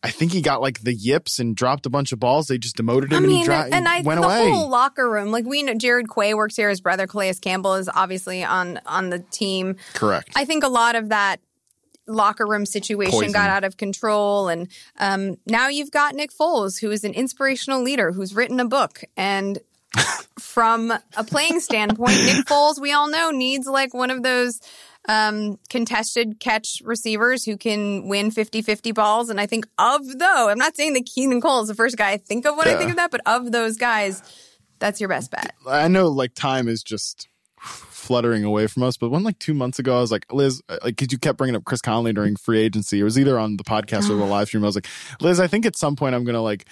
I 0.03 0.11
think 0.11 0.31
he 0.31 0.41
got 0.41 0.61
like 0.61 0.81
the 0.81 0.93
yips 0.93 1.39
and 1.39 1.55
dropped 1.55 1.85
a 1.85 1.89
bunch 1.89 2.11
of 2.11 2.19
balls. 2.19 2.47
They 2.47 2.57
just 2.57 2.75
demoted 2.77 3.11
him 3.11 3.17
I 3.17 3.19
mean, 3.21 3.29
and 3.31 3.39
he 3.39 3.45
dro- 3.45 3.67
and 3.71 3.87
I 3.87 4.01
went 4.01 4.21
the 4.21 4.27
away. 4.27 4.49
whole 4.49 4.69
locker 4.69 5.09
room, 5.09 5.31
like 5.31 5.45
we 5.45 5.63
know, 5.63 5.73
Jared 5.73 6.07
Quay 6.13 6.33
works 6.33 6.55
here. 6.55 6.69
His 6.69 6.81
brother 6.81 7.07
Calais 7.07 7.33
Campbell 7.41 7.75
is 7.75 7.89
obviously 7.93 8.43
on 8.43 8.79
on 8.85 9.09
the 9.09 9.19
team. 9.19 9.75
Correct. 9.93 10.29
I 10.35 10.45
think 10.45 10.63
a 10.63 10.69
lot 10.69 10.95
of 10.95 11.09
that 11.09 11.39
locker 12.05 12.45
room 12.45 12.65
situation 12.65 13.11
Poison. 13.11 13.33
got 13.33 13.49
out 13.49 13.63
of 13.63 13.77
control, 13.77 14.47
and 14.47 14.69
um, 14.99 15.37
now 15.45 15.67
you've 15.67 15.91
got 15.91 16.15
Nick 16.15 16.31
Foles, 16.31 16.79
who 16.79 16.91
is 16.91 17.03
an 17.03 17.13
inspirational 17.13 17.81
leader, 17.81 18.11
who's 18.11 18.33
written 18.35 18.59
a 18.59 18.65
book, 18.65 19.01
and 19.17 19.59
from 20.39 20.91
a 20.91 21.23
playing 21.23 21.59
standpoint, 21.59 22.17
Nick 22.23 22.45
Foles, 22.45 22.79
we 22.79 22.91
all 22.91 23.09
know, 23.09 23.31
needs 23.31 23.67
like 23.67 23.93
one 23.93 24.11
of 24.11 24.23
those 24.23 24.61
um, 25.07 25.57
contested 25.69 26.39
catch 26.39 26.81
receivers 26.83 27.45
who 27.45 27.57
can 27.57 28.07
win 28.07 28.31
50 28.31 28.61
50 28.61 28.91
balls. 28.91 29.29
And 29.29 29.39
I 29.39 29.45
think 29.45 29.67
of 29.77 30.01
though, 30.19 30.49
I'm 30.49 30.57
not 30.57 30.75
saying 30.75 30.93
that 30.93 31.05
Keenan 31.05 31.41
Cole 31.41 31.61
is 31.61 31.67
the 31.67 31.75
first 31.75 31.97
guy 31.97 32.11
I 32.11 32.17
think 32.17 32.45
of 32.45 32.57
when 32.57 32.67
I 32.67 32.75
think 32.75 32.89
of 32.89 32.97
that, 32.97 33.11
but 33.11 33.21
of 33.25 33.51
those 33.51 33.77
guys, 33.77 34.21
that's 34.79 34.99
your 34.99 35.09
best 35.09 35.31
bet. 35.31 35.53
I 35.67 35.87
know 35.87 36.07
like 36.07 36.33
time 36.33 36.67
is 36.67 36.83
just 36.83 37.27
fluttering 37.59 38.43
away 38.43 38.67
from 38.67 38.83
us, 38.83 38.95
but 38.95 39.09
when 39.09 39.23
like 39.23 39.39
two 39.39 39.53
months 39.53 39.79
ago, 39.79 39.97
I 39.97 40.01
was 40.01 40.11
like, 40.11 40.31
Liz, 40.31 40.61
uh, 40.69 40.77
like, 40.83 40.97
cause 40.97 41.07
you 41.11 41.17
kept 41.17 41.37
bringing 41.37 41.55
up 41.55 41.65
Chris 41.65 41.81
Conley 41.81 42.13
during 42.13 42.35
free 42.35 42.59
agency. 42.59 42.99
It 42.99 43.03
was 43.03 43.19
either 43.19 43.37
on 43.39 43.57
the 43.57 43.63
podcast 43.63 44.09
or 44.09 44.15
the 44.15 44.25
live 44.25 44.47
stream. 44.47 44.63
I 44.63 44.67
was 44.67 44.75
like, 44.75 44.87
Liz, 45.19 45.39
I 45.39 45.47
think 45.47 45.65
at 45.65 45.75
some 45.75 45.95
point 45.95 46.15
I'm 46.15 46.23
going 46.23 46.35
to 46.35 46.41
like, 46.41 46.67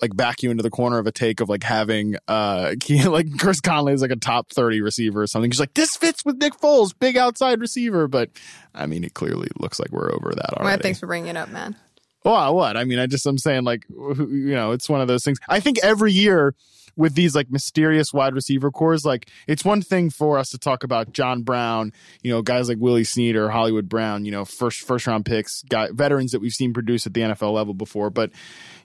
like 0.00 0.16
back 0.16 0.42
you 0.42 0.50
into 0.50 0.62
the 0.62 0.70
corner 0.70 0.98
of 0.98 1.06
a 1.06 1.12
take 1.12 1.40
of 1.40 1.48
like 1.48 1.62
having 1.62 2.16
uh 2.28 2.74
Ke- 2.80 3.06
like 3.06 3.26
Chris 3.38 3.60
Conley 3.60 3.92
is 3.92 4.02
like 4.02 4.10
a 4.10 4.16
top 4.16 4.50
30 4.52 4.80
receiver 4.80 5.22
or 5.22 5.26
something. 5.26 5.50
He's 5.50 5.60
like, 5.60 5.74
this 5.74 5.96
fits 5.96 6.24
with 6.24 6.36
Nick 6.38 6.54
Foles, 6.54 6.92
big 6.98 7.16
outside 7.16 7.60
receiver. 7.60 8.08
But 8.08 8.30
I 8.74 8.86
mean, 8.86 9.04
it 9.04 9.14
clearly 9.14 9.48
looks 9.58 9.78
like 9.78 9.90
we're 9.92 10.12
over 10.12 10.32
that 10.34 10.54
Well, 10.58 10.66
already. 10.66 10.82
thanks 10.82 10.98
for 11.00 11.06
bringing 11.06 11.30
it 11.30 11.36
up, 11.36 11.50
man. 11.50 11.76
Well, 12.24 12.54
what? 12.54 12.76
I 12.76 12.84
mean, 12.84 12.98
I 13.00 13.06
just 13.06 13.26
I'm 13.26 13.38
saying 13.38 13.64
like 13.64 13.84
you 13.90 14.54
know, 14.54 14.72
it's 14.72 14.88
one 14.88 15.00
of 15.00 15.08
those 15.08 15.24
things. 15.24 15.38
I 15.48 15.60
think 15.60 15.78
every 15.82 16.12
year 16.12 16.54
with 16.96 17.14
these 17.14 17.34
like 17.34 17.50
mysterious 17.50 18.12
wide 18.12 18.34
receiver 18.34 18.70
cores, 18.70 19.04
like 19.04 19.28
it's 19.46 19.64
one 19.64 19.82
thing 19.82 20.10
for 20.10 20.38
us 20.38 20.50
to 20.50 20.58
talk 20.58 20.84
about 20.84 21.12
John 21.12 21.42
Brown, 21.42 21.92
you 22.22 22.32
know, 22.32 22.42
guys 22.42 22.68
like 22.68 22.78
Willie 22.78 23.04
Snead 23.04 23.36
or 23.36 23.50
Hollywood 23.50 23.88
Brown, 23.88 24.24
you 24.24 24.30
know, 24.30 24.44
first 24.44 24.80
first 24.80 25.06
round 25.06 25.24
picks, 25.24 25.62
guy, 25.62 25.88
veterans 25.92 26.32
that 26.32 26.40
we've 26.40 26.52
seen 26.52 26.72
produce 26.72 27.06
at 27.06 27.14
the 27.14 27.20
NFL 27.20 27.52
level 27.52 27.74
before, 27.74 28.10
but 28.10 28.30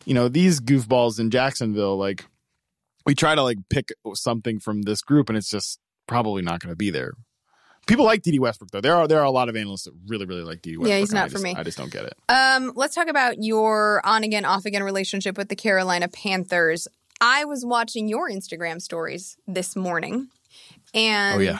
you 0.05 0.13
know, 0.13 0.29
these 0.29 0.61
goofballs 0.61 1.19
in 1.19 1.29
Jacksonville, 1.29 1.97
like 1.97 2.25
we 3.05 3.13
try 3.13 3.35
to 3.35 3.43
like 3.43 3.57
pick 3.69 3.89
something 4.13 4.59
from 4.59 4.83
this 4.83 5.01
group 5.01 5.29
and 5.29 5.37
it's 5.37 5.49
just 5.49 5.79
probably 6.07 6.41
not 6.41 6.59
going 6.59 6.71
to 6.71 6.77
be 6.77 6.89
there. 6.89 7.13
People 7.87 8.03
like 8.03 8.21
Dede 8.21 8.39
Westbrook 8.39 8.71
though. 8.71 8.81
There 8.81 8.95
are 8.95 9.07
there 9.07 9.19
are 9.19 9.25
a 9.25 9.31
lot 9.31 9.47
of 9.47 9.55
analysts 9.55 9.85
that 9.85 9.93
really 10.07 10.25
really 10.25 10.43
like 10.43 10.61
Dede 10.61 10.77
Westbrook. 10.77 10.89
Yeah, 10.89 10.99
he's 10.99 11.13
not 11.13 11.31
for 11.31 11.39
me. 11.39 11.55
I 11.55 11.63
just 11.63 11.77
don't 11.77 11.91
get 11.91 12.03
it. 12.03 12.13
Um, 12.27 12.73
let's 12.75 12.93
talk 12.93 13.07
about 13.07 13.41
your 13.41 14.01
on 14.05 14.25
again, 14.25 14.43
off 14.43 14.65
again 14.65 14.83
relationship 14.83 15.37
with 15.37 15.47
the 15.47 15.55
Carolina 15.55 16.09
Panthers. 16.09 16.89
I 17.21 17.45
was 17.45 17.65
watching 17.65 18.07
your 18.07 18.29
Instagram 18.29 18.81
stories 18.81 19.37
this 19.47 19.75
morning, 19.75 20.27
and 20.93 21.37
Oh 21.37 21.41
yeah. 21.43 21.59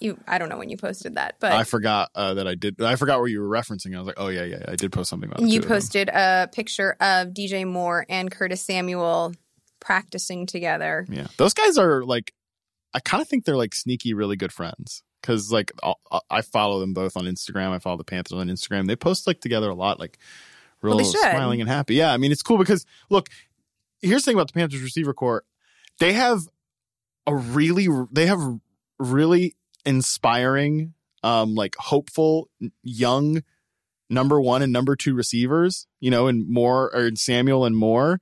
you 0.00 0.18
I 0.26 0.38
don't 0.38 0.48
know 0.48 0.58
when 0.58 0.70
you 0.70 0.76
posted 0.76 1.14
that, 1.16 1.36
but 1.40 1.52
I 1.52 1.64
forgot 1.64 2.10
uh, 2.14 2.34
that 2.34 2.46
I 2.46 2.54
did. 2.54 2.80
I 2.80 2.96
forgot 2.96 3.18
where 3.20 3.28
you 3.28 3.40
were 3.40 3.48
referencing. 3.48 3.94
I 3.94 3.98
was 3.98 4.06
like, 4.06 4.18
oh 4.18 4.28
yeah, 4.28 4.44
yeah, 4.44 4.64
I 4.68 4.76
did 4.76 4.92
post 4.92 5.10
something 5.10 5.28
about. 5.30 5.40
you 5.42 5.48
two 5.48 5.56
of 5.58 5.62
them. 5.62 5.68
posted 5.70 6.08
a 6.10 6.48
picture 6.52 6.92
of 7.00 7.28
DJ 7.28 7.66
Moore 7.66 8.04
and 8.08 8.30
Curtis 8.30 8.60
Samuel 8.62 9.34
practicing 9.80 10.46
together. 10.46 11.06
Yeah, 11.08 11.28
those 11.36 11.54
guys 11.54 11.78
are 11.78 12.04
like, 12.04 12.32
I 12.94 13.00
kind 13.00 13.20
of 13.22 13.28
think 13.28 13.44
they're 13.44 13.56
like 13.56 13.74
sneaky, 13.74 14.14
really 14.14 14.36
good 14.36 14.52
friends. 14.52 15.02
Because 15.20 15.50
like 15.50 15.72
I'll, 15.82 15.98
I'll- 16.30 16.42
follow 16.42 16.78
them 16.78 16.94
both 16.94 17.16
on 17.16 17.24
Instagram. 17.24 17.70
I 17.70 17.80
follow 17.80 17.96
the 17.96 18.04
Panthers 18.04 18.38
on 18.38 18.46
Instagram. 18.48 18.86
They 18.86 18.94
post 18.96 19.26
like 19.26 19.40
together 19.40 19.68
a 19.68 19.74
lot, 19.74 19.98
like 19.98 20.16
real 20.80 20.96
Well, 20.96 21.04
smiling 21.04 21.60
and 21.60 21.68
happy. 21.68 21.96
Yeah, 21.96 22.12
I 22.12 22.18
mean 22.18 22.30
it's 22.30 22.42
cool 22.42 22.56
because 22.56 22.86
look, 23.10 23.28
here's 24.00 24.22
the 24.22 24.30
thing 24.30 24.36
about 24.36 24.48
the 24.48 24.52
Panthers 24.52 24.82
receiver 24.82 25.14
core. 25.14 25.44
They 25.98 26.12
have 26.12 26.40
a 27.26 27.34
really, 27.34 27.88
they 28.12 28.26
have 28.26 28.40
really 28.98 29.56
inspiring, 29.84 30.94
um, 31.22 31.54
like 31.54 31.74
hopeful 31.76 32.48
young 32.82 33.42
number 34.10 34.40
one 34.40 34.62
and 34.62 34.72
number 34.72 34.96
two 34.96 35.14
receivers, 35.14 35.86
you 36.00 36.10
know, 36.10 36.26
and 36.26 36.48
more 36.48 36.94
or 36.94 37.10
Samuel 37.14 37.64
and 37.64 37.76
Moore. 37.76 38.20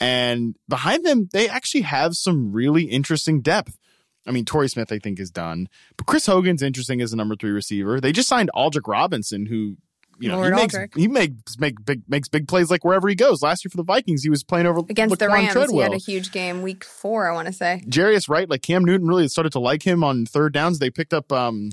And 0.00 0.56
behind 0.68 1.04
them, 1.04 1.28
they 1.32 1.48
actually 1.48 1.82
have 1.82 2.14
some 2.14 2.52
really 2.52 2.84
interesting 2.84 3.40
depth. 3.40 3.78
I 4.26 4.30
mean, 4.30 4.44
Torrey 4.44 4.68
Smith, 4.68 4.92
I 4.92 4.98
think, 4.98 5.18
is 5.18 5.30
done, 5.30 5.68
but 5.96 6.06
Chris 6.06 6.26
Hogan's 6.26 6.62
interesting 6.62 7.00
as 7.00 7.12
a 7.12 7.16
number 7.16 7.34
three 7.34 7.50
receiver. 7.50 8.00
They 8.00 8.12
just 8.12 8.28
signed 8.28 8.50
Aldrick 8.54 8.86
Robinson, 8.86 9.46
who, 9.46 9.76
you 10.18 10.28
know, 10.28 10.36
Lord 10.36 10.54
he 10.54 10.60
makes 10.60 10.76
Aldrick. 10.76 10.96
he 10.96 11.08
makes 11.08 11.58
make 11.58 11.84
big 11.84 12.02
makes 12.08 12.28
big 12.28 12.48
plays 12.48 12.70
like 12.70 12.84
wherever 12.84 13.08
he 13.08 13.14
goes. 13.14 13.42
Last 13.42 13.64
year 13.64 13.70
for 13.70 13.76
the 13.76 13.84
Vikings, 13.84 14.22
he 14.22 14.30
was 14.30 14.42
playing 14.42 14.66
over 14.66 14.80
Against 14.80 15.18
the 15.18 15.26
Laquan 15.26 15.54
Rams, 15.54 15.70
he 15.70 15.78
had 15.78 15.92
a 15.92 15.96
huge 15.96 16.32
game 16.32 16.62
week 16.62 16.84
four, 16.84 17.30
I 17.30 17.34
want 17.34 17.46
to 17.46 17.52
say. 17.52 17.82
Jarius 17.86 18.28
Wright, 18.28 18.48
like 18.48 18.62
Cam 18.62 18.84
Newton 18.84 19.06
really 19.06 19.28
started 19.28 19.52
to 19.52 19.60
like 19.60 19.84
him 19.86 20.02
on 20.02 20.26
third 20.26 20.52
downs. 20.52 20.78
They 20.78 20.90
picked 20.90 21.12
up 21.12 21.30
um 21.32 21.70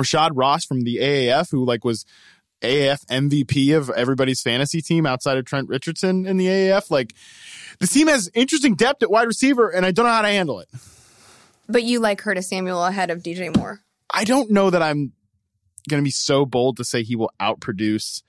Rashad 0.00 0.30
Ross 0.34 0.64
from 0.64 0.82
the 0.82 0.96
AAF, 0.96 1.50
who 1.50 1.64
like 1.64 1.84
was 1.84 2.04
AAF 2.62 3.04
MVP 3.06 3.76
of 3.76 3.90
everybody's 3.90 4.40
fantasy 4.40 4.80
team 4.80 5.04
outside 5.04 5.36
of 5.36 5.44
Trent 5.44 5.68
Richardson 5.68 6.26
in 6.26 6.36
the 6.36 6.46
AAF. 6.46 6.90
Like 6.90 7.14
the 7.80 7.86
team 7.86 8.06
has 8.08 8.30
interesting 8.34 8.74
depth 8.74 9.02
at 9.02 9.10
wide 9.10 9.26
receiver, 9.26 9.68
and 9.68 9.84
I 9.84 9.90
don't 9.90 10.06
know 10.06 10.12
how 10.12 10.22
to 10.22 10.28
handle 10.28 10.60
it. 10.60 10.68
But 11.68 11.82
you 11.84 12.00
like 12.00 12.18
Curtis 12.18 12.48
Samuel 12.48 12.84
ahead 12.84 13.10
of 13.10 13.22
DJ 13.22 13.54
Moore. 13.56 13.80
I 14.12 14.24
don't 14.24 14.50
know 14.50 14.70
that 14.70 14.82
I'm 14.82 15.12
going 15.88 16.02
to 16.02 16.04
be 16.04 16.10
so 16.10 16.44
bold 16.46 16.76
to 16.78 16.84
say 16.84 17.02
he 17.02 17.16
will 17.16 17.32
outproduce 17.40 18.22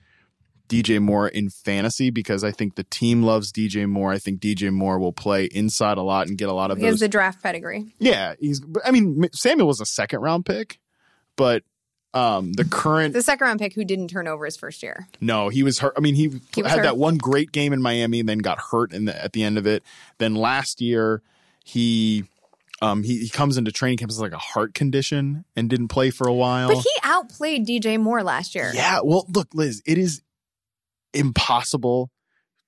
DJ 0.70 1.00
Moore 1.02 1.28
in 1.28 1.50
fantasy 1.50 2.10
because 2.10 2.44
I 2.44 2.52
think 2.52 2.76
the 2.76 2.86
team 2.86 3.22
loves 3.24 3.52
DJ 3.52 3.88
Moore. 3.88 4.12
I 4.12 4.18
think 4.20 4.40
DJ 4.40 4.72
Moore 4.72 4.98
will 4.98 5.14
play 5.14 5.46
inside 5.46 5.98
a 5.98 6.02
lot 6.02 6.28
and 6.28 6.38
get 6.38 6.50
a 6.50 6.54
lot 6.54 6.72
of 6.72 6.78
He 6.78 6.86
has 6.86 7.00
the 7.00 7.08
draft 7.08 7.44
pedigree. 7.44 7.94
Yeah, 8.00 8.34
he's. 8.40 8.62
I 8.84 8.92
mean, 8.92 9.28
Samuel 9.34 9.68
was 9.68 9.82
a 9.82 9.86
second 9.86 10.22
round 10.22 10.46
pick, 10.46 10.80
but 11.36 11.64
um, 12.14 12.54
the 12.54 12.64
current 12.66 13.14
The 13.14 13.22
second 13.22 13.46
round 13.46 13.60
pick 13.60 13.74
who 13.74 13.84
didn't 13.84 14.08
turn 14.08 14.28
over 14.28 14.46
his 14.46 14.56
first 14.56 14.84
year. 14.84 15.08
no, 15.20 15.50
he 15.50 15.64
was 15.64 15.80
hurt. 15.80 15.94
I 15.98 16.00
mean, 16.00 16.16
he, 16.16 16.30
He 16.56 16.62
had 16.62 16.72
hurt. 16.72 16.84
that 16.84 16.98
one 16.98 17.18
great 17.18 17.52
game 17.52 17.74
in 17.74 17.82
Miami, 17.82 18.20
and 18.20 18.30
then 18.30 18.38
got 18.40 18.60
hurt 18.60 18.94
in 18.94 19.06
the, 19.06 19.24
at 19.24 19.34
the 19.34 19.44
end 19.44 19.58
of 19.58 19.68
it. 19.68 19.84
Then 20.18 20.36
last 20.36 20.80
year, 20.82 21.22
he. 21.64 22.24
Um, 22.84 23.04
he, 23.04 23.20
he 23.20 23.30
comes 23.30 23.58
into 23.58 23.72
training 23.72 23.98
camp 23.98 24.10
with 24.12 24.20
like 24.20 24.34
a 24.34 24.38
heart 24.38 24.74
condition 24.74 25.46
and 25.56 25.70
didn't 25.70 25.88
play 25.88 26.10
for 26.10 26.28
a 26.28 26.34
while. 26.34 26.68
But 26.68 26.80
he 26.80 26.92
outplayed 27.04 27.66
DJ 27.66 28.00
Moore 28.00 28.24
last 28.24 28.56
year. 28.56 28.72
Yeah, 28.74 29.00
well, 29.04 29.26
look, 29.34 29.48
Liz, 29.54 29.82
it 29.86 29.98
is 29.98 30.22
impossible 31.14 32.12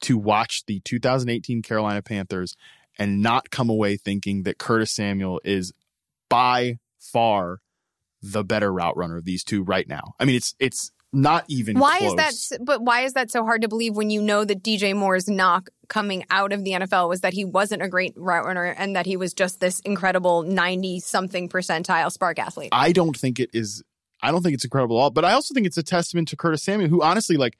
to 0.02 0.18
watch 0.18 0.66
the 0.68 0.80
2018 0.82 1.62
Carolina 1.62 2.02
Panthers 2.02 2.56
and 2.98 3.22
not 3.22 3.50
come 3.50 3.70
away 3.70 3.98
thinking 3.98 4.44
that 4.44 4.58
Curtis 4.58 4.94
Samuel 4.94 5.42
is 5.44 5.74
by 6.30 6.80
far 6.98 7.60
the 8.22 8.44
better 8.44 8.72
route 8.72 8.96
runner 8.96 9.18
of 9.18 9.26
these 9.26 9.44
two 9.44 9.64
right 9.64 9.88
now. 9.88 10.14
I 10.20 10.26
mean, 10.26 10.36
it's 10.36 10.56
it's 10.60 10.92
not 11.16 11.46
even 11.48 11.80
Why 11.80 12.00
close. 12.00 12.12
is 12.12 12.50
that? 12.50 12.66
But 12.66 12.82
why 12.82 13.02
is 13.02 13.14
that 13.14 13.32
so 13.32 13.44
hard 13.44 13.62
to 13.62 13.68
believe 13.68 13.96
when 13.96 14.10
you 14.10 14.22
know 14.22 14.46
that 14.46 14.64
DJ 14.64 14.96
Moore's 14.96 15.28
knock 15.28 15.70
coming 15.88 16.26
out 16.30 16.52
of 16.52 16.64
the 16.64 16.72
NFL 16.72 17.10
was 17.10 17.22
that 17.22 17.34
he 17.34 17.46
wasn't 17.46 17.82
a 17.82 17.88
great 17.88 18.14
route 18.16 18.46
runner 18.46 18.66
and 18.66 18.96
that 18.96 19.06
he 19.06 19.18
was 19.18 19.34
just 19.34 19.60
this 19.60 19.80
incredible 19.82 20.44
ninety 20.44 21.00
something 21.00 21.50
percentile 21.50 22.12
spark 22.12 22.40
athlete? 22.40 22.70
I 22.72 22.92
don't 22.92 23.18
think 23.18 23.40
it 23.40 23.50
is. 23.54 23.84
I 24.22 24.32
don't 24.32 24.42
think 24.42 24.56
it's 24.56 24.64
incredible 24.64 24.98
at 24.98 25.02
all. 25.02 25.10
But 25.12 25.26
I 25.26 25.34
also 25.34 25.54
think 25.54 25.68
it's 25.68 25.78
a 25.78 25.84
testament 25.84 26.28
to 26.30 26.36
Curtis 26.36 26.64
Samuel, 26.64 26.90
who 26.90 27.02
honestly, 27.02 27.38
like, 27.38 27.58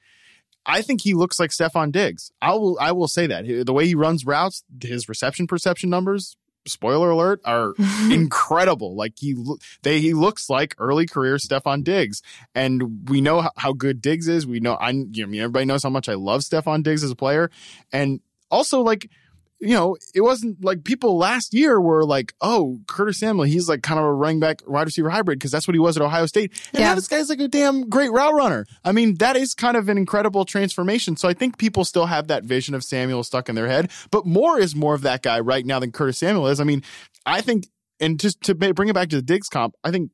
I 0.64 0.82
think 0.82 1.00
he 1.00 1.14
looks 1.14 1.38
like 1.38 1.50
Stefon 1.50 1.92
Diggs. 1.92 2.30
I 2.42 2.54
will. 2.54 2.76
I 2.80 2.92
will 2.92 3.08
say 3.08 3.26
that 3.28 3.46
the 3.64 3.72
way 3.72 3.86
he 3.86 3.94
runs 3.94 4.26
routes, 4.26 4.64
his 4.82 5.08
reception 5.08 5.46
perception 5.46 5.90
numbers. 5.90 6.36
Spoiler 6.66 7.10
alert 7.10 7.40
are 7.44 7.74
incredible. 8.10 8.94
Like 8.94 9.14
he, 9.16 9.36
they 9.82 10.00
he 10.00 10.14
looks 10.14 10.48
like 10.50 10.74
early 10.78 11.06
career 11.06 11.36
Stefon 11.36 11.84
Diggs, 11.84 12.22
and 12.54 13.08
we 13.08 13.20
know 13.20 13.40
how, 13.42 13.50
how 13.56 13.72
good 13.72 14.00
Diggs 14.00 14.28
is. 14.28 14.46
We 14.46 14.60
know 14.60 14.74
I, 14.74 14.90
you 14.90 15.22
know, 15.22 15.26
mean, 15.26 15.40
everybody 15.40 15.64
knows 15.64 15.82
how 15.82 15.90
much 15.90 16.08
I 16.08 16.14
love 16.14 16.42
Stefon 16.42 16.82
Diggs 16.82 17.02
as 17.04 17.10
a 17.10 17.16
player, 17.16 17.50
and 17.92 18.20
also 18.50 18.80
like 18.80 19.10
you 19.58 19.72
know, 19.74 19.96
it 20.14 20.20
wasn't 20.20 20.62
like 20.62 20.84
people 20.84 21.16
last 21.16 21.54
year 21.54 21.80
were 21.80 22.04
like, 22.04 22.34
oh, 22.42 22.80
Curtis 22.86 23.18
Samuel, 23.20 23.44
he's 23.44 23.68
like 23.68 23.82
kind 23.82 23.98
of 23.98 24.04
a 24.04 24.12
running 24.12 24.38
back 24.38 24.60
wide 24.66 24.84
receiver 24.86 25.08
hybrid 25.08 25.38
because 25.38 25.50
that's 25.50 25.66
what 25.66 25.74
he 25.74 25.78
was 25.78 25.96
at 25.96 26.02
Ohio 26.02 26.26
State. 26.26 26.52
And 26.72 26.80
Yeah. 26.80 26.88
now 26.88 26.94
this 26.94 27.08
guy's 27.08 27.30
like 27.30 27.40
a 27.40 27.48
damn 27.48 27.88
great 27.88 28.12
route 28.12 28.34
runner. 28.34 28.66
I 28.84 28.92
mean, 28.92 29.14
that 29.16 29.34
is 29.36 29.54
kind 29.54 29.76
of 29.76 29.88
an 29.88 29.96
incredible 29.96 30.44
transformation. 30.44 31.16
So 31.16 31.26
I 31.28 31.32
think 31.32 31.56
people 31.56 31.84
still 31.86 32.06
have 32.06 32.28
that 32.28 32.44
vision 32.44 32.74
of 32.74 32.84
Samuel 32.84 33.24
stuck 33.24 33.48
in 33.48 33.54
their 33.54 33.68
head, 33.68 33.90
but 34.10 34.26
Moore 34.26 34.58
is 34.58 34.76
more 34.76 34.94
of 34.94 35.00
that 35.02 35.22
guy 35.22 35.40
right 35.40 35.64
now 35.64 35.78
than 35.78 35.90
Curtis 35.90 36.18
Samuel 36.18 36.48
is. 36.48 36.60
I 36.60 36.64
mean, 36.64 36.82
I 37.24 37.40
think, 37.40 37.66
and 37.98 38.20
just 38.20 38.42
to 38.42 38.54
bring 38.54 38.88
it 38.90 38.94
back 38.94 39.08
to 39.08 39.16
the 39.16 39.22
Diggs 39.22 39.48
comp, 39.48 39.74
I 39.82 39.90
think 39.90 40.10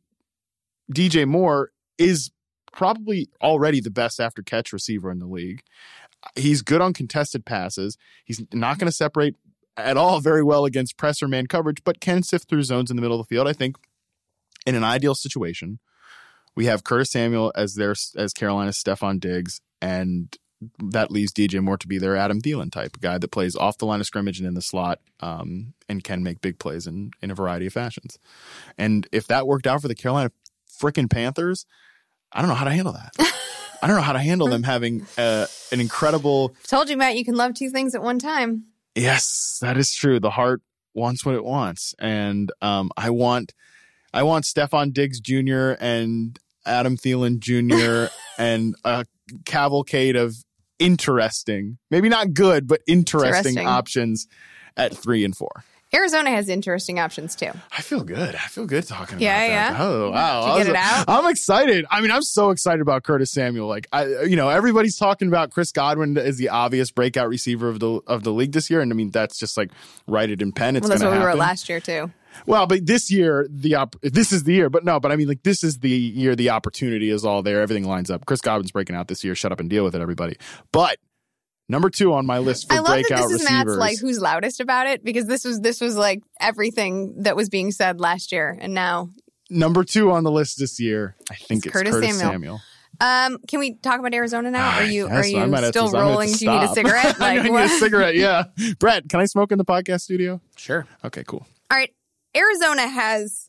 DJ 0.94 1.26
Moore 1.26 1.70
is 1.98 2.30
probably 2.72 3.28
already 3.42 3.80
the 3.80 3.90
best 3.90 4.18
after 4.20 4.42
catch 4.42 4.72
receiver 4.72 5.10
in 5.10 5.18
the 5.18 5.26
league. 5.26 5.62
He's 6.36 6.62
good 6.62 6.80
on 6.80 6.92
contested 6.92 7.44
passes. 7.44 7.96
He's 8.24 8.42
not 8.52 8.78
going 8.78 8.90
to 8.90 8.96
separate 8.96 9.36
at 9.76 9.96
all 9.96 10.20
very 10.20 10.42
well 10.42 10.64
against 10.64 10.96
press 10.96 11.22
or 11.22 11.28
man 11.28 11.46
coverage, 11.46 11.82
but 11.84 12.00
can 12.00 12.22
sift 12.22 12.48
through 12.48 12.62
zones 12.62 12.90
in 12.90 12.96
the 12.96 13.02
middle 13.02 13.18
of 13.18 13.26
the 13.26 13.34
field. 13.34 13.48
I 13.48 13.52
think 13.52 13.76
in 14.66 14.74
an 14.74 14.84
ideal 14.84 15.14
situation, 15.14 15.78
we 16.54 16.66
have 16.66 16.84
Curtis 16.84 17.10
Samuel 17.10 17.52
as 17.54 17.74
their 17.74 17.94
as 18.16 18.32
Carolina's 18.32 18.82
Stefon 18.82 19.18
Diggs 19.18 19.60
and 19.80 20.36
that 20.78 21.10
leaves 21.10 21.32
DJ 21.32 21.60
Moore 21.60 21.76
to 21.76 21.88
be 21.88 21.98
their 21.98 22.16
Adam 22.16 22.40
Thielen 22.40 22.70
type, 22.70 23.00
guy 23.00 23.18
that 23.18 23.30
plays 23.32 23.56
off 23.56 23.78
the 23.78 23.86
line 23.86 24.00
of 24.00 24.06
scrimmage 24.06 24.38
and 24.38 24.46
in 24.46 24.54
the 24.54 24.62
slot, 24.62 25.00
um, 25.20 25.74
and 25.88 26.04
can 26.04 26.22
make 26.22 26.40
big 26.40 26.58
plays 26.58 26.86
in 26.86 27.10
in 27.20 27.30
a 27.30 27.34
variety 27.34 27.66
of 27.66 27.72
fashions. 27.72 28.18
And 28.78 29.08
if 29.12 29.26
that 29.26 29.46
worked 29.46 29.66
out 29.66 29.82
for 29.82 29.88
the 29.88 29.94
Carolina 29.94 30.30
freaking 30.80 31.10
Panthers, 31.10 31.66
I 32.32 32.40
don't 32.40 32.48
know 32.48 32.54
how 32.54 32.64
to 32.64 32.70
handle 32.70 32.92
that. 32.92 33.12
I 33.82 33.88
don't 33.88 33.96
know 33.96 34.02
how 34.02 34.12
to 34.12 34.20
handle 34.20 34.46
them 34.46 34.62
having 34.62 35.04
uh, 35.18 35.46
an 35.72 35.80
incredible. 35.80 36.54
Told 36.68 36.88
you, 36.88 36.96
Matt, 36.96 37.16
you 37.16 37.24
can 37.24 37.34
love 37.34 37.54
two 37.54 37.68
things 37.68 37.96
at 37.96 38.02
one 38.02 38.20
time. 38.20 38.66
Yes, 38.94 39.58
that 39.60 39.76
is 39.76 39.92
true. 39.92 40.20
The 40.20 40.30
heart 40.30 40.62
wants 40.94 41.26
what 41.26 41.34
it 41.34 41.44
wants, 41.44 41.94
and 41.98 42.52
um, 42.60 42.90
I 42.96 43.10
want, 43.10 43.54
I 44.14 44.22
want 44.22 44.44
Stefon 44.44 44.92
Diggs 44.92 45.18
Jr. 45.18 45.72
and 45.80 46.38
Adam 46.64 46.96
Thielen 46.96 47.40
Jr. 47.40 48.12
and 48.38 48.76
a 48.84 49.04
cavalcade 49.44 50.14
of 50.14 50.36
interesting, 50.78 51.78
maybe 51.90 52.08
not 52.08 52.34
good, 52.34 52.66
but 52.68 52.82
interesting, 52.86 53.34
Interesting. 53.34 53.66
options 53.66 54.28
at 54.76 54.96
three 54.96 55.24
and 55.24 55.36
four. 55.36 55.64
Arizona 55.94 56.30
has 56.30 56.48
interesting 56.48 56.98
options 56.98 57.34
too. 57.36 57.50
I 57.76 57.82
feel 57.82 58.02
good. 58.02 58.34
I 58.34 58.38
feel 58.48 58.64
good 58.66 58.86
talking 58.86 59.20
Yeah, 59.20 59.38
about 59.42 59.72
that. 59.72 59.78
yeah. 59.78 59.84
Oh 59.84 60.10
wow! 60.10 60.40
Did 60.40 60.48
you 60.48 60.52
get 60.52 60.58
was- 60.58 60.68
it 60.68 60.76
out? 60.76 61.04
I'm 61.08 61.30
excited. 61.30 61.84
I 61.90 62.00
mean, 62.00 62.10
I'm 62.10 62.22
so 62.22 62.50
excited 62.50 62.80
about 62.80 63.02
Curtis 63.04 63.30
Samuel. 63.30 63.68
Like, 63.68 63.88
I, 63.92 64.22
you 64.22 64.36
know, 64.36 64.48
everybody's 64.48 64.96
talking 64.96 65.28
about 65.28 65.50
Chris 65.50 65.70
Godwin 65.70 66.16
as 66.16 66.38
the 66.38 66.48
obvious 66.48 66.90
breakout 66.90 67.28
receiver 67.28 67.68
of 67.68 67.78
the 67.80 68.00
of 68.06 68.22
the 68.24 68.32
league 68.32 68.52
this 68.52 68.70
year, 68.70 68.80
and 68.80 68.90
I 68.90 68.94
mean 68.96 69.10
that's 69.10 69.38
just 69.38 69.56
like 69.58 69.70
write 70.06 70.30
it 70.30 70.40
in 70.40 70.52
pen. 70.52 70.76
It's 70.76 70.84
Well, 70.84 70.90
that's 70.90 71.02
what 71.02 71.10
gonna 71.10 71.20
we 71.20 71.26
were 71.26 71.34
last 71.34 71.68
year 71.68 71.80
too. 71.80 72.10
Well, 72.46 72.66
but 72.66 72.86
this 72.86 73.10
year 73.10 73.46
the 73.50 73.74
op- 73.74 73.96
this 74.00 74.32
is 74.32 74.44
the 74.44 74.54
year, 74.54 74.70
but 74.70 74.84
no, 74.86 74.98
but 74.98 75.12
I 75.12 75.16
mean 75.16 75.28
like 75.28 75.42
this 75.42 75.62
is 75.62 75.80
the 75.80 75.90
year 75.90 76.34
the 76.34 76.48
opportunity 76.48 77.10
is 77.10 77.26
all 77.26 77.42
there. 77.42 77.60
Everything 77.60 77.84
lines 77.86 78.10
up. 78.10 78.24
Chris 78.24 78.40
Godwin's 78.40 78.70
breaking 78.72 78.96
out 78.96 79.08
this 79.08 79.22
year. 79.22 79.34
Shut 79.34 79.52
up 79.52 79.60
and 79.60 79.68
deal 79.68 79.84
with 79.84 79.94
it, 79.94 80.00
everybody. 80.00 80.36
But 80.72 80.96
number 81.72 81.90
two 81.90 82.12
on 82.12 82.24
my 82.26 82.38
list 82.38 82.68
for 82.68 82.74
I 82.74 82.76
love 82.76 82.86
that 82.86 82.92
breakout 83.08 83.18
this 83.18 83.26
is 83.26 83.32
receivers. 83.42 83.66
Matt's 83.66 83.76
like 83.78 83.98
who's 83.98 84.20
loudest 84.20 84.60
about 84.60 84.86
it 84.86 85.02
because 85.02 85.26
this 85.26 85.44
was 85.44 85.60
this 85.60 85.80
was 85.80 85.96
like 85.96 86.22
everything 86.40 87.22
that 87.22 87.34
was 87.34 87.48
being 87.48 87.72
said 87.72 87.98
last 87.98 88.30
year, 88.30 88.56
and 88.60 88.74
now 88.74 89.10
number 89.50 89.82
two 89.82 90.12
on 90.12 90.22
the 90.22 90.30
list 90.30 90.58
this 90.58 90.78
year, 90.78 91.16
I 91.30 91.34
think 91.34 91.58
It's 91.58 91.66
it's, 91.66 91.72
Curtis 91.72 91.94
Curtis, 91.94 92.18
Samuel. 92.18 92.32
Samuel. 92.32 92.60
Um, 93.00 93.38
can 93.48 93.58
we 93.58 93.74
talk 93.74 93.98
about 93.98 94.14
Arizona 94.14 94.50
now? 94.50 94.68
Ah, 94.68 94.78
Are 94.80 94.84
you 94.84 95.08
are 95.08 95.24
you 95.24 95.30
still 95.30 95.40
I 95.40 95.46
might 95.46 95.64
have 95.64 95.72
to 95.72 95.80
rolling? 95.92 96.32
Do 96.32 96.44
you 96.44 96.50
need 96.52 96.58
a 96.58 96.62
stop. 96.66 96.74
cigarette? 96.74 97.16
I 97.20 97.42
need 97.42 97.50
what? 97.50 97.64
a 97.64 97.68
cigarette. 97.68 98.14
Yeah, 98.14 98.44
Brett, 98.78 99.08
can 99.08 99.18
I 99.20 99.24
smoke 99.24 99.50
in 99.50 99.58
the 99.58 99.64
podcast 99.64 100.02
studio? 100.02 100.40
Sure. 100.56 100.86
Okay, 101.04 101.24
cool. 101.26 101.44
All 101.70 101.76
right, 101.78 101.90
Arizona 102.36 102.86
has 102.86 103.48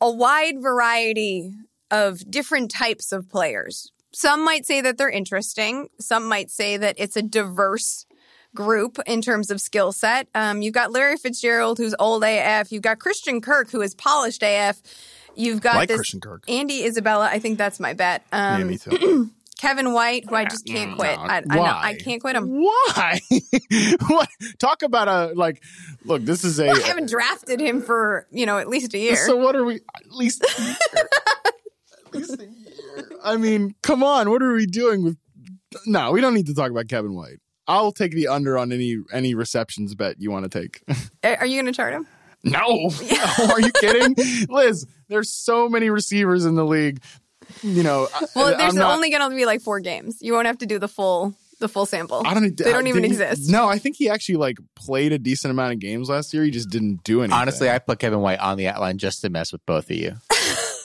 a 0.00 0.10
wide 0.10 0.62
variety 0.62 1.52
of 1.90 2.30
different 2.30 2.70
types 2.70 3.12
of 3.12 3.28
players. 3.28 3.92
Some 4.12 4.44
might 4.44 4.66
say 4.66 4.80
that 4.80 4.98
they're 4.98 5.10
interesting. 5.10 5.88
Some 5.98 6.28
might 6.28 6.50
say 6.50 6.76
that 6.76 6.96
it's 6.98 7.16
a 7.16 7.22
diverse 7.22 8.06
group 8.54 8.98
in 9.06 9.22
terms 9.22 9.50
of 9.50 9.60
skill 9.60 9.92
set. 9.92 10.28
Um, 10.34 10.62
you've 10.62 10.74
got 10.74 10.92
Larry 10.92 11.16
Fitzgerald, 11.16 11.78
who's 11.78 11.94
old 11.98 12.24
AF. 12.24 12.72
You've 12.72 12.82
got 12.82 12.98
Christian 12.98 13.40
Kirk, 13.40 13.70
who 13.70 13.80
is 13.80 13.94
polished 13.94 14.42
AF. 14.42 14.80
You've 15.36 15.60
got 15.60 15.76
Like 15.76 15.88
this 15.88 15.98
Christian 15.98 16.20
Kirk. 16.20 16.44
Andy 16.48 16.84
Isabella. 16.84 17.28
I 17.30 17.38
think 17.38 17.58
that's 17.58 17.78
my 17.78 17.92
bet. 17.92 18.24
Um, 18.32 18.60
yeah, 18.60 18.66
me 18.66 18.78
too. 18.78 19.30
Kevin 19.58 19.92
White, 19.92 20.24
who 20.28 20.34
I 20.34 20.46
just 20.46 20.66
can't 20.66 20.96
quit. 20.96 21.18
No, 21.18 21.22
I, 21.22 21.36
I 21.36 21.40
know 21.40 21.60
why? 21.60 21.80
I 21.82 21.94
can't 21.94 22.18
quit 22.22 22.34
him. 22.34 22.48
Why? 22.48 23.20
what? 24.08 24.28
Talk 24.58 24.82
about 24.82 25.06
a 25.06 25.34
like. 25.34 25.62
Look, 26.02 26.24
this 26.24 26.44
is 26.44 26.58
a. 26.58 26.68
a. 26.68 26.70
I 26.70 26.80
haven't 26.80 27.10
drafted 27.10 27.60
him 27.60 27.82
for 27.82 28.26
you 28.30 28.46
know 28.46 28.56
at 28.56 28.68
least 28.68 28.94
a 28.94 28.98
year. 28.98 29.16
So 29.16 29.36
what 29.36 29.54
are 29.54 29.64
we? 29.64 29.80
At 29.94 30.10
least. 30.10 30.46
A 32.12 32.18
year. 32.18 32.24
at 32.24 32.30
least 32.30 32.40
a 32.40 32.44
year. 32.44 33.08
I 33.24 33.36
mean, 33.36 33.74
come 33.82 34.02
on. 34.02 34.30
What 34.30 34.42
are 34.42 34.52
we 34.52 34.66
doing 34.66 35.04
with? 35.04 35.16
No, 35.86 36.10
we 36.12 36.20
don't 36.20 36.34
need 36.34 36.46
to 36.46 36.54
talk 36.54 36.70
about 36.70 36.88
Kevin 36.88 37.14
White. 37.14 37.38
I'll 37.66 37.92
take 37.92 38.12
the 38.12 38.26
under 38.28 38.58
on 38.58 38.72
any 38.72 38.96
any 39.12 39.34
receptions 39.34 39.94
bet 39.94 40.16
you 40.18 40.30
want 40.30 40.50
to 40.50 40.60
take. 40.60 40.82
Are 41.24 41.36
are 41.36 41.46
you 41.46 41.56
going 41.56 41.66
to 41.66 41.72
chart 41.72 41.94
him? 41.94 42.06
No, 42.42 42.58
no, 43.38 43.46
are 43.52 43.60
you 43.60 43.70
kidding, 43.72 44.16
Liz? 44.48 44.86
There's 45.08 45.30
so 45.30 45.68
many 45.68 45.90
receivers 45.90 46.46
in 46.46 46.54
the 46.54 46.64
league. 46.64 47.02
You 47.62 47.82
know, 47.82 48.08
Well, 48.34 48.54
I, 48.54 48.56
there's 48.56 48.74
not, 48.74 48.94
only 48.94 49.10
going 49.10 49.28
to 49.28 49.36
be 49.36 49.44
like 49.44 49.60
four 49.60 49.78
games. 49.80 50.16
You 50.20 50.32
won't 50.32 50.46
have 50.46 50.58
to 50.58 50.66
do 50.66 50.78
the 50.78 50.88
full 50.88 51.34
the 51.58 51.68
full 51.68 51.84
sample. 51.84 52.22
I 52.24 52.32
don't. 52.34 52.56
They 52.56 52.72
don't 52.72 52.86
even 52.86 53.02
did 53.02 53.10
he- 53.12 53.20
exist. 53.22 53.50
No, 53.50 53.68
I 53.68 53.78
think 53.78 53.96
he 53.96 54.08
actually 54.08 54.36
like 54.36 54.56
played 54.74 55.12
a 55.12 55.18
decent 55.18 55.50
amount 55.50 55.74
of 55.74 55.78
games 55.80 56.08
last 56.08 56.32
year. 56.34 56.42
He 56.42 56.50
just 56.50 56.70
didn't 56.70 57.04
do 57.04 57.20
anything. 57.20 57.38
Honestly, 57.38 57.68
I 57.70 57.78
put 57.78 57.98
Kevin 57.98 58.20
White 58.20 58.40
on 58.40 58.56
the 58.56 58.66
outline 58.68 58.96
just 58.98 59.20
to 59.20 59.28
mess 59.30 59.52
with 59.52 59.64
both 59.66 59.90
of 59.90 59.96
you. 59.96 60.16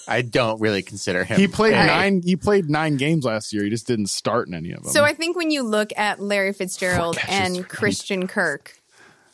I 0.07 0.21
don't 0.21 0.59
really 0.61 0.81
consider 0.81 1.23
him. 1.23 1.39
he 1.39 1.47
played 1.47 1.73
a- 1.73 1.85
nine. 1.85 2.21
He 2.23 2.35
played 2.35 2.69
nine 2.69 2.97
games 2.97 3.25
last 3.25 3.53
year. 3.53 3.63
He 3.63 3.69
just 3.69 3.87
didn't 3.87 4.07
start 4.07 4.47
in 4.47 4.53
any 4.53 4.71
of 4.71 4.83
them. 4.83 4.91
So 4.91 5.03
I 5.03 5.13
think 5.13 5.35
when 5.35 5.51
you 5.51 5.63
look 5.63 5.91
at 5.97 6.19
Larry 6.19 6.53
Fitzgerald 6.53 7.15
Four 7.15 7.21
catches, 7.23 7.57
and 7.57 7.67
Christian 7.67 8.27
Kirk, 8.27 8.79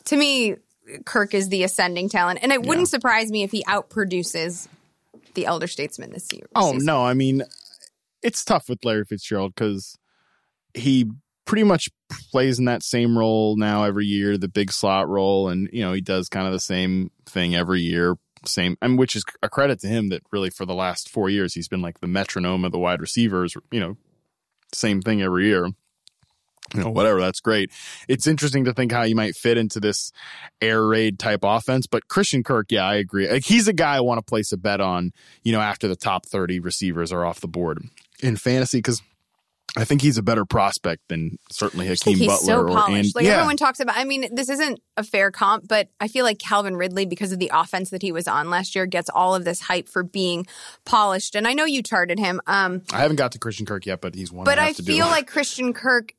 to 0.04 0.16
me, 0.16 0.56
Kirk 1.04 1.34
is 1.34 1.48
the 1.48 1.62
ascending 1.64 2.08
talent, 2.08 2.40
and 2.42 2.52
it 2.52 2.62
wouldn't 2.62 2.88
surprise 2.88 3.30
me 3.30 3.42
if 3.42 3.50
he 3.50 3.62
outproduces 3.64 4.68
the 5.34 5.46
elder 5.46 5.66
statesman 5.66 6.12
this 6.12 6.28
year. 6.32 6.46
Oh 6.54 6.72
season. 6.72 6.86
no, 6.86 7.04
I 7.04 7.14
mean, 7.14 7.42
it's 8.22 8.44
tough 8.44 8.68
with 8.68 8.84
Larry 8.84 9.04
Fitzgerald 9.04 9.54
because 9.54 9.96
he 10.74 11.10
pretty 11.44 11.64
much 11.64 11.88
plays 12.30 12.58
in 12.58 12.66
that 12.66 12.82
same 12.82 13.18
role 13.18 13.56
now 13.56 13.84
every 13.84 14.06
year, 14.06 14.38
the 14.38 14.48
big 14.48 14.72
slot 14.72 15.08
role, 15.08 15.48
and 15.48 15.68
you 15.72 15.82
know 15.82 15.92
he 15.92 16.00
does 16.00 16.28
kind 16.28 16.46
of 16.46 16.52
the 16.52 16.60
same 16.60 17.10
thing 17.26 17.54
every 17.54 17.80
year. 17.80 18.16
Same, 18.44 18.76
and 18.82 18.98
which 18.98 19.14
is 19.14 19.24
a 19.42 19.48
credit 19.48 19.80
to 19.80 19.86
him 19.86 20.08
that 20.08 20.22
really 20.32 20.50
for 20.50 20.66
the 20.66 20.74
last 20.74 21.08
four 21.08 21.30
years 21.30 21.54
he's 21.54 21.68
been 21.68 21.82
like 21.82 22.00
the 22.00 22.08
metronome 22.08 22.64
of 22.64 22.72
the 22.72 22.78
wide 22.78 23.00
receivers. 23.00 23.56
You 23.70 23.80
know, 23.80 23.96
same 24.72 25.00
thing 25.00 25.22
every 25.22 25.46
year. 25.46 25.68
You 26.74 26.80
know, 26.80 26.90
whatever. 26.90 27.20
That's 27.20 27.40
great. 27.40 27.70
It's 28.08 28.26
interesting 28.26 28.64
to 28.64 28.72
think 28.72 28.92
how 28.92 29.02
you 29.02 29.14
might 29.14 29.36
fit 29.36 29.58
into 29.58 29.78
this 29.78 30.10
air 30.60 30.84
raid 30.86 31.18
type 31.18 31.40
offense. 31.42 31.86
But 31.86 32.08
Christian 32.08 32.42
Kirk, 32.42 32.66
yeah, 32.70 32.84
I 32.84 32.94
agree. 32.94 33.28
Like 33.28 33.44
he's 33.44 33.68
a 33.68 33.72
guy 33.72 33.96
I 33.96 34.00
want 34.00 34.18
to 34.18 34.22
place 34.28 34.52
a 34.52 34.56
bet 34.56 34.80
on. 34.80 35.12
You 35.42 35.52
know, 35.52 35.60
after 35.60 35.86
the 35.86 35.96
top 35.96 36.26
thirty 36.26 36.60
receivers 36.60 37.12
are 37.12 37.24
off 37.24 37.40
the 37.40 37.48
board 37.48 37.84
in 38.22 38.36
fantasy 38.36 38.78
because 38.78 39.02
I 39.74 39.84
think 39.84 40.02
he's 40.02 40.18
a 40.18 40.22
better 40.22 40.44
prospect 40.44 41.00
than 41.08 41.38
certainly 41.50 41.86
Hakeem 41.86 42.18
he's 42.18 42.26
Butler 42.26 42.68
so 42.68 42.74
or 42.74 42.90
and 42.90 43.06
like 43.14 43.24
yeah. 43.24 43.36
everyone 43.36 43.56
talks 43.56 43.80
about. 43.80 43.96
I 43.96 44.04
mean, 44.04 44.28
this 44.34 44.50
isn't 44.50 44.80
a 44.98 45.02
fair 45.02 45.30
comp, 45.30 45.66
but 45.66 45.88
I 45.98 46.08
feel 46.08 46.26
like 46.26 46.38
Calvin 46.38 46.76
Ridley, 46.76 47.06
because 47.06 47.32
of 47.32 47.38
the 47.38 47.50
offense 47.54 47.88
that 47.88 48.02
he 48.02 48.12
was 48.12 48.28
on 48.28 48.50
last 48.50 48.74
year, 48.74 48.84
gets 48.84 49.08
all 49.08 49.34
of 49.34 49.46
this 49.46 49.62
hype 49.62 49.88
for 49.88 50.02
being 50.02 50.46
polished. 50.84 51.34
And 51.34 51.48
I 51.48 51.54
know 51.54 51.64
you 51.64 51.82
charted 51.82 52.18
him. 52.18 52.42
Um, 52.46 52.82
I 52.92 52.98
haven't 52.98 53.16
got 53.16 53.32
to 53.32 53.38
Christian 53.38 53.64
Kirk 53.64 53.86
yet, 53.86 54.02
but 54.02 54.14
he's 54.14 54.30
one. 54.30 54.44
but 54.44 54.58
I, 54.58 54.68
I 54.68 54.72
to 54.72 54.82
feel 54.82 55.06
like 55.10 55.26
Christian 55.26 55.72
Kirk 55.72 56.12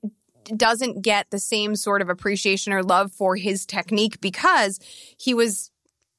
doesn't 0.46 1.04
get 1.04 1.30
the 1.30 1.40
same 1.40 1.76
sort 1.76 2.02
of 2.02 2.10
appreciation 2.10 2.74
or 2.74 2.82
love 2.82 3.12
for 3.12 3.36
his 3.36 3.68
technique 3.68 4.20
because 4.20 4.80
he 5.18 5.36
was, 5.36 5.70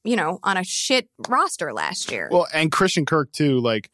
you 0.05 0.15
know, 0.15 0.39
on 0.43 0.55
a 0.55 0.63
shit 0.63 1.09
roster 1.27 1.73
last 1.73 2.11
year. 2.11 2.29
Well, 2.31 2.47
and 2.53 2.71
Christian 2.71 3.05
Kirk 3.05 3.33
too. 3.33 3.59
Like, 3.59 3.89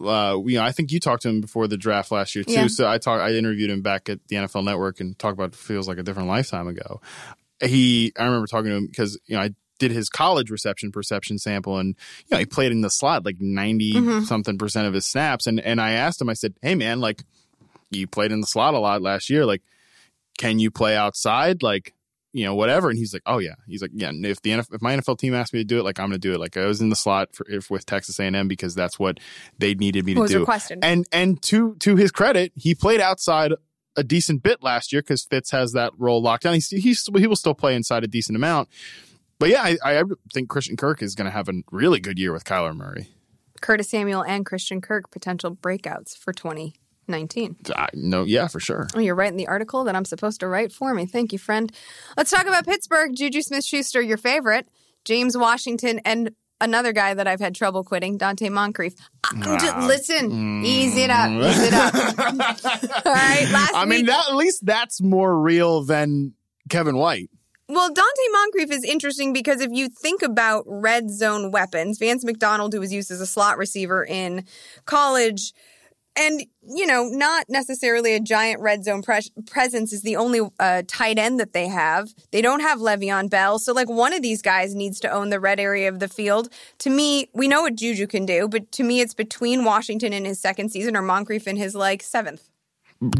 uh, 0.00 0.38
you 0.44 0.56
know, 0.58 0.62
I 0.64 0.72
think 0.72 0.92
you 0.92 1.00
talked 1.00 1.22
to 1.22 1.28
him 1.28 1.40
before 1.40 1.66
the 1.68 1.76
draft 1.76 2.10
last 2.10 2.34
year 2.34 2.44
too. 2.44 2.52
Yeah. 2.52 2.66
So 2.68 2.86
I 2.88 2.98
talked, 2.98 3.22
I 3.22 3.30
interviewed 3.32 3.70
him 3.70 3.82
back 3.82 4.08
at 4.08 4.18
the 4.28 4.36
NFL 4.36 4.64
Network 4.64 5.00
and 5.00 5.18
talked 5.18 5.34
about 5.34 5.54
feels 5.54 5.88
like 5.88 5.98
a 5.98 6.02
different 6.02 6.28
lifetime 6.28 6.68
ago. 6.68 7.00
He, 7.64 8.12
I 8.18 8.24
remember 8.24 8.46
talking 8.46 8.70
to 8.70 8.76
him 8.76 8.86
because 8.86 9.18
you 9.26 9.36
know 9.36 9.42
I 9.42 9.50
did 9.78 9.90
his 9.92 10.08
college 10.08 10.50
reception 10.50 10.90
perception 10.92 11.38
sample, 11.38 11.78
and 11.78 11.88
you 12.20 12.26
know 12.32 12.38
he 12.38 12.44
played 12.46 12.72
in 12.72 12.80
the 12.80 12.90
slot 12.90 13.24
like 13.24 13.40
90 13.40 13.92
Mhm. 13.94 14.24
something 14.26 14.58
percent 14.58 14.86
of 14.86 14.94
his 14.94 15.06
snaps, 15.06 15.46
and 15.46 15.60
and 15.60 15.80
I 15.80 15.92
asked 15.92 16.20
him, 16.20 16.28
I 16.28 16.34
said, 16.34 16.54
hey 16.62 16.74
man, 16.74 17.00
like 17.00 17.22
you 17.90 18.06
played 18.06 18.32
in 18.32 18.40
the 18.40 18.46
slot 18.46 18.74
a 18.74 18.78
lot 18.78 19.02
last 19.02 19.30
year, 19.30 19.46
like 19.46 19.62
can 20.38 20.58
you 20.58 20.70
play 20.70 20.96
outside, 20.96 21.62
like 21.62 21.94
you 22.32 22.44
know, 22.44 22.54
whatever. 22.54 22.88
And 22.90 22.98
he's 22.98 23.12
like, 23.12 23.22
oh 23.26 23.38
yeah. 23.38 23.54
He's 23.66 23.82
like, 23.82 23.90
yeah. 23.94 24.10
If 24.12 24.42
the 24.42 24.50
NFL, 24.50 24.74
if 24.74 24.82
my 24.82 24.96
NFL 24.96 25.18
team 25.18 25.34
asked 25.34 25.52
me 25.52 25.60
to 25.60 25.64
do 25.64 25.78
it, 25.78 25.84
like 25.84 25.98
I'm 26.00 26.08
going 26.08 26.20
to 26.20 26.28
do 26.28 26.34
it. 26.34 26.40
Like 26.40 26.56
I 26.56 26.64
was 26.66 26.80
in 26.80 26.88
the 26.88 26.96
slot 26.96 27.34
for, 27.34 27.46
if, 27.48 27.70
with 27.70 27.84
Texas 27.86 28.18
A&M 28.18 28.48
because 28.48 28.74
that's 28.74 28.98
what 28.98 29.18
they 29.58 29.74
needed 29.74 30.04
me 30.04 30.14
to 30.14 30.20
What 30.20 30.24
was 30.24 30.30
do. 30.32 30.40
requested. 30.40 30.78
And 30.82 31.06
and 31.12 31.40
to 31.42 31.74
to 31.80 31.96
his 31.96 32.10
credit, 32.10 32.52
he 32.54 32.74
played 32.74 33.00
outside 33.00 33.52
a 33.96 34.02
decent 34.02 34.42
bit 34.42 34.62
last 34.62 34.92
year 34.92 35.02
because 35.02 35.24
Fitz 35.24 35.50
has 35.50 35.72
that 35.72 35.92
role 35.98 36.22
locked 36.22 36.44
down. 36.44 36.54
He's, 36.54 36.68
he's 36.68 37.06
he 37.16 37.26
will 37.26 37.36
still 37.36 37.54
play 37.54 37.74
inside 37.74 38.04
a 38.04 38.08
decent 38.08 38.36
amount. 38.36 38.68
But 39.38 39.50
yeah, 39.50 39.62
I, 39.62 39.98
I 40.00 40.02
think 40.32 40.48
Christian 40.48 40.76
Kirk 40.76 41.02
is 41.02 41.14
going 41.14 41.26
to 41.26 41.32
have 41.32 41.48
a 41.48 41.52
really 41.70 42.00
good 42.00 42.18
year 42.18 42.32
with 42.32 42.44
Kyler 42.44 42.74
Murray. 42.74 43.08
Curtis 43.60 43.90
Samuel 43.90 44.22
and 44.24 44.46
Christian 44.46 44.80
Kirk 44.80 45.10
potential 45.10 45.54
breakouts 45.54 46.16
for 46.16 46.32
2019. 47.06 47.56
I, 47.76 47.88
no, 47.94 48.24
yeah, 48.24 48.46
for 48.48 48.60
sure. 48.60 48.86
Oh, 48.94 49.00
you're 49.00 49.14
writing 49.14 49.36
the 49.36 49.48
article 49.48 49.84
that 49.84 49.96
I'm 49.96 50.04
supposed 50.04 50.40
to 50.40 50.48
write 50.48 50.72
for 50.72 50.94
me. 50.94 51.06
Thank 51.06 51.32
you, 51.32 51.38
friend. 51.38 51.72
Let's 52.16 52.30
talk 52.30 52.46
about 52.46 52.64
Pittsburgh. 52.66 53.12
Juju 53.14 53.42
Smith 53.42 53.64
Schuster, 53.64 54.00
your 54.00 54.16
favorite. 54.18 54.68
James 55.04 55.36
Washington, 55.36 56.00
and 56.04 56.30
another 56.60 56.92
guy 56.92 57.12
that 57.14 57.26
I've 57.26 57.40
had 57.40 57.56
trouble 57.56 57.82
quitting, 57.82 58.18
Donte 58.18 58.48
Moncrief. 58.50 58.94
I'm 59.24 59.42
just- 59.58 59.74
Ah. 59.74 59.84
listen, 59.86 60.64
ease 60.64 60.96
it 60.96 61.10
up. 61.10 61.28
Ease 61.30 61.58
it 61.60 61.74
up. 61.74 61.94
All 63.06 63.12
right. 63.12 63.48
Last 63.50 63.74
I 63.74 63.84
mean, 63.84 64.00
week, 64.02 64.06
that, 64.06 64.26
at 64.30 64.36
least 64.36 64.64
that's 64.64 65.00
more 65.02 65.40
real 65.40 65.82
than 65.82 66.34
Kevin 66.70 66.96
White. 66.96 67.30
Well, 67.68 67.88
Donte 67.90 68.32
Moncrief 68.32 68.70
is 68.70 68.84
interesting 68.84 69.32
because 69.32 69.60
if 69.60 69.70
you 69.72 69.88
think 69.88 70.22
about 70.22 70.64
red 70.68 71.10
zone 71.10 71.50
weapons, 71.50 71.98
Vance 71.98 72.22
McDonald, 72.24 72.74
who 72.74 72.80
was 72.80 72.92
used 72.92 73.10
as 73.10 73.20
a 73.20 73.26
slot 73.26 73.56
receiver 73.58 74.04
in 74.04 74.44
college, 74.84 75.52
And, 76.14 76.42
you 76.62 76.86
know, 76.86 77.04
not 77.04 77.46
necessarily 77.48 78.14
a 78.14 78.20
giant 78.20 78.60
red 78.60 78.84
zone 78.84 79.00
pres- 79.00 79.30
presence 79.46 79.94
is 79.94 80.02
the 80.02 80.16
only 80.16 80.40
uh, 80.60 80.82
tight 80.86 81.18
end 81.18 81.40
that 81.40 81.54
they 81.54 81.68
have. 81.68 82.10
They 82.32 82.42
don't 82.42 82.60
have 82.60 82.80
Le'Veon 82.80 83.30
Bell. 83.30 83.58
So, 83.58 83.72
like, 83.72 83.88
one 83.88 84.12
of 84.12 84.20
these 84.20 84.42
guys 84.42 84.74
needs 84.74 85.00
to 85.00 85.10
own 85.10 85.30
the 85.30 85.40
red 85.40 85.58
area 85.58 85.88
of 85.88 86.00
the 86.00 86.08
field. 86.08 86.52
To 86.80 86.90
me, 86.90 87.30
we 87.32 87.48
know 87.48 87.62
what 87.62 87.76
Juju 87.76 88.06
can 88.06 88.26
do, 88.26 88.46
but 88.46 88.70
to 88.72 88.84
me, 88.84 89.00
it's 89.00 89.14
between 89.14 89.64
Washington 89.64 90.12
in 90.12 90.26
his 90.26 90.38
second 90.38 90.70
season 90.70 90.96
or 90.96 91.02
Moncrief 91.02 91.48
in 91.48 91.56
his, 91.56 91.74
like, 91.74 92.02
seventh. 92.02 92.51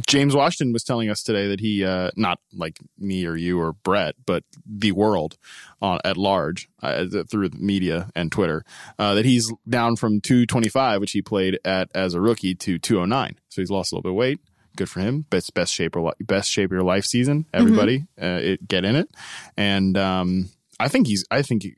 James 0.07 0.35
Washington 0.35 0.73
was 0.73 0.85
telling 0.85 1.11
us 1.11 1.23
today 1.23 1.49
that 1.49 1.61
he, 1.61 1.85
uh, 1.85 2.11
not 2.17 2.39
like 2.53 2.79
me 2.99 3.27
or 3.27 3.37
you 3.37 3.61
or 3.61 3.73
Brett, 3.73 4.15
but 4.27 4.45
the 4.65 4.93
world 4.93 5.37
uh, 5.81 5.99
at 6.05 6.17
large 6.17 6.69
uh, 6.83 7.07
through 7.29 7.49
the 7.49 7.59
media 7.59 8.11
and 8.15 8.31
Twitter, 8.31 8.65
uh, 8.99 9.15
that 9.15 9.25
he's 9.25 9.53
down 9.69 9.97
from 9.97 10.21
225, 10.21 11.01
which 11.01 11.13
he 11.13 11.23
played 11.23 11.59
at 11.65 11.89
as 11.95 12.15
a 12.15 12.21
rookie, 12.21 12.55
to 12.55 12.79
209. 12.79 13.37
So 13.49 13.63
he's 13.63 13.71
lost 13.71 13.93
a 13.93 13.97
little 13.97 14.03
bit 14.03 14.11
of 14.11 14.17
weight. 14.17 14.41
Good 14.77 14.89
for 14.89 15.01
him. 15.01 15.27
Best 15.29 15.53
best 15.53 15.75
shape 15.75 15.97
or 15.97 16.15
best 16.21 16.51
shape 16.51 16.67
of 16.67 16.73
your 16.73 16.83
life 16.83 17.05
season. 17.05 17.47
Everybody, 17.53 18.07
uh, 18.21 18.41
it, 18.41 18.67
get 18.67 18.87
in 18.87 18.97
it. 18.97 19.11
And 19.57 19.99
um, 19.99 20.49
I 20.81 20.89
think 20.89 21.07
he's. 21.07 21.27
I 21.31 21.43
think 21.43 21.63
he, 21.63 21.75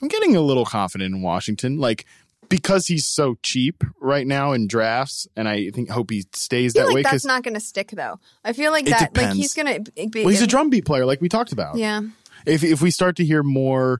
I'm 0.00 0.06
getting 0.06 0.36
a 0.36 0.40
little 0.40 0.64
confident 0.64 1.12
in 1.12 1.22
Washington. 1.22 1.78
Like 1.78 2.06
because 2.48 2.86
he's 2.86 3.06
so 3.06 3.36
cheap 3.42 3.82
right 4.00 4.26
now 4.26 4.52
in 4.52 4.66
drafts, 4.68 5.26
and 5.36 5.48
I 5.48 5.70
think 5.70 5.90
hope 5.90 6.10
he 6.10 6.24
stays 6.32 6.74
I 6.76 6.80
feel 6.80 6.88
that 6.88 6.94
like 6.94 7.04
way. 7.06 7.10
that's 7.10 7.24
not 7.24 7.42
going 7.42 7.54
to 7.54 7.60
stick, 7.60 7.90
though. 7.90 8.18
I 8.44 8.52
feel 8.52 8.72
like 8.72 8.86
It 8.86 8.90
that, 8.90 9.16
like, 9.16 9.34
he's 9.34 9.54
going 9.54 9.84
to 9.84 9.90
be. 10.08 10.20
well, 10.24 10.30
he's 10.30 10.42
a 10.42 10.46
drumbeat 10.46 10.84
player, 10.84 11.04
like 11.06 11.20
we 11.20 11.28
talked 11.28 11.52
about. 11.52 11.76
Yeah. 11.76 12.02
If 12.44 12.62
if 12.62 12.80
we 12.80 12.90
start 12.90 13.16
to 13.16 13.24
hear 13.24 13.42
more, 13.42 13.98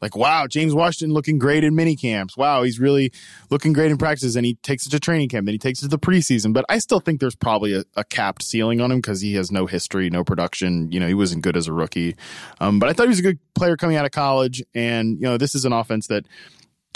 like 0.00 0.14
wow, 0.14 0.46
James 0.46 0.72
Washington 0.72 1.12
looking 1.12 1.38
great 1.38 1.64
in 1.64 1.74
mini 1.74 1.96
camps. 1.96 2.36
Wow, 2.36 2.62
he's 2.62 2.78
really 2.78 3.12
looking 3.50 3.72
great 3.72 3.90
in 3.90 3.98
practices, 3.98 4.36
and 4.36 4.46
he 4.46 4.54
takes 4.62 4.86
it 4.86 4.90
to 4.90 5.00
training 5.00 5.28
camp, 5.30 5.46
then 5.46 5.54
he 5.54 5.58
takes 5.58 5.80
it 5.80 5.86
to 5.86 5.88
the 5.88 5.98
preseason. 5.98 6.52
But 6.52 6.64
I 6.68 6.78
still 6.78 7.00
think 7.00 7.18
there's 7.18 7.34
probably 7.34 7.74
a, 7.74 7.82
a 7.96 8.04
capped 8.04 8.44
ceiling 8.44 8.80
on 8.80 8.92
him 8.92 8.98
because 8.98 9.20
he 9.20 9.34
has 9.34 9.50
no 9.50 9.66
history, 9.66 10.10
no 10.10 10.22
production. 10.22 10.92
You 10.92 11.00
know, 11.00 11.08
he 11.08 11.14
wasn't 11.14 11.42
good 11.42 11.56
as 11.56 11.66
a 11.66 11.72
rookie. 11.72 12.14
Um, 12.60 12.78
but 12.78 12.88
I 12.88 12.92
thought 12.92 13.04
he 13.04 13.08
was 13.08 13.18
a 13.18 13.22
good 13.22 13.40
player 13.54 13.76
coming 13.76 13.96
out 13.96 14.04
of 14.04 14.12
college, 14.12 14.62
and 14.74 15.16
you 15.16 15.22
know, 15.26 15.36
this 15.38 15.56
is 15.56 15.64
an 15.64 15.72
offense 15.72 16.06
that 16.06 16.24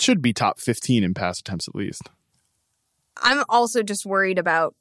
should 0.01 0.23
be 0.23 0.33
top 0.33 0.59
15 0.61 1.05
in 1.05 1.15
pass 1.15 1.41
attempts 1.41 1.69
at 1.69 1.75
least. 1.75 2.03
I'm 3.23 3.45
also 3.49 3.83
just 3.83 4.07
worried 4.07 4.39
about 4.39 4.75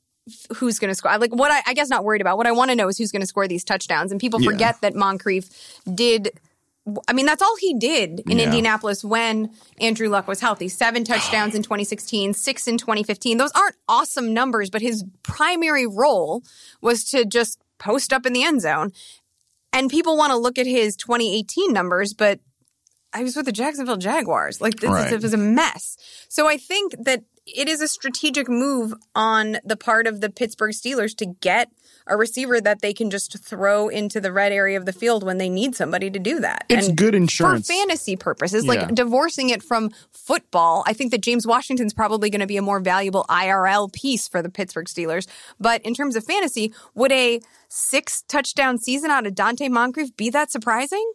who's 0.58 0.80
going 0.80 0.90
to 0.90 0.96
score. 0.96 1.18
Like 1.18 1.34
what 1.34 1.52
I, 1.52 1.62
I 1.68 1.74
guess 1.74 1.90
not 1.90 2.04
worried 2.04 2.22
about. 2.22 2.38
What 2.38 2.48
I 2.48 2.52
want 2.52 2.70
to 2.70 2.76
know 2.76 2.88
is 2.88 2.98
who's 2.98 3.12
going 3.12 3.22
to 3.22 3.28
score 3.28 3.48
these 3.48 3.64
touchdowns. 3.64 4.12
And 4.12 4.20
people 4.22 4.42
Yeah. 4.42 4.52
forget 4.52 4.82
that 4.82 4.96
Moncrief 4.96 5.50
did. 5.94 6.30
I 7.08 7.14
mean, 7.14 7.26
that's 7.26 7.42
all 7.42 7.56
he 7.60 7.74
did 7.78 8.22
in 8.22 8.38
Yeah. 8.40 8.46
Indianapolis 8.46 9.04
when 9.04 9.52
Andrew 9.80 10.10
Luck 10.10 10.28
was 10.28 10.40
healthy. 10.40 10.68
Seven 10.70 11.04
touchdowns 11.04 11.54
in 11.56 11.62
2016, 11.64 12.34
six 12.34 12.68
in 12.68 12.78
2015. 12.78 13.38
Those 13.38 13.52
aren't 13.52 13.76
awesome 13.88 14.34
numbers, 14.34 14.70
but 14.70 14.82
his 14.82 15.04
primary 15.24 15.86
role 15.86 16.44
was 16.82 17.04
to 17.12 17.26
just 17.26 17.60
post 17.78 18.14
up 18.14 18.26
in 18.26 18.34
the 18.34 18.44
end 18.44 18.62
zone. 18.62 18.94
And 19.74 19.90
people 19.90 20.18
want 20.18 20.32
to 20.32 20.38
look 20.38 20.58
at 20.58 20.66
his 20.68 20.96
2018 20.96 21.72
numbers, 21.74 22.14
but 22.14 22.40
I 23.14 23.24
was 23.24 23.36
with 23.36 23.46
the 23.46 23.52
Jacksonville 23.52 23.98
Jaguars. 23.98 24.62
Like 24.62 24.80
this 24.80 24.90
Right. 24.90 25.08
is, 25.08 25.14
it 25.14 25.22
was 25.22 25.34
a 25.34 25.38
mess. 25.38 25.98
So 26.30 26.48
I 26.48 26.58
think 26.58 26.96
that 27.04 27.24
it 27.46 27.68
is 27.68 27.82
a 27.82 27.88
strategic 27.88 28.48
move 28.48 28.94
on 29.16 29.58
the 29.66 29.76
part 29.76 30.08
of 30.08 30.22
the 30.22 30.30
Pittsburgh 30.30 30.72
Steelers 30.72 31.16
to 31.18 31.26
get 31.26 31.70
a 32.08 32.16
receiver 32.18 32.60
that 32.62 32.82
they 32.82 32.94
can 32.94 33.10
just 33.10 33.38
throw 33.44 33.88
into 33.88 34.20
the 34.20 34.32
red 34.32 34.52
area 34.52 34.78
of 34.78 34.86
the 34.86 34.94
field 34.94 35.24
when 35.24 35.38
they 35.38 35.50
need 35.50 35.76
somebody 35.76 36.10
to 36.10 36.20
do 36.20 36.40
that. 36.40 36.66
It's 36.70 36.88
good 36.90 37.14
insurance. 37.16 37.68
for 37.68 37.74
fantasy 37.74 38.16
purposes. 38.16 38.66
Yeah. 38.66 38.72
Like 38.72 38.96
divorcing 38.96 39.50
it 39.50 39.62
from 39.64 39.92
football, 40.12 40.84
I 40.88 40.94
think 40.94 41.12
that 41.12 41.22
James 41.22 41.46
Washington's 41.46 41.94
probably 41.94 42.30
going 42.30 42.42
to 42.42 42.48
be 42.48 42.58
a 42.58 42.62
more 42.62 42.80
valuable 42.80 43.26
IRL 43.30 43.92
piece 43.92 44.28
for 44.28 44.42
the 44.42 44.50
Pittsburgh 44.50 44.88
Steelers. 44.88 45.28
But 45.60 45.82
in 45.84 45.94
terms 45.94 46.16
of 46.16 46.24
fantasy, 46.24 46.74
would 46.96 47.12
a 47.12 47.40
six 47.68 48.24
touchdown 48.28 48.78
season 48.78 49.12
out 49.12 49.26
of 49.28 49.34
Donte 49.34 49.70
Moncrief 49.70 50.16
be 50.16 50.30
that 50.30 50.52
surprising? 50.52 51.12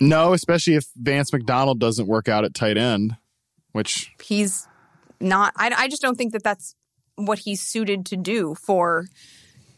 No, 0.00 0.32
especially 0.32 0.74
if 0.74 0.86
Vance 0.96 1.32
McDonald 1.32 1.78
doesn't 1.80 2.06
work 2.06 2.28
out 2.28 2.44
at 2.44 2.54
tight 2.54 2.76
end, 2.76 3.16
which 3.72 4.12
he's 4.22 4.66
not. 5.20 5.52
I, 5.56 5.70
I 5.76 5.88
just 5.88 6.02
don't 6.02 6.16
think 6.16 6.32
that 6.32 6.42
that's 6.42 6.74
what 7.16 7.38
he's 7.40 7.60
suited 7.60 8.06
to 8.06 8.16
do 8.16 8.54
for 8.56 9.06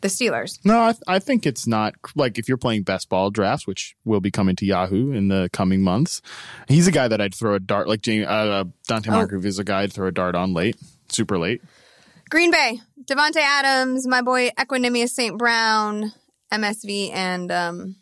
the 0.02 0.08
Steelers. 0.08 0.58
no, 0.64 0.78
I, 0.78 0.94
I 1.06 1.18
think 1.18 1.46
it's 1.46 1.66
not 1.66 1.94
like 2.14 2.38
if 2.38 2.48
you're 2.48 2.56
playing 2.58 2.82
best 2.82 3.08
ball 3.08 3.30
drafts, 3.30 3.66
which 3.66 3.94
will 4.04 4.20
be 4.20 4.30
coming 4.30 4.54
to 4.56 4.66
Yahoo 4.66 5.12
in 5.12 5.28
the 5.28 5.48
coming 5.52 5.82
months. 5.82 6.20
He's 6.68 6.86
a 6.86 6.92
guy 6.92 7.08
that 7.08 7.20
I'd 7.20 7.34
throw 7.34 7.54
a 7.54 7.60
dart 7.60 7.88
like 7.88 8.02
James, 8.02 8.26
uh, 8.26 8.64
Donte 8.88 9.08
Oh. 9.08 9.12
Moncrief 9.12 9.44
is 9.44 9.58
a 9.58 9.64
guy 9.64 9.82
I'd 9.82 9.92
throw 9.92 10.08
a 10.08 10.12
dart 10.12 10.34
on 10.34 10.52
late, 10.54 10.76
super 11.08 11.38
late. 11.38 11.62
Green 12.28 12.50
Bay, 12.50 12.80
Davante 13.04 13.36
Adams, 13.36 14.06
my 14.06 14.20
boy 14.20 14.50
Equanimous 14.58 15.10
St. 15.10 15.36
Brown, 15.38 16.12
MSV, 16.52 17.10
and 17.14 17.50
um, 17.50 17.96